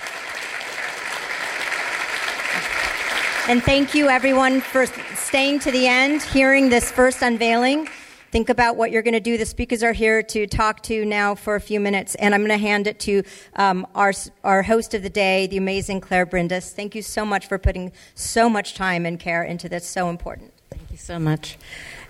And 3.48 3.62
thank 3.62 3.94
you, 3.94 4.10
everyone, 4.10 4.62
for 4.62 4.88
staying 5.16 5.60
to 5.60 5.72
the 5.72 5.88
end, 5.88 6.24
hearing 6.24 6.70
this 6.70 6.92
first 6.92 7.22
unveiling. 7.22 7.88
Think 8.36 8.50
about 8.50 8.76
what 8.76 8.92
you're 8.92 9.02
going 9.02 9.14
to 9.14 9.22
do. 9.22 9.38
The 9.38 9.46
speakers 9.46 9.82
are 9.82 9.94
here 9.94 10.22
to 10.22 10.46
talk 10.46 10.84
to 10.84 11.06
now 11.06 11.36
for 11.36 11.56
a 11.56 11.62
few 11.62 11.80
minutes, 11.80 12.16
and 12.16 12.36
I'm 12.36 12.42
going 12.42 12.50
to 12.50 12.58
hand 12.58 12.86
it 12.86 13.00
to 13.00 13.24
um, 13.56 13.88
our, 13.96 14.12
our 14.44 14.62
host 14.62 14.94
of 14.94 15.04
the 15.04 15.10
day, 15.10 15.48
the 15.48 15.56
amazing 15.56 16.02
Claire 16.02 16.26
Brindis. 16.26 16.74
Thank 16.74 16.96
you 16.96 17.02
so 17.02 17.24
much 17.24 17.48
for 17.48 17.58
putting 17.58 17.94
so 18.14 18.50
much 18.50 18.74
time 18.74 19.06
and 19.06 19.18
care 19.18 19.42
into 19.42 19.70
this. 19.70 19.88
So 19.88 20.10
important. 20.10 20.52
Thank 20.70 20.92
you 20.92 20.98
so 20.98 21.18
much. 21.18 21.58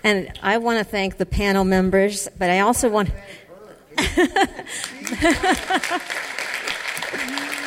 And 0.02 0.36
I 0.42 0.58
want 0.58 0.78
to 0.78 0.84
thank 0.84 1.18
the 1.18 1.26
panel 1.26 1.62
members, 1.62 2.26
but 2.36 2.50
I 2.50 2.58
also 2.58 2.88
want. 2.88 3.10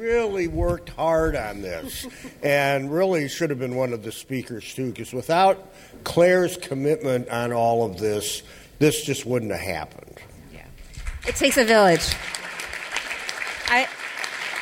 really 0.00 0.48
worked 0.48 0.88
hard 0.88 1.36
on 1.36 1.60
this 1.60 2.06
and 2.42 2.90
really 2.90 3.28
should 3.28 3.50
have 3.50 3.58
been 3.58 3.76
one 3.76 3.92
of 3.92 4.02
the 4.02 4.10
speakers 4.10 4.74
too 4.74 4.90
because 4.90 5.12
without 5.12 5.74
claire's 6.04 6.56
commitment 6.56 7.28
on 7.28 7.52
all 7.52 7.84
of 7.84 7.98
this 7.98 8.42
this 8.78 9.04
just 9.04 9.26
wouldn't 9.26 9.52
have 9.52 9.60
happened. 9.60 10.18
Yeah. 10.54 10.64
it 11.28 11.36
takes 11.36 11.58
a 11.58 11.64
village. 11.64 12.14
I 13.68 13.86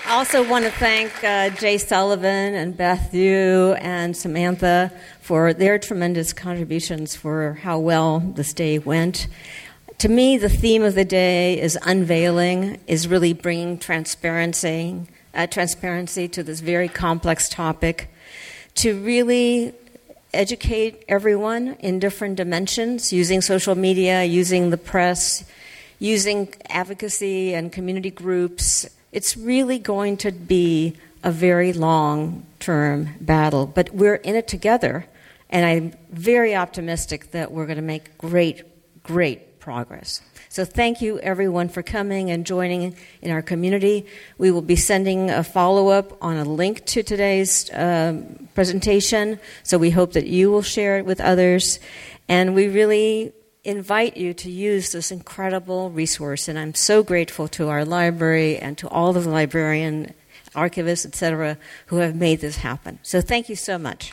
also 0.09 0.49
want 0.49 0.65
to 0.65 0.73
thank 0.73 1.13
uh, 1.23 1.51
jay 1.51 1.79
sullivan 1.79 2.55
and 2.55 2.77
beth 2.77 3.15
yu 3.15 3.75
and 3.79 4.17
samantha 4.17 4.93
for 5.21 5.53
their 5.53 5.79
tremendous 5.79 6.33
contributions 6.33 7.15
for 7.15 7.55
how 7.63 7.79
well 7.79 8.19
this 8.19 8.53
day 8.53 8.81
went. 8.81 9.29
To 9.99 10.09
me, 10.09 10.37
the 10.37 10.49
theme 10.49 10.83
of 10.83 10.95
the 10.95 11.05
day 11.05 11.61
is 11.61 11.79
unveiling, 11.83 12.81
is 12.87 13.07
really 13.07 13.33
bringing 13.35 13.79
transparency 13.79 15.07
uh, 15.39 15.47
transparency 15.47 16.29
to 16.29 16.43
this 16.43 16.61
very 16.61 16.89
complex 16.89 17.49
topic, 17.49 18.11
to 18.75 19.01
really 19.01 19.73
educate 20.35 21.05
everyone 21.09 21.77
in 21.81 21.99
different 21.99 22.37
dimensions 22.37 23.13
using 23.13 23.41
social 23.41 23.75
media, 23.75 24.25
using 24.25 24.71
the 24.71 24.77
press, 24.77 25.45
using 25.99 26.53
advocacy 26.69 27.55
and 27.55 27.73
community 27.73 28.11
groups, 28.11 28.87
It's 29.11 29.37
really 29.37 29.79
going 29.79 30.19
to 30.19 30.31
be 30.33 30.95
a 31.25 31.31
very 31.31 31.73
long 31.73 32.45
term 32.61 33.15
battle, 33.21 33.67
but 33.67 33.91
we're 33.95 34.17
in 34.17 34.35
it 34.35 34.47
together, 34.47 35.07
and 35.49 35.65
I'm 35.65 35.95
very 36.11 36.55
optimistic 36.55 37.31
that 37.31 37.51
we're 37.51 37.67
going 37.67 37.77
to 37.77 37.83
make 37.83 38.19
great, 38.19 38.65
great 39.03 39.61
progress. 39.61 40.21
So, 40.51 40.65
thank 40.65 41.03
you 41.03 41.19
everyone 41.21 41.69
for 41.69 41.83
coming 41.83 42.31
and 42.31 42.47
joining 42.47 42.97
in 43.21 43.31
our 43.31 43.43
community. 43.43 44.07
We 44.39 44.51
will 44.51 44.63
be 44.63 44.77
sending 44.77 45.31
a 45.31 45.45
follow 45.45 45.89
up 45.89 46.17
on 46.23 46.37
a 46.37 46.45
link 46.45 46.87
to 46.87 47.03
today's 47.03 47.71
um, 47.75 48.49
presentation, 48.55 49.39
so 49.63 49.77
we 49.77 49.91
hope 49.91 50.13
that 50.15 50.27
you 50.27 50.51
will 50.51 50.63
share 50.63 50.99
it 50.99 51.05
with 51.05 51.21
others. 51.21 51.79
And 52.29 52.55
we 52.55 52.69
really 52.69 53.33
invite 53.65 54.17
you 54.17 54.33
to 54.33 54.51
use 54.51 54.93
this 54.93 55.11
incredible 55.11 55.91
resource. 55.91 56.49
And 56.49 56.59
I'm 56.59 56.75
so 56.75 57.03
grateful 57.03 57.49
to 57.49 57.69
our 57.69 57.85
library 57.85 58.57
and 58.57 58.79
to 58.79 58.89
all 58.89 59.13
the 59.13 59.29
librarian, 59.29 60.15
archivists, 60.55 61.05
etc., 61.05 61.59
who 61.87 61.97
have 61.97 62.17
made 62.17 62.41
this 62.41 62.57
happen. 62.57 62.99
So 63.03 63.21
thank 63.21 63.51
you 63.51 63.57
so 63.57 63.77
much. 63.77 64.13